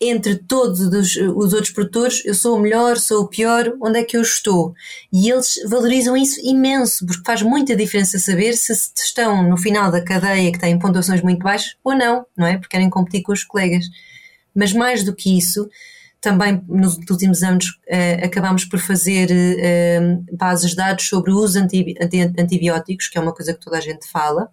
entre 0.00 0.36
todos 0.36 0.80
os, 0.80 1.16
os, 1.16 1.52
outros 1.52 1.70
produtores, 1.70 2.24
eu 2.24 2.34
sou 2.34 2.56
o 2.56 2.60
melhor, 2.60 2.96
sou 2.96 3.24
o 3.24 3.28
pior, 3.28 3.76
onde 3.82 3.98
é 3.98 4.04
que 4.04 4.16
eu 4.16 4.22
estou? 4.22 4.74
E 5.12 5.30
eles 5.30 5.60
valorizam 5.68 6.16
isso 6.16 6.40
imenso, 6.42 7.04
porque 7.04 7.22
faz 7.24 7.42
muita 7.42 7.76
diferença 7.76 8.18
saber 8.18 8.54
se 8.56 8.72
estão 8.72 9.46
no 9.46 9.58
final 9.58 9.90
da 9.90 10.02
cadeia 10.02 10.50
que 10.50 10.58
têm 10.58 10.78
pontuações 10.78 11.20
muito 11.20 11.42
baixas 11.42 11.76
ou 11.84 11.94
não, 11.94 12.24
não 12.34 12.46
é? 12.46 12.56
Porque 12.56 12.70
querem 12.70 12.88
competir 12.88 13.22
com 13.22 13.32
os 13.32 13.44
colegas. 13.44 13.84
Mas 14.54 14.72
mais 14.72 15.04
do 15.04 15.14
que 15.14 15.36
isso, 15.36 15.68
também 16.18 16.62
nos 16.66 16.96
últimos 17.10 17.42
anos 17.42 17.66
uh, 17.66 18.24
acabamos 18.24 18.64
por 18.64 18.78
fazer 18.78 19.30
uh, 19.30 20.36
bases 20.36 20.70
de 20.70 20.76
dados 20.76 21.08
sobre 21.08 21.30
o 21.30 21.36
uso 21.36 21.60
de 21.66 21.98
antibióticos, 22.38 23.08
que 23.08 23.18
é 23.18 23.20
uma 23.20 23.34
coisa 23.34 23.52
que 23.52 23.60
toda 23.60 23.76
a 23.76 23.82
gente 23.82 24.08
fala, 24.10 24.50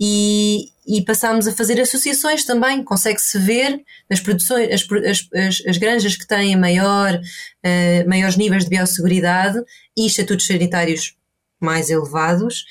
e, 0.00 0.68
e 0.86 1.02
passámos 1.02 1.46
a 1.46 1.52
fazer 1.52 1.80
associações 1.80 2.44
também. 2.44 2.82
Consegue-se 2.82 3.38
ver 3.38 3.82
nas 4.08 4.20
produções, 4.20 4.70
as, 4.70 4.86
as, 5.32 5.62
as, 5.66 5.78
granjas 5.78 6.16
que 6.16 6.26
têm 6.26 6.56
maior, 6.56 7.14
uh, 7.14 8.08
maiores 8.08 8.36
níveis 8.36 8.64
de 8.64 8.70
biosseguridade 8.70 9.62
e 9.96 10.06
estatutos 10.06 10.46
sanitários 10.46 11.16
mais 11.60 11.88
elevados 11.88 12.64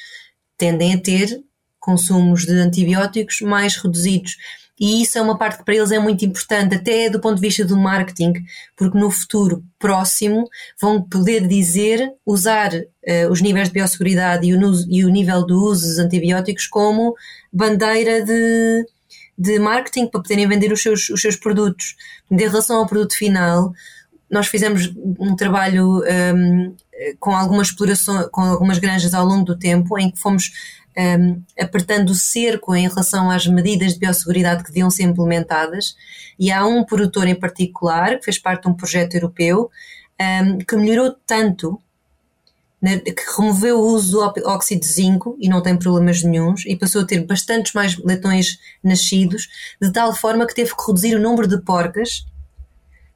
tendem 0.57 0.93
a 0.93 0.99
ter 0.99 1.43
consumos 1.79 2.45
de 2.45 2.53
antibióticos 2.53 3.41
mais 3.41 3.75
reduzidos. 3.75 4.37
E 4.79 5.03
isso 5.03 5.17
é 5.17 5.21
uma 5.21 5.37
parte 5.37 5.59
que 5.59 5.65
para 5.65 5.75
eles 5.75 5.91
é 5.91 5.99
muito 5.99 6.25
importante, 6.25 6.75
até 6.75 7.09
do 7.09 7.19
ponto 7.19 7.35
de 7.35 7.41
vista 7.41 7.63
do 7.63 7.77
marketing, 7.77 8.33
porque 8.75 8.97
no 8.97 9.11
futuro 9.11 9.63
próximo 9.77 10.49
vão 10.81 11.01
poder 11.01 11.47
dizer, 11.47 12.11
usar 12.25 12.73
uh, 12.73 13.31
os 13.31 13.39
níveis 13.39 13.67
de 13.67 13.73
biosseguridade 13.73 14.47
e 14.47 14.55
o, 14.55 14.73
e 14.89 15.05
o 15.05 15.09
nível 15.09 15.45
do 15.45 15.63
uso 15.63 15.87
dos 15.87 15.99
antibióticos 15.99 16.65
como 16.67 17.13
bandeira 17.51 18.23
de, 18.23 18.85
de 19.37 19.59
marketing 19.59 20.07
para 20.07 20.21
poderem 20.21 20.47
vender 20.47 20.71
os 20.71 20.81
seus, 20.81 21.07
os 21.09 21.21
seus 21.21 21.35
produtos. 21.35 21.95
Em 22.31 22.37
relação 22.37 22.77
ao 22.77 22.87
produto 22.87 23.15
final, 23.15 23.71
nós 24.29 24.47
fizemos 24.47 24.91
um 25.19 25.35
trabalho 25.35 25.99
um, 25.99 26.05
ehm, 26.05 26.75
com 27.19 27.35
algumas 27.35 27.67
explorações, 27.67 28.27
com 28.31 28.41
algumas 28.41 28.79
granjas 28.79 29.13
ao 29.13 29.25
longo 29.25 29.45
do 29.45 29.57
tempo, 29.57 29.99
em 29.99 30.09
que 30.09 30.19
fomos 30.19 30.51
um, 30.97 31.41
apertando 31.59 32.09
o 32.09 32.15
cerco 32.15 32.75
em 32.75 32.87
relação 32.87 33.29
às 33.29 33.47
medidas 33.47 33.93
de 33.93 33.99
biosseguridade 33.99 34.63
que 34.63 34.69
deviam 34.69 34.89
ser 34.89 35.03
implementadas, 35.03 35.95
e 36.39 36.51
há 36.51 36.65
um 36.65 36.83
produtor 36.83 37.27
em 37.27 37.35
particular, 37.35 38.17
que 38.17 38.25
fez 38.25 38.39
parte 38.39 38.63
de 38.63 38.69
um 38.69 38.73
projeto 38.73 39.15
europeu, 39.15 39.69
um, 40.19 40.57
que 40.59 40.75
melhorou 40.75 41.15
tanto, 41.25 41.79
que 42.81 43.37
removeu 43.37 43.79
o 43.79 43.93
uso 43.93 44.11
do 44.11 44.49
óxido 44.49 44.81
de 44.81 44.87
zinco 44.87 45.37
e 45.39 45.47
não 45.47 45.61
tem 45.61 45.77
problemas 45.77 46.21
nenhums, 46.21 46.65
e 46.65 46.75
passou 46.75 47.01
a 47.01 47.05
ter 47.05 47.25
bastantes 47.25 47.71
mais 47.73 47.97
leitões 47.97 48.59
nascidos, 48.83 49.47
de 49.81 49.91
tal 49.91 50.13
forma 50.13 50.45
que 50.45 50.53
teve 50.53 50.75
que 50.75 50.83
reduzir 50.85 51.15
o 51.15 51.21
número 51.21 51.47
de 51.47 51.61
porcas, 51.61 52.25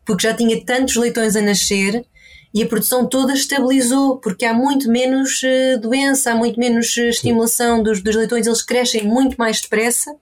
porque 0.05 0.25
já 0.25 0.33
tinha 0.33 0.63
tantos 0.63 0.95
leitões 0.95 1.35
a 1.35 1.41
nascer 1.41 2.05
e 2.53 2.63
a 2.63 2.67
produção 2.67 3.07
toda 3.07 3.33
estabilizou, 3.33 4.17
porque 4.17 4.45
há 4.45 4.53
muito 4.53 4.89
menos 4.89 5.41
uh, 5.43 5.79
doença, 5.79 6.31
há 6.31 6.35
muito 6.35 6.59
menos 6.59 6.95
uh, 6.97 7.01
estimulação 7.01 7.83
dos, 7.83 8.01
dos 8.01 8.15
leitões, 8.15 8.47
eles 8.47 8.61
crescem 8.61 9.03
muito 9.03 9.35
mais 9.37 9.61
depressa, 9.61 10.15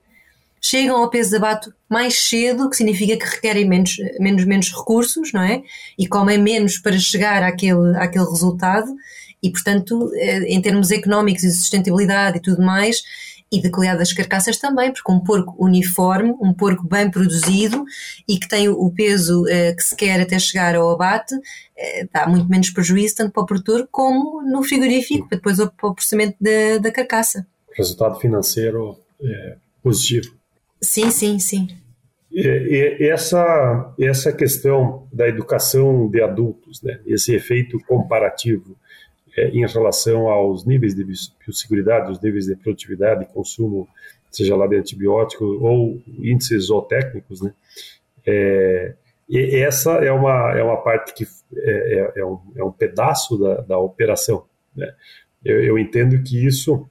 chegam 0.62 0.98
ao 0.98 1.10
peso 1.10 1.30
de 1.30 1.36
abate 1.38 1.70
mais 1.88 2.20
cedo, 2.20 2.70
que 2.70 2.76
significa 2.76 3.16
que 3.18 3.36
requerem 3.36 3.68
menos, 3.68 3.96
menos, 4.20 4.46
menos 4.46 4.70
recursos, 4.70 5.32
não 5.32 5.44
é? 5.44 5.62
E 5.98 6.08
comem 6.08 6.40
menos 6.40 6.80
para 6.80 6.98
chegar 6.98 7.44
àquele, 7.44 7.96
àquele 7.98 8.26
resultado, 8.26 8.92
e 9.44 9.52
portanto, 9.52 10.12
eh, 10.16 10.46
em 10.48 10.60
termos 10.60 10.90
económicos 10.90 11.44
e 11.44 11.48
de 11.48 11.54
sustentabilidade 11.54 12.38
e 12.40 12.42
tudo 12.42 12.64
mais, 12.64 13.04
e 13.52 13.62
de 13.62 13.70
qualidade 13.70 14.00
das 14.00 14.12
carcaças 14.12 14.58
também, 14.58 14.92
porque 14.92 15.12
um 15.12 15.20
porco 15.20 15.56
uniforme, 15.58 16.36
um 16.42 16.54
porco 16.54 16.88
bem 16.88 17.10
produzido 17.10 17.86
e 18.28 18.40
que 18.40 18.48
tem 18.48 18.68
o 18.68 18.92
peso 18.92 19.44
uh, 19.44 19.76
que 19.76 19.84
se 19.84 19.96
quer 19.96 20.20
até 20.20 20.38
chegar 20.40 20.76
ao 20.76 20.90
abate, 20.90 21.36
uh, 21.36 22.10
dá 22.12 22.28
muito 22.28 22.50
menos 22.50 22.70
prejuízo 22.70 23.16
tanto 23.16 23.32
para 23.32 23.44
o 23.44 23.46
produtor 23.46 23.88
como 23.92 24.42
no 24.42 24.64
frigorífico, 24.64 25.30
para 25.30 25.38
depois 25.38 25.60
o, 25.60 25.70
para 25.70 25.90
o 25.90 25.94
processamento 25.94 26.36
da, 26.42 26.80
da 26.82 26.92
carcaça. 26.92 27.46
Resultado 27.76 28.20
financeiro 28.20 28.98
é 29.22 29.58
positivo. 29.84 30.34
Sim, 30.82 31.10
sim, 31.12 31.40
sim. 31.40 31.68
E, 32.32 32.98
e 33.00 33.10
essa, 33.10 33.94
essa 33.98 34.34
questão 34.34 35.08
da 35.14 35.28
educação 35.28 36.10
de 36.10 36.22
adultos, 36.22 36.82
né, 36.82 37.00
esse 37.06 37.34
efeito 37.34 37.80
comparativo, 37.88 38.76
é, 39.36 39.50
em 39.50 39.66
relação 39.66 40.28
aos 40.28 40.66
níveis 40.66 40.96
de 40.96 41.04
biosseguridade, 41.04 42.12
os 42.12 42.22
níveis 42.22 42.46
de 42.46 42.56
produtividade 42.56 43.24
e 43.24 43.34
consumo, 43.34 43.88
seja 44.32 44.56
lá 44.56 44.68
de 44.68 44.76
antibiótico 44.76 45.46
ou 45.46 46.02
índices 46.20 46.66
zootécnicos, 46.66 47.42
né? 47.42 47.54
É, 48.26 48.96
e 49.28 49.56
essa 49.56 49.94
é 49.94 50.12
uma, 50.12 50.52
é 50.56 50.64
uma 50.64 50.78
parte 50.78 51.14
que 51.14 51.26
é, 51.58 52.12
é, 52.16 52.22
é 52.22 52.26
um, 52.26 52.40
é 52.56 52.64
um 52.64 52.72
pedaço 52.72 53.38
da, 53.38 53.62
da 53.62 53.78
operação. 53.78 54.46
Né? 54.76 54.94
Eu, 55.44 55.64
eu, 55.64 55.80
entendo 55.80 56.22
que 56.24 56.46
isso 56.46 56.88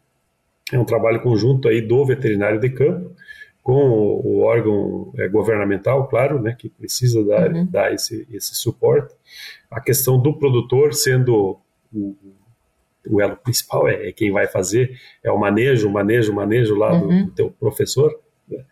é 0.72 0.78
um 0.78 0.84
trabalho 0.84 1.22
conjunto 1.22 1.68
aí 1.68 1.80
do 1.80 2.04
veterinário 2.04 2.58
de 2.58 2.70
campo 2.70 3.14
com 3.62 3.72
o, 3.72 4.26
o 4.26 4.40
órgão 4.40 5.12
é, 5.16 5.28
governamental, 5.28 6.08
claro, 6.08 6.40
né, 6.40 6.54
que 6.58 6.68
precisa 6.68 7.24
dar, 7.24 7.50
uhum. 7.52 7.66
dar 7.66 7.94
esse, 7.94 8.26
esse 8.30 8.54
suporte. 8.54 9.14
A 9.70 9.80
questão 9.80 10.20
do 10.20 10.36
produtor 10.36 10.92
sendo 10.92 11.58
o, 11.92 12.10
o 12.10 12.33
elo 13.20 13.36
principal 13.36 13.88
é, 13.88 14.08
é, 14.08 14.12
quem 14.12 14.30
vai 14.32 14.46
fazer, 14.46 14.98
é 15.22 15.30
o 15.30 15.38
manejo, 15.38 15.88
o 15.88 15.92
manejo, 15.92 16.32
o 16.32 16.34
manejo 16.34 16.74
lá 16.74 16.96
do, 16.96 17.06
uhum. 17.06 17.26
do 17.26 17.30
teu 17.32 17.50
professor. 17.50 18.18
Né? 18.48 18.64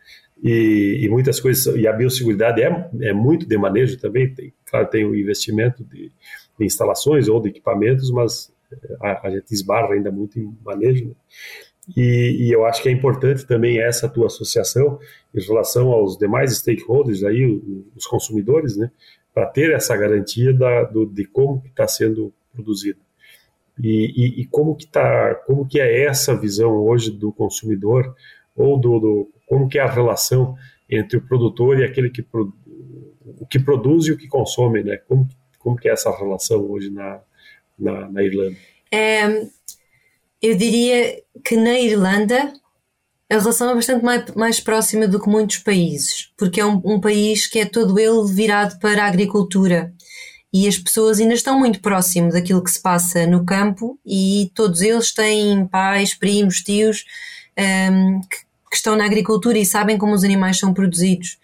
E, 0.42 1.00
e, 1.02 1.08
muitas 1.08 1.38
coisas, 1.38 1.74
e 1.76 1.86
a 1.86 1.92
biosseguridade 1.92 2.62
é, 2.62 2.90
é 3.02 3.12
muito 3.12 3.46
de 3.46 3.56
manejo 3.56 3.98
também, 3.98 4.34
tem, 4.34 4.52
claro, 4.66 4.88
tem 4.88 5.04
o 5.04 5.14
investimento 5.14 5.84
de, 5.84 6.10
de 6.58 6.64
instalações 6.64 7.28
ou 7.28 7.40
de 7.40 7.50
equipamentos, 7.50 8.10
mas 8.10 8.52
eh, 8.72 8.96
a, 9.00 9.28
a, 9.28 9.30
gente 9.30 9.52
esbarra 9.52 9.94
ainda 9.94 10.10
muito 10.10 10.40
em 10.40 10.52
manejo. 10.64 11.06
Né? 11.06 11.14
E, 11.96 12.46
e, 12.46 12.52
eu 12.52 12.64
acho 12.64 12.82
que 12.82 12.88
é 12.88 12.92
importante 12.92 13.46
também 13.46 13.80
essa 13.80 14.08
tua 14.08 14.26
associação 14.26 14.98
em 15.32 15.40
relação 15.40 15.90
aos 15.90 16.16
demais 16.16 16.56
stakeholders, 16.56 17.22
aí, 17.22 17.44
os 17.96 18.06
consumidores, 18.06 18.76
né, 18.76 18.90
para 19.34 19.46
ter 19.46 19.72
essa 19.72 19.96
garantia 19.96 20.52
da, 20.52 20.84
do, 20.84 21.06
de 21.06 21.24
como 21.24 21.62
está 21.66 21.86
sendo 21.86 22.32
produzido. 22.52 22.98
E, 23.80 24.12
e, 24.14 24.40
e, 24.42 24.46
como 24.46 24.76
que 24.76 24.86
tá, 24.86 25.34
como 25.46 25.66
que 25.66 25.80
é 25.80 26.04
essa 26.04 26.36
visão 26.36 26.72
hoje 26.72 27.10
do 27.10 27.32
consumidor 27.32 28.14
ou 28.54 28.78
do, 28.78 28.98
do, 28.98 29.30
como 29.48 29.68
que 29.68 29.78
é 29.78 29.82
a 29.82 29.90
relação 29.90 30.54
entre 30.88 31.16
o 31.16 31.22
produtor 31.22 31.78
e 31.78 31.84
aquele 31.84 32.10
que 32.10 32.24
o 32.32 33.46
que 33.46 33.58
produz 33.58 34.06
e 34.06 34.12
o 34.12 34.18
que 34.18 34.28
consome, 34.28 34.82
né? 34.82 34.96
Como 35.08 35.28
como 35.58 35.76
que 35.76 35.88
é 35.88 35.92
essa 35.92 36.14
relação 36.16 36.70
hoje 36.70 36.90
na 36.90 37.20
na, 37.78 38.08
na 38.10 38.22
Irlanda? 38.22 38.56
É, 38.90 39.48
eu 40.40 40.56
diria 40.56 41.22
que 41.44 41.56
na 41.56 41.78
Irlanda 41.78 42.52
a 43.30 43.38
relação 43.38 43.70
é 43.70 43.74
bastante 43.74 44.04
mais, 44.04 44.34
mais 44.34 44.60
próxima 44.60 45.08
do 45.08 45.18
que 45.18 45.28
muitos 45.28 45.58
países, 45.58 46.30
porque 46.36 46.60
é 46.60 46.66
um, 46.66 46.80
um 46.84 47.00
país 47.00 47.46
que 47.46 47.58
é 47.58 47.64
todo 47.64 47.98
ele 47.98 48.30
virado 48.30 48.78
para 48.78 49.04
a 49.04 49.08
agricultura 49.08 49.92
e 50.52 50.68
as 50.68 50.76
pessoas 50.76 51.18
ainda 51.18 51.34
estão 51.34 51.58
muito 51.58 51.80
próximo 51.80 52.30
daquilo 52.30 52.62
que 52.62 52.70
se 52.70 52.80
passa 52.80 53.26
no 53.26 53.44
campo 53.44 53.98
e 54.04 54.50
todos 54.54 54.82
eles 54.82 55.12
têm 55.12 55.66
pais, 55.66 56.14
primos, 56.14 56.60
tios 56.60 57.04
um, 57.90 58.20
que, 58.20 58.36
que, 58.70 58.76
estão 58.76 58.94
na 58.94 59.06
agricultura 59.06 59.56
e 59.56 59.64
sabem 59.64 59.96
como 59.96 60.12
os 60.12 60.24
animais 60.24 60.58
são 60.58 60.74
produzidos. 60.74 61.38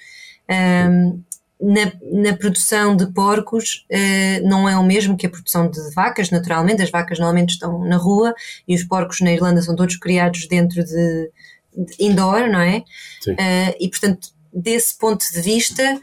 Um, 0.50 1.22
na, 1.60 1.92
na, 2.12 2.36
produção 2.36 2.94
de 2.94 3.06
porcos 3.06 3.84
uh, 3.90 4.46
não 4.46 4.68
é 4.68 4.76
o 4.76 4.84
mesmo 4.84 5.16
que 5.16 5.26
a 5.26 5.30
produção 5.30 5.68
de 5.68 5.80
vacas, 5.92 6.30
naturalmente. 6.30 6.82
As 6.82 6.90
vacas 6.90 7.18
normalmente 7.18 7.54
estão 7.54 7.84
na 7.84 7.96
rua 7.96 8.34
e 8.66 8.74
os 8.74 8.84
porcos 8.84 9.20
na 9.20 9.32
Irlanda 9.32 9.60
são 9.62 9.74
todos 9.74 9.96
criados 9.96 10.46
dentro 10.46 10.84
de, 10.84 11.30
de 11.76 11.96
indoor, 11.98 12.48
não 12.48 12.60
é? 12.60 12.84
Uh, 13.26 13.74
e 13.80 13.88
portanto, 13.88 14.28
desse 14.52 14.96
ponto 14.96 15.24
de 15.32 15.40
vista, 15.40 16.00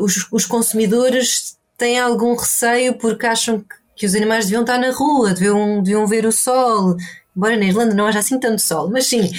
os, 0.00 0.26
os 0.32 0.46
consumidores 0.46 1.55
têm 1.76 1.98
algum 1.98 2.34
receio 2.34 2.94
porque 2.94 3.26
acham 3.26 3.60
que, 3.60 3.66
que 3.96 4.06
os 4.06 4.14
animais 4.14 4.46
deviam 4.46 4.62
estar 4.62 4.78
na 4.78 4.90
rua, 4.90 5.32
deviam, 5.32 5.82
deviam 5.82 6.06
ver 6.06 6.26
o 6.26 6.32
sol. 6.32 6.96
Embora 7.36 7.56
na 7.56 7.66
Irlanda 7.66 7.94
não 7.94 8.06
haja 8.06 8.18
assim 8.18 8.40
tanto 8.40 8.62
sol, 8.62 8.90
mas 8.90 9.06
sim. 9.06 9.30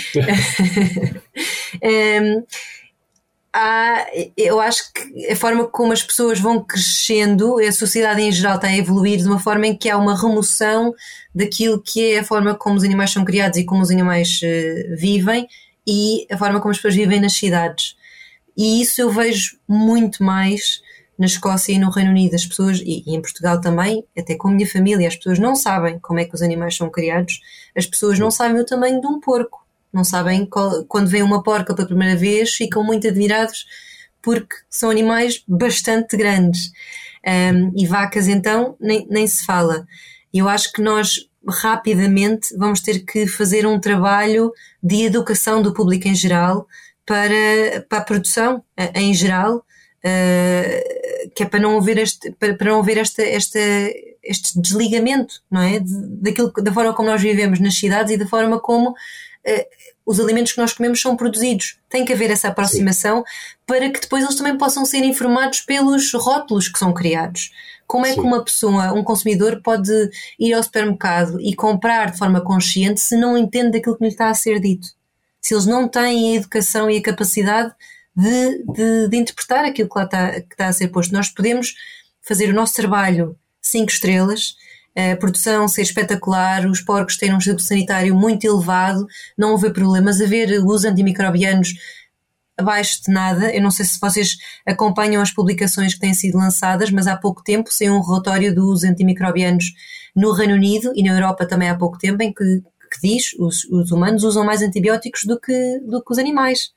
um, 1.83 2.43
há, 3.51 4.05
eu 4.37 4.59
acho 4.59 4.93
que 4.93 5.31
a 5.31 5.35
forma 5.35 5.65
como 5.65 5.91
as 5.91 6.03
pessoas 6.03 6.39
vão 6.39 6.63
crescendo, 6.63 7.57
a 7.59 7.71
sociedade 7.71 8.21
em 8.21 8.31
geral 8.31 8.55
está 8.55 8.67
a 8.67 8.77
evoluir 8.77 9.17
de 9.17 9.25
uma 9.25 9.39
forma 9.39 9.65
em 9.65 9.75
que 9.75 9.89
há 9.89 9.97
uma 9.97 10.19
remoção 10.19 10.93
daquilo 11.33 11.81
que 11.81 12.13
é 12.13 12.19
a 12.19 12.23
forma 12.23 12.53
como 12.53 12.75
os 12.75 12.83
animais 12.83 13.11
são 13.11 13.25
criados 13.25 13.57
e 13.57 13.65
como 13.65 13.81
os 13.81 13.89
animais 13.89 14.39
uh, 14.43 14.95
vivem 14.95 15.47
e 15.87 16.27
a 16.29 16.37
forma 16.37 16.59
como 16.59 16.71
as 16.71 16.77
pessoas 16.77 16.95
vivem 16.95 17.19
nas 17.19 17.33
cidades. 17.33 17.95
E 18.55 18.81
isso 18.81 19.01
eu 19.01 19.09
vejo 19.09 19.57
muito 19.67 20.23
mais 20.23 20.81
na 21.17 21.25
Escócia 21.25 21.73
e 21.73 21.79
no 21.79 21.89
Reino 21.89 22.11
Unido. 22.11 22.35
As 22.35 22.45
pessoas, 22.45 22.79
e, 22.79 23.03
em 23.07 23.21
Portugal 23.21 23.59
também, 23.59 24.03
até 24.17 24.35
com 24.35 24.49
a 24.49 24.51
minha 24.51 24.69
família, 24.69 25.07
as 25.07 25.15
pessoas 25.15 25.39
não 25.39 25.55
sabem 25.55 25.99
como 25.99 26.19
é 26.19 26.25
que 26.25 26.35
os 26.35 26.41
animais 26.41 26.75
são 26.75 26.89
criados, 26.89 27.39
as 27.75 27.85
pessoas 27.85 28.19
não 28.19 28.31
sabem 28.31 28.61
o 28.61 28.65
tamanho 28.65 29.01
de 29.01 29.07
um 29.07 29.19
porco 29.19 29.67
não 29.91 30.03
sabem 30.03 30.45
qual, 30.45 30.83
quando 30.85 31.07
vem 31.07 31.23
uma 31.23 31.41
porca 31.41 31.73
pela 31.73 31.87
primeira 31.87 32.15
vez, 32.15 32.53
ficam 32.53 32.83
muito 32.83 33.07
admirados 33.07 33.65
porque 34.21 34.55
são 34.69 34.89
animais 34.89 35.43
bastante 35.47 36.17
grandes. 36.17 36.71
Um, 37.25 37.71
e 37.75 37.85
vacas, 37.85 38.27
então, 38.27 38.75
nem, 38.79 39.07
nem 39.09 39.25
se 39.25 39.45
fala. 39.45 39.87
Eu 40.33 40.47
acho 40.47 40.71
que 40.71 40.81
nós 40.81 41.27
rapidamente 41.47 42.55
vamos 42.57 42.81
ter 42.81 42.99
que 43.05 43.25
fazer 43.25 43.65
um 43.65 43.79
trabalho 43.79 44.51
de 44.83 45.03
educação 45.03 45.61
do 45.61 45.73
público 45.73 46.07
em 46.07 46.15
geral 46.15 46.67
para, 47.05 47.81
para 47.87 47.99
a 47.99 48.03
produção 48.03 48.63
em 48.93 49.13
geral, 49.13 49.65
uh, 50.03 51.29
que 51.35 51.43
é 51.43 51.45
para 51.45 51.59
não 51.59 51.77
haver 51.77 51.97
este, 51.97 52.31
para, 52.31 52.55
para 52.55 52.71
não 52.71 52.79
haver 52.79 52.97
esta, 52.97 53.21
esta, 53.21 53.59
este 54.23 54.59
desligamento, 54.59 55.41
não 55.49 55.61
é? 55.61 55.79
Daquilo, 55.81 56.51
da 56.51 56.73
forma 56.73 56.93
como 56.93 57.09
nós 57.09 57.21
vivemos 57.21 57.59
nas 57.59 57.75
cidades 57.75 58.13
e 58.13 58.17
da 58.17 58.27
forma 58.27 58.59
como 58.59 58.91
uh, 58.91 59.65
os 60.07 60.21
alimentos 60.21 60.53
que 60.53 60.61
nós 60.61 60.71
comemos 60.71 61.01
são 61.01 61.17
produzidos. 61.17 61.77
Tem 61.89 62.05
que 62.05 62.13
haver 62.13 62.31
essa 62.31 62.47
aproximação 62.47 63.17
Sim. 63.17 63.57
para 63.65 63.89
que 63.89 63.99
depois 63.99 64.23
eles 64.23 64.35
também 64.35 64.57
possam 64.57 64.85
ser 64.85 65.03
informados 65.03 65.59
pelos 65.61 66.13
rótulos 66.13 66.69
que 66.69 66.79
são 66.79 66.93
criados. 66.93 67.51
Como 67.85 68.05
é 68.05 68.09
Sim. 68.09 68.15
que 68.15 68.21
uma 68.21 68.43
pessoa, 68.43 68.93
um 68.93 69.03
consumidor, 69.03 69.61
pode 69.61 69.91
ir 70.39 70.53
ao 70.53 70.63
supermercado 70.63 71.39
e 71.41 71.53
comprar 71.53 72.11
de 72.11 72.17
forma 72.17 72.39
consciente 72.39 73.01
se 73.01 73.17
não 73.17 73.37
entende 73.37 73.77
aquilo 73.77 73.97
que 73.97 74.03
lhe 74.05 74.09
está 74.09 74.29
a 74.29 74.33
ser 74.33 74.61
dito? 74.61 74.87
Se 75.41 75.53
eles 75.53 75.65
não 75.65 75.89
têm 75.89 76.33
a 76.33 76.35
educação 76.37 76.89
e 76.89 76.97
a 76.97 77.01
capacidade 77.01 77.73
de, 78.17 78.63
de, 78.73 79.07
de 79.09 79.17
interpretar 79.17 79.63
aquilo 79.63 79.87
que 79.87 79.97
lá 79.97 80.05
está, 80.05 80.31
que 80.41 80.53
está 80.53 80.67
a 80.67 80.73
ser 80.73 80.87
posto. 80.89 81.13
Nós 81.13 81.29
podemos 81.29 81.75
fazer 82.21 82.49
o 82.49 82.53
nosso 82.53 82.73
trabalho 82.73 83.37
cinco 83.61 83.91
estrelas 83.91 84.55
a 84.97 85.15
produção 85.15 85.67
ser 85.67 85.83
espetacular, 85.83 86.65
os 86.65 86.81
porcos 86.81 87.17
terem 87.17 87.35
um 87.35 87.37
estado 87.37 87.61
sanitário 87.61 88.15
muito 88.15 88.45
elevado, 88.45 89.05
não 89.37 89.53
haver 89.53 89.71
problemas, 89.71 90.19
haver 90.19 90.59
usos 90.63 90.85
antimicrobianos 90.85 91.75
abaixo 92.57 93.03
de 93.03 93.13
nada. 93.13 93.53
Eu 93.53 93.61
não 93.61 93.69
sei 93.69 93.85
se 93.85 93.99
vocês 93.99 94.37
acompanham 94.65 95.21
as 95.21 95.29
publicações 95.31 95.93
que 95.93 95.99
têm 95.99 96.15
sido 96.15 96.39
lançadas, 96.39 96.89
mas 96.89 97.05
há 97.05 97.15
pouco 97.15 97.43
tempo 97.43 97.71
saiu 97.71 97.93
um 97.93 98.01
relatório 98.01 98.53
dos 98.55 98.83
antimicrobianos 98.83 99.65
no 100.15 100.33
Reino 100.33 100.55
Unido 100.55 100.91
e 100.95 101.03
na 101.03 101.13
Europa 101.13 101.45
também 101.45 101.69
há 101.69 101.75
pouco 101.75 101.99
tempo, 101.99 102.23
em 102.23 102.33
que, 102.33 102.43
que 102.91 102.99
diz 103.03 103.35
os, 103.37 103.65
os, 103.65 103.91
humanos 103.91 104.23
usam 104.23 104.43
mais 104.43 104.63
antibióticos 104.63 105.25
do 105.25 105.39
que, 105.39 105.79
do 105.81 106.03
que 106.03 106.11
os 106.11 106.17
animais. 106.17 106.71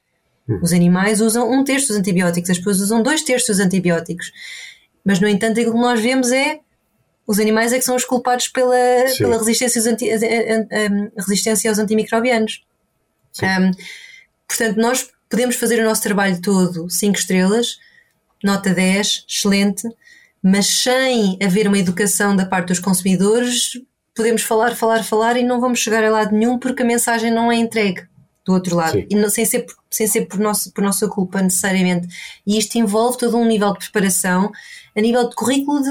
Hum. 0.50 0.58
Os 0.60 0.72
animais 0.72 1.20
usam 1.20 1.50
um 1.50 1.62
terço 1.62 1.88
dos 1.88 1.96
antibióticos, 1.96 2.50
as 2.50 2.58
pessoas 2.58 2.80
usam 2.80 3.02
dois 3.02 3.22
terços 3.22 3.56
dos 3.56 3.60
antibióticos. 3.60 4.32
Mas, 5.04 5.20
no 5.20 5.28
entanto, 5.28 5.60
aquilo 5.60 5.74
que 5.74 5.80
nós 5.80 6.00
vemos 6.00 6.32
é 6.32 6.60
os 7.26 7.38
animais 7.38 7.72
é 7.72 7.78
que 7.78 7.84
são 7.84 7.94
os 7.94 8.04
culpados 8.04 8.48
pela, 8.48 8.74
pela 9.16 9.38
resistência, 9.38 9.78
aos 9.78 9.86
anti, 9.86 10.10
a, 10.10 10.16
a, 10.16 11.16
a 11.16 11.22
resistência 11.22 11.70
aos 11.70 11.78
antimicrobianos. 11.78 12.64
Um, 13.40 13.70
portanto, 14.48 14.76
nós 14.78 15.08
podemos 15.28 15.54
fazer 15.54 15.80
o 15.80 15.84
nosso 15.84 16.02
trabalho 16.02 16.40
todo 16.42 16.90
5 16.90 17.16
estrelas, 17.16 17.78
nota 18.42 18.74
10, 18.74 19.26
excelente, 19.28 19.88
mas 20.42 20.66
sem 20.66 21.38
haver 21.40 21.68
uma 21.68 21.78
educação 21.78 22.34
da 22.34 22.44
parte 22.44 22.68
dos 22.68 22.80
consumidores, 22.80 23.80
podemos 24.12 24.42
falar, 24.42 24.74
falar, 24.74 25.04
falar 25.04 25.36
e 25.36 25.44
não 25.44 25.60
vamos 25.60 25.78
chegar 25.78 26.02
a 26.02 26.10
lado 26.10 26.34
nenhum 26.34 26.58
porque 26.58 26.82
a 26.82 26.86
mensagem 26.86 27.30
não 27.30 27.52
é 27.52 27.54
entregue 27.54 28.09
do 28.50 28.54
outro 28.54 28.76
lado 28.76 28.92
Sim. 28.92 29.06
e 29.08 29.14
não, 29.14 29.30
sem 29.30 29.44
ser, 29.44 29.66
sem 29.90 30.06
ser 30.06 30.26
por, 30.26 30.38
nosso, 30.38 30.72
por 30.72 30.82
nossa 30.82 31.08
culpa 31.08 31.40
necessariamente. 31.40 32.08
E 32.46 32.58
isto 32.58 32.76
envolve 32.76 33.18
todo 33.18 33.36
um 33.36 33.46
nível 33.46 33.72
de 33.72 33.78
preparação 33.78 34.50
a 34.96 35.00
nível 35.00 35.28
de 35.28 35.34
currículo 35.34 35.80
de 35.82 35.90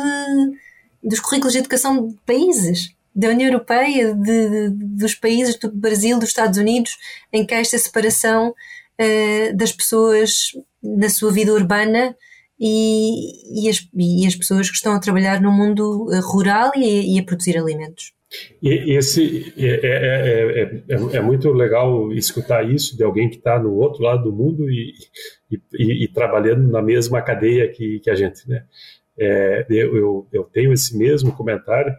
dos 1.01 1.20
currículos 1.20 1.53
de 1.53 1.60
educação 1.60 2.10
de 2.10 2.16
países, 2.26 2.93
da 3.16 3.30
União 3.30 3.47
Europeia, 3.47 4.14
de, 4.14 4.49
de, 4.49 4.70
dos 4.70 5.16
países 5.16 5.57
do 5.57 5.72
Brasil, 5.72 6.20
dos 6.20 6.30
Estados 6.30 6.57
Unidos, 6.57 6.97
em 7.34 7.45
que 7.45 7.53
há 7.53 7.60
esta 7.60 7.78
separação 7.78 8.49
uh, 8.49 9.57
das 9.57 9.72
pessoas 9.72 10.51
na 10.82 11.10
sua 11.10 11.32
vida 11.32 11.53
urbana 11.53 12.16
e, 12.60 13.66
e, 13.66 13.70
as, 13.70 13.88
e, 13.93 14.28
as, 14.28 14.36
pessoas 14.36 14.70
que 14.70 14.76
estão 14.76 14.93
a 14.93 14.99
trabalhar 14.99 15.41
no 15.41 15.51
mundo 15.51 16.10
eh, 16.12 16.20
rural 16.20 16.72
e, 16.76 17.16
e 17.16 17.20
a 17.20 17.24
produzir 17.24 17.57
alimentos. 17.57 18.14
E 18.62 18.96
esse 18.96 19.54
é, 19.58 19.68
é, 19.68 20.94
é, 20.94 21.18
é, 21.18 21.22
muito 21.22 21.52
legal 21.52 22.12
escutar 22.14 22.70
isso 22.70 22.96
de 22.96 23.04
alguém 23.04 23.30
que 23.30 23.38
está 23.38 23.58
no 23.58 23.74
outro 23.74 24.04
lado 24.04 24.24
do 24.24 24.32
mundo 24.32 24.70
e, 24.70 24.94
e, 25.74 26.08
trabalhando 26.08 26.70
na 26.70 26.82
mesma 26.82 27.22
cadeia 27.22 27.68
que, 27.68 28.00
que 28.00 28.10
a 28.10 28.16
gente, 28.16 28.48
né? 28.48 28.64
É, 29.18 29.66
eu, 29.70 29.98
eu, 29.98 30.28
eu, 30.32 30.44
tenho 30.44 30.72
esse 30.72 30.96
mesmo 30.98 31.36
comentário 31.36 31.94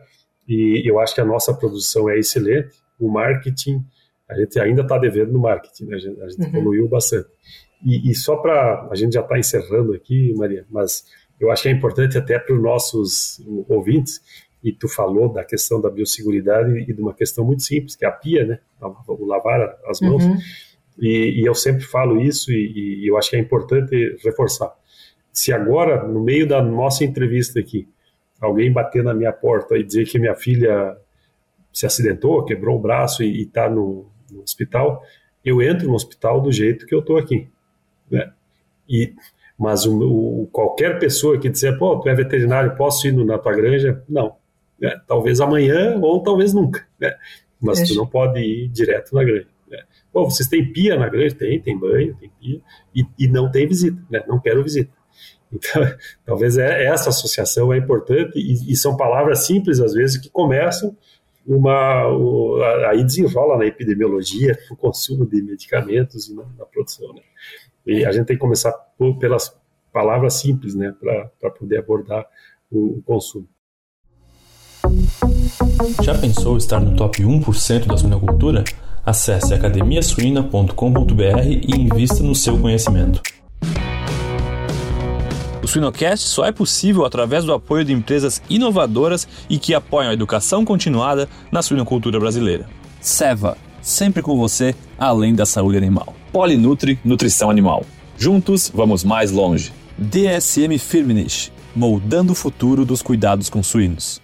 e 0.49 0.83
eu 0.89 0.99
acho 1.01 1.14
que 1.14 1.20
a 1.20 1.24
nossa 1.24 1.53
produção 1.53 2.09
é 2.09 2.18
excelente. 2.18 2.76
O 2.99 3.11
marketing, 3.11 3.85
a 4.28 4.35
gente 4.39 4.59
ainda 4.61 4.83
está 4.83 4.97
devendo 4.97 5.33
no 5.33 5.41
marketing, 5.41 5.87
né? 5.87 5.97
a 5.97 5.99
gente, 5.99 6.22
a 6.22 6.28
gente 6.28 6.43
uhum. 6.43 6.49
evoluiu 6.49 6.89
bastante. 6.89 7.28
E, 7.85 8.11
e 8.11 8.14
só 8.14 8.37
para. 8.37 8.89
A 8.91 8.95
gente 8.95 9.14
já 9.14 9.20
está 9.20 9.39
encerrando 9.39 9.93
aqui, 9.93 10.33
Maria, 10.35 10.64
mas 10.70 11.05
eu 11.41 11.51
acho 11.51 11.62
que 11.62 11.68
é 11.68 11.72
importante 11.72 12.16
até 12.16 12.39
para 12.39 12.55
os 12.55 12.62
nossos 12.62 13.41
ouvintes, 13.68 14.20
e 14.62 14.72
tu 14.72 14.88
falou 14.88 15.32
da 15.32 15.44
questão 15.44 15.80
da 15.80 15.88
biosseguridade 15.88 16.78
e 16.78 16.92
de 16.92 17.00
uma 17.00 17.14
questão 17.14 17.44
muito 17.44 17.62
simples, 17.62 17.96
que 17.96 18.04
é 18.04 18.08
a 18.08 18.12
pia, 18.12 18.44
né? 18.44 18.58
O 19.06 19.24
lavar 19.24 19.78
as 19.86 20.00
mãos. 20.00 20.24
Uhum. 20.24 20.36
E, 20.98 21.40
e, 21.40 21.46
eu 21.46 21.54
sempre 21.54 21.82
falo 21.82 22.20
isso 22.20 22.52
e, 22.52 23.02
e 23.02 23.11
eu 23.11 23.16
acho 23.16 23.30
que 23.30 23.36
é 23.36 23.38
importante 23.38 24.18
reforçar 24.22 24.70
se 25.32 25.52
agora, 25.52 26.06
no 26.06 26.22
meio 26.22 26.46
da 26.46 26.62
nossa 26.62 27.04
entrevista 27.04 27.61
aqui, 27.61 27.88
alguém 28.40 28.72
bater 28.72 29.02
na 29.02 29.14
minha 29.14 29.32
porta 29.32 29.76
e 29.76 29.84
dizer 29.84 30.06
que 30.06 30.18
minha 30.18 30.34
filha 30.34 30.96
se 31.72 31.86
acidentou, 31.86 32.44
quebrou 32.44 32.76
o 32.76 32.80
braço 32.80 33.22
e 33.22 33.42
está 33.42 33.68
no, 33.68 34.11
no, 34.30 34.42
hospital, 34.42 35.02
eu 35.44 35.62
entro 35.62 35.86
no 35.86 35.94
hospital 35.94 36.40
do 36.40 36.50
jeito 36.50 36.86
que 36.86 36.94
eu 36.94 37.00
estou 37.00 37.16
aqui. 37.16 37.48
Né? 38.11 38.30
E, 38.88 39.14
mas 39.58 39.86
o, 39.86 39.98
o, 40.42 40.48
qualquer 40.50 40.98
pessoa 40.98 41.38
que 41.38 41.48
disser, 41.48 41.78
pô, 41.78 41.98
tu 42.00 42.08
é 42.08 42.14
veterinário, 42.14 42.76
posso 42.76 43.06
ir 43.06 43.12
na 43.12 43.38
tua 43.38 43.52
granja? 43.52 44.02
Não. 44.08 44.36
Né? 44.81 45.01
Talvez 45.07 45.41
amanhã 45.41 45.99
ou 46.01 46.22
talvez 46.22 46.55
nunca. 46.55 46.87
Né? 46.99 47.14
Mas 47.61 47.87
tu 47.87 47.95
não 47.95 48.07
pode 48.07 48.41
ir 48.41 48.68
direto 48.68 49.14
na 49.14 49.22
granja. 49.22 49.49
Né? 49.68 49.78
Bom, 50.12 50.24
vocês 50.24 50.49
têm 50.49 50.72
pia 50.72 50.97
na 50.97 51.09
granja? 51.09 51.35
Tem, 51.35 51.61
tem 51.61 51.78
banho, 51.78 52.16
tem 52.18 52.31
pia. 52.41 52.61
E, 52.95 53.07
e 53.18 53.28
não 53.28 53.51
tem 53.51 53.66
visita, 53.66 54.01
né? 54.11 54.22
não 54.26 54.41
quero 54.41 54.62
visita. 54.62 54.91
Então, 55.53 55.83
talvez 56.24 56.57
é, 56.57 56.85
essa 56.85 57.09
associação 57.09 57.72
é 57.72 57.76
importante 57.76 58.39
e, 58.39 58.72
e, 58.72 58.76
são 58.76 58.97
palavras 58.97 59.47
simples 59.47 59.81
às 59.81 59.95
vezes 59.95 60.16
que 60.16 60.31
começam 60.31 60.97
uma 61.45 62.07
o, 62.07 62.62
aí 62.89 63.03
desenrola 63.03 63.59
na 63.59 63.66
epidemiologia, 63.66 64.57
no 64.70 64.76
consumo 64.76 65.26
de 65.26 65.43
medicamentos 65.43 66.28
e 66.28 66.35
na, 66.37 66.45
na 66.57 66.64
produção. 66.64 67.12
Né? 67.12 67.22
E 67.85 68.05
a 68.05 68.12
gente 68.12 68.26
tem 68.26 68.37
que 68.37 68.41
começar 68.41 68.70
por, 68.97 69.18
pelas 69.18 69.53
palavras 69.93 70.35
simples, 70.35 70.76
né, 70.76 70.95
para 71.01 71.51
poder 71.51 71.78
abordar 71.78 72.24
o, 72.70 72.99
o 72.99 73.03
consumo. 73.03 73.49
Já 76.03 76.14
pensou 76.14 76.57
estar 76.57 76.81
no 76.81 76.97
top 76.97 77.23
1% 77.23 77.87
da 77.87 77.97
suinocultura? 77.97 78.64
Acesse 79.05 79.55
academiasuina.com.br 79.55 81.47
e 81.47 81.75
invista 81.77 82.23
no 82.23 82.35
seu 82.35 82.59
conhecimento. 82.59 83.23
O 85.62 85.68
Suinocast 85.68 86.27
só 86.27 86.45
é 86.45 86.53
possível 86.53 87.05
através 87.05 87.45
do 87.45 87.53
apoio 87.53 87.85
de 87.85 87.93
empresas 87.93 88.43
inovadoras 88.49 89.29
e 89.49 89.59
que 89.59 89.75
apoiam 89.75 90.11
a 90.11 90.14
educação 90.14 90.64
continuada 90.64 91.29
na 91.53 91.62
suinocultura 91.62 92.18
brasileira. 92.18 92.66
Seva, 93.01 93.57
sempre 93.83 94.23
com 94.23 94.37
você, 94.37 94.75
além 94.99 95.35
da 95.35 95.47
saúde 95.47 95.77
animal. 95.77 96.14
Polinutri 96.33 96.99
Nutrição 97.05 97.51
Animal. 97.51 97.85
Juntos, 98.18 98.71
vamos 98.75 99.05
mais 99.05 99.31
longe. 99.31 99.73
DSM 99.99 100.79
Firmenich, 100.79 101.53
moldando 101.75 102.33
o 102.33 102.37
futuro 102.37 102.85
dos 102.85 103.03
cuidados 103.03 103.51
com 103.51 103.62
suínos. 103.62 104.21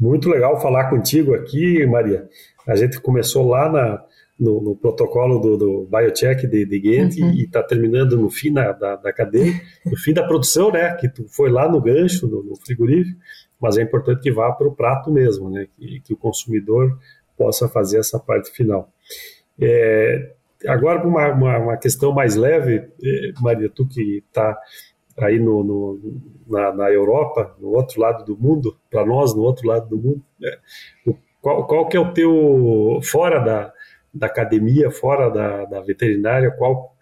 Muito 0.00 0.30
legal 0.30 0.58
falar 0.58 0.88
contigo 0.88 1.34
aqui, 1.34 1.84
Maria. 1.84 2.26
A 2.66 2.74
gente 2.74 2.98
começou 2.98 3.46
lá 3.46 3.70
na, 3.70 4.02
no, 4.38 4.58
no 4.62 4.74
protocolo 4.74 5.38
do, 5.38 5.58
do 5.58 5.88
biocheck 5.90 6.46
de, 6.46 6.64
de 6.64 6.80
Ghent 6.80 7.16
uhum. 7.18 7.30
e 7.32 7.44
está 7.44 7.62
terminando 7.62 8.16
no 8.16 8.30
fim 8.30 8.50
da, 8.50 8.72
da, 8.72 8.96
da, 8.96 9.12
cadeia, 9.12 9.52
no 9.84 9.96
fim 9.98 10.14
da 10.14 10.26
produção, 10.26 10.72
né? 10.72 10.94
Que 10.94 11.06
tu 11.06 11.26
foi 11.28 11.50
lá 11.50 11.68
no 11.68 11.82
gancho, 11.82 12.26
no, 12.26 12.42
no 12.42 12.56
frigorífico, 12.56 13.20
mas 13.60 13.76
é 13.76 13.82
importante 13.82 14.22
que 14.22 14.32
vá 14.32 14.50
para 14.52 14.66
o 14.66 14.74
prato 14.74 15.12
mesmo, 15.12 15.50
né? 15.50 15.66
Que, 15.76 16.00
que, 16.00 16.14
o 16.14 16.16
consumidor 16.16 16.98
possa 17.36 17.68
fazer 17.68 17.98
essa 17.98 18.18
parte 18.18 18.50
final. 18.50 18.90
É, 19.60 20.32
agora, 20.66 21.06
uma, 21.06 21.28
uma, 21.28 21.58
uma, 21.58 21.76
questão 21.76 22.10
mais 22.10 22.36
leve, 22.36 22.88
eh, 23.04 23.32
Maria, 23.42 23.68
tu 23.68 23.86
que 23.86 24.24
está 24.26 24.56
aí 25.26 25.38
no, 25.38 25.62
no 25.62 26.20
na, 26.46 26.72
na, 26.72 26.90
Europa, 26.90 27.56
no 27.58 27.68
outro 27.68 28.00
lado 28.00 28.24
do 28.24 28.36
mundo, 28.36 28.76
para 28.90 29.04
nós, 29.04 29.34
no 29.34 29.42
outro 29.42 29.66
lado 29.66 29.88
do 29.88 29.96
mundo, 29.96 30.22
né? 30.38 30.58
qual, 31.40 31.66
qual 31.66 31.88
que 31.88 31.96
é 31.96 32.00
o 32.00 32.12
teu, 32.12 33.00
fora 33.02 33.38
da, 33.38 33.72
da 34.12 34.26
academia, 34.26 34.90
fora 34.90 35.28
da, 35.28 35.64
da 35.64 35.80
veterinária, 35.80 36.50
qual, 36.50 36.94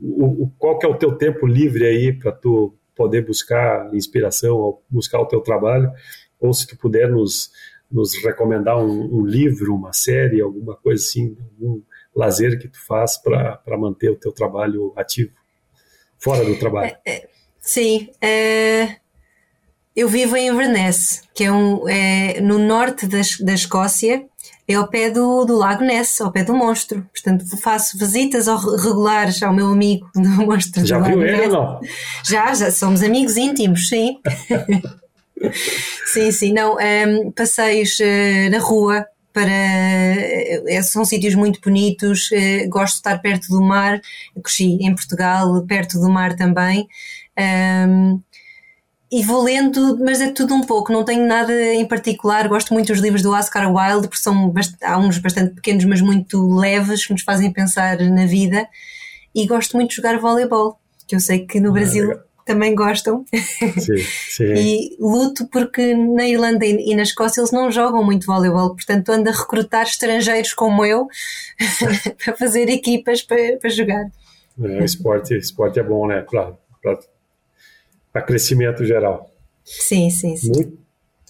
o, 0.00 0.44
o, 0.44 0.52
qual 0.58 0.78
que 0.78 0.86
é 0.86 0.88
o 0.88 0.96
teu 0.96 1.16
tempo 1.16 1.46
livre 1.46 1.86
aí 1.86 2.12
para 2.12 2.32
tu 2.32 2.74
poder 2.94 3.24
buscar 3.24 3.92
inspiração, 3.94 4.78
buscar 4.88 5.20
o 5.20 5.26
teu 5.26 5.40
trabalho, 5.40 5.90
ou 6.38 6.52
se 6.52 6.66
tu 6.66 6.76
puder 6.76 7.10
nos, 7.10 7.50
nos 7.90 8.14
recomendar 8.22 8.78
um, 8.78 9.18
um 9.18 9.24
livro, 9.24 9.74
uma 9.74 9.92
série, 9.92 10.40
alguma 10.40 10.76
coisa 10.76 11.02
assim, 11.02 11.36
algum 11.58 11.82
lazer 12.14 12.58
que 12.58 12.68
tu 12.68 12.78
faz 12.86 13.16
para 13.16 13.78
manter 13.78 14.10
o 14.10 14.16
teu 14.16 14.32
trabalho 14.32 14.92
ativo, 14.96 15.32
fora 16.20 16.44
do 16.44 16.56
trabalho. 16.56 16.96
É, 17.04 17.12
é, 17.12 17.28
sim, 17.60 18.08
é, 18.20 18.96
eu 19.96 20.08
vivo 20.08 20.36
em 20.36 20.48
Inverness, 20.48 21.22
que 21.34 21.44
é, 21.44 21.52
um, 21.52 21.88
é 21.88 22.40
no 22.40 22.58
norte 22.58 23.06
da, 23.06 23.18
da 23.40 23.54
Escócia, 23.54 24.24
é 24.68 24.74
ao 24.74 24.86
pé 24.86 25.10
do, 25.10 25.44
do 25.44 25.56
Lago 25.56 25.82
Ness, 25.82 26.20
ao 26.20 26.30
pé 26.30 26.44
do 26.44 26.54
monstro. 26.54 27.04
Portanto, 27.12 27.44
faço 27.56 27.98
visitas 27.98 28.46
regulares 28.46 29.42
ao 29.42 29.52
meu 29.52 29.66
amigo 29.66 30.08
do 30.14 30.28
monstro. 30.46 30.86
Já 30.86 30.98
do 30.98 31.06
viu 31.06 31.22
ele 31.22 31.46
ou 31.46 31.52
não? 31.52 31.80
Já, 32.24 32.54
já 32.54 32.70
somos 32.70 33.02
amigos 33.02 33.36
íntimos, 33.36 33.88
sim. 33.88 34.18
sim, 36.06 36.30
sim, 36.30 36.52
não. 36.52 36.76
Um, 36.76 36.80
ehm, 36.80 37.30
passeios 37.32 37.98
uh, 37.98 38.50
na 38.50 38.58
rua 38.58 39.04
para. 39.32 39.50
Uh, 39.50 40.82
são 40.82 41.04
sítios 41.04 41.34
muito 41.34 41.60
bonitos, 41.60 42.30
uh, 42.30 42.68
gosto 42.68 42.94
de 42.94 42.98
estar 42.98 43.18
perto 43.18 43.48
do 43.48 43.62
mar. 43.62 44.00
cresci 44.42 44.78
em 44.80 44.94
Portugal, 44.94 45.64
perto 45.66 46.00
do 46.00 46.08
mar 46.08 46.34
também. 46.36 46.88
Um, 47.38 48.20
e 49.12 49.24
vou 49.24 49.42
lendo, 49.42 49.98
mas 49.98 50.20
é 50.20 50.30
tudo 50.30 50.54
um 50.54 50.60
pouco, 50.60 50.92
não 50.92 51.04
tenho 51.04 51.26
nada 51.26 51.52
em 51.74 51.84
particular. 51.84 52.46
Gosto 52.46 52.72
muito 52.72 52.88
dos 52.88 53.00
livros 53.00 53.22
do 53.22 53.32
Oscar 53.32 53.68
Wilde, 53.72 54.06
porque 54.06 54.22
são 54.22 54.54
há 54.82 54.98
uns 54.98 55.18
bastante 55.18 55.54
pequenos, 55.54 55.84
mas 55.84 56.00
muito 56.00 56.46
leves, 56.54 57.04
que 57.04 57.12
nos 57.12 57.22
fazem 57.22 57.52
pensar 57.52 57.98
na 57.98 58.24
vida. 58.24 58.68
E 59.34 59.46
gosto 59.46 59.76
muito 59.76 59.90
de 59.90 59.96
jogar 59.96 60.18
voleibol, 60.18 60.78
que 61.08 61.16
eu 61.16 61.20
sei 61.20 61.44
que 61.44 61.58
no 61.58 61.70
ah, 61.70 61.72
Brasil 61.72 62.20
também 62.50 62.74
gostam. 62.74 63.24
Sim, 63.78 63.98
sim. 63.98 64.54
e 64.54 64.96
luto 64.98 65.46
porque 65.48 65.94
na 65.94 66.26
Irlanda 66.26 66.66
e 66.66 66.94
na 66.96 67.02
Escócia 67.02 67.40
eles 67.40 67.52
não 67.52 67.70
jogam 67.70 68.02
muito 68.02 68.26
voleibol, 68.26 68.70
portanto 68.70 69.08
ando 69.10 69.28
a 69.28 69.32
recrutar 69.32 69.82
estrangeiros 69.82 70.52
como 70.52 70.84
eu 70.84 71.06
para 72.24 72.36
fazer 72.36 72.68
equipas 72.68 73.22
para, 73.22 73.56
para 73.58 73.70
jogar. 73.70 74.10
É, 74.60 74.84
esporte, 74.84 75.36
esporte 75.36 75.78
é 75.78 75.82
bom, 75.82 76.08
né? 76.08 76.26
Para, 76.28 76.98
para 78.12 78.22
crescimento 78.22 78.84
geral. 78.84 79.30
Sim, 79.64 80.10
sim, 80.10 80.36
sim. 80.36 80.50
Muito, 80.52 80.78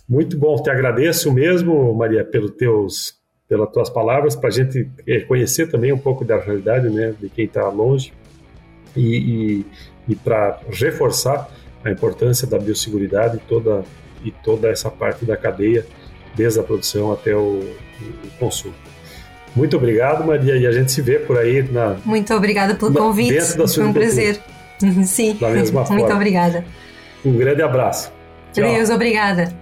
muito 0.08 0.38
bom, 0.38 0.56
te 0.62 0.70
agradeço 0.70 1.30
mesmo, 1.30 1.92
Maria, 1.92 2.24
pelos 2.24 2.52
teus, 2.52 3.14
pelas 3.46 3.70
tuas 3.70 3.90
palavras, 3.90 4.34
para 4.34 4.48
a 4.48 4.52
gente 4.52 4.88
conhecer 5.28 5.70
também 5.70 5.92
um 5.92 5.98
pouco 5.98 6.24
da 6.24 6.38
realidade 6.38 6.88
né, 6.88 7.14
de 7.20 7.28
quem 7.28 7.44
está 7.44 7.68
longe 7.68 8.10
e, 8.96 9.16
e, 9.60 9.66
e 10.10 10.16
para 10.16 10.58
reforçar 10.68 11.48
a 11.84 11.90
importância 11.90 12.46
da 12.46 12.58
biosseguridade 12.58 13.36
e 13.36 13.40
toda, 13.40 13.84
e 14.24 14.30
toda 14.30 14.68
essa 14.68 14.90
parte 14.90 15.24
da 15.24 15.36
cadeia, 15.36 15.86
desde 16.34 16.58
a 16.58 16.62
produção 16.64 17.12
até 17.12 17.34
o, 17.34 17.60
o 17.60 18.30
consumo. 18.38 18.74
Muito 19.54 19.76
obrigado, 19.76 20.26
Maria, 20.26 20.56
e 20.56 20.66
a 20.66 20.72
gente 20.72 20.90
se 20.90 21.00
vê 21.00 21.18
por 21.18 21.38
aí 21.38 21.62
na. 21.62 21.96
Muito 22.04 22.34
obrigada 22.34 22.74
pelo 22.74 22.90
na, 22.90 23.00
convite. 23.00 23.32
Dentro 23.32 23.58
da 23.58 23.68
Foi 23.68 23.84
um 23.84 23.92
prazer. 23.92 24.40
Sim. 25.06 25.36
Da 25.40 25.48
mesma 25.48 25.84
forma. 25.84 26.00
Muito 26.00 26.14
obrigada. 26.14 26.64
Um 27.24 27.36
grande 27.36 27.62
abraço. 27.62 28.12
Tchau. 28.52 28.64
Deus, 28.64 28.90
obrigada. 28.90 29.59